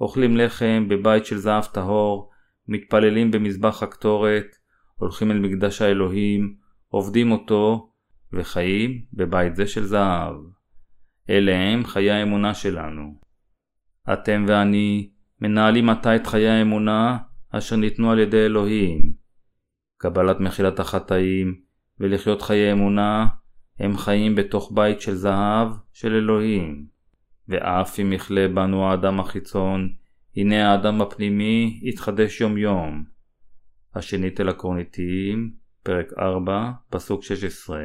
אוכלים 0.00 0.36
לחם 0.36 0.86
בבית 0.88 1.26
של 1.26 1.36
זהב 1.36 1.64
טהור, 1.64 2.30
מתפללים 2.68 3.30
במזבח 3.30 3.82
הקטורת, 3.82 4.46
הולכים 4.96 5.30
אל 5.30 5.38
מקדש 5.38 5.82
האלוהים, 5.82 6.54
עובדים 6.88 7.32
אותו, 7.32 7.92
וחיים 8.32 9.04
בבית 9.12 9.56
זה 9.56 9.66
של 9.66 9.84
זהב. 9.84 10.34
אלה 11.30 11.54
הם 11.54 11.84
חיי 11.84 12.10
האמונה 12.10 12.54
שלנו. 12.54 13.14
אתם 14.12 14.44
ואני 14.48 15.10
מנהלים 15.40 15.90
עתה 15.90 16.16
את 16.16 16.26
חיי 16.26 16.48
האמונה 16.48 17.18
אשר 17.50 17.76
ניתנו 17.76 18.10
על 18.10 18.18
ידי 18.18 18.46
אלוהים. 18.46 19.21
קבלת 20.02 20.40
מחילת 20.40 20.80
החטאים 20.80 21.54
ולחיות 22.00 22.42
חיי 22.42 22.72
אמונה 22.72 23.26
הם 23.78 23.96
חיים 23.96 24.34
בתוך 24.34 24.72
בית 24.74 25.00
של 25.00 25.14
זהב 25.14 25.68
של 25.92 26.14
אלוהים. 26.14 26.86
ואף 27.48 28.00
אם 28.00 28.12
יכלה 28.12 28.48
בנו 28.48 28.86
האדם 28.86 29.20
החיצון, 29.20 29.92
הנה 30.36 30.70
האדם 30.70 31.00
הפנימי 31.00 31.80
יתחדש 31.82 32.40
יום 32.40 32.58
יום. 32.58 33.04
השנית 33.94 34.40
אל 34.40 34.48
הקורניתיים, 34.48 35.52
פרק 35.82 36.12
4, 36.18 36.70
פסוק 36.90 37.22
16. 37.22 37.84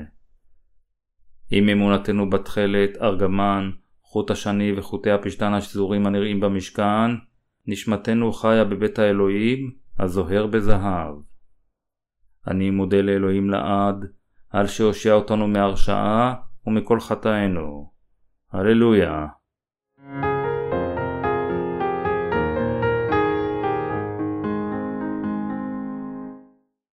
אם 1.51 1.69
אמונתנו 1.69 2.29
בתכלת, 2.29 2.97
ארגמן, 3.01 3.71
חוט 4.01 4.31
השני 4.31 4.71
וחוטי 4.77 5.11
הפשתן 5.11 5.53
השזורים 5.53 6.07
הנראים 6.07 6.39
במשכן, 6.39 7.11
נשמתנו 7.67 8.33
חיה 8.33 8.63
בבית 8.63 8.99
האלוהים, 8.99 9.71
הזוהר 9.99 10.47
בזהב. 10.47 11.15
אני 12.47 12.69
מודה 12.69 13.01
לאלוהים 13.01 13.49
לעד, 13.49 14.05
על 14.49 14.67
שהושיע 14.67 15.13
אותנו 15.13 15.47
מהרשעה 15.47 16.35
ומכל 16.67 16.99
חטאינו. 16.99 17.91
הללויה. 18.51 19.25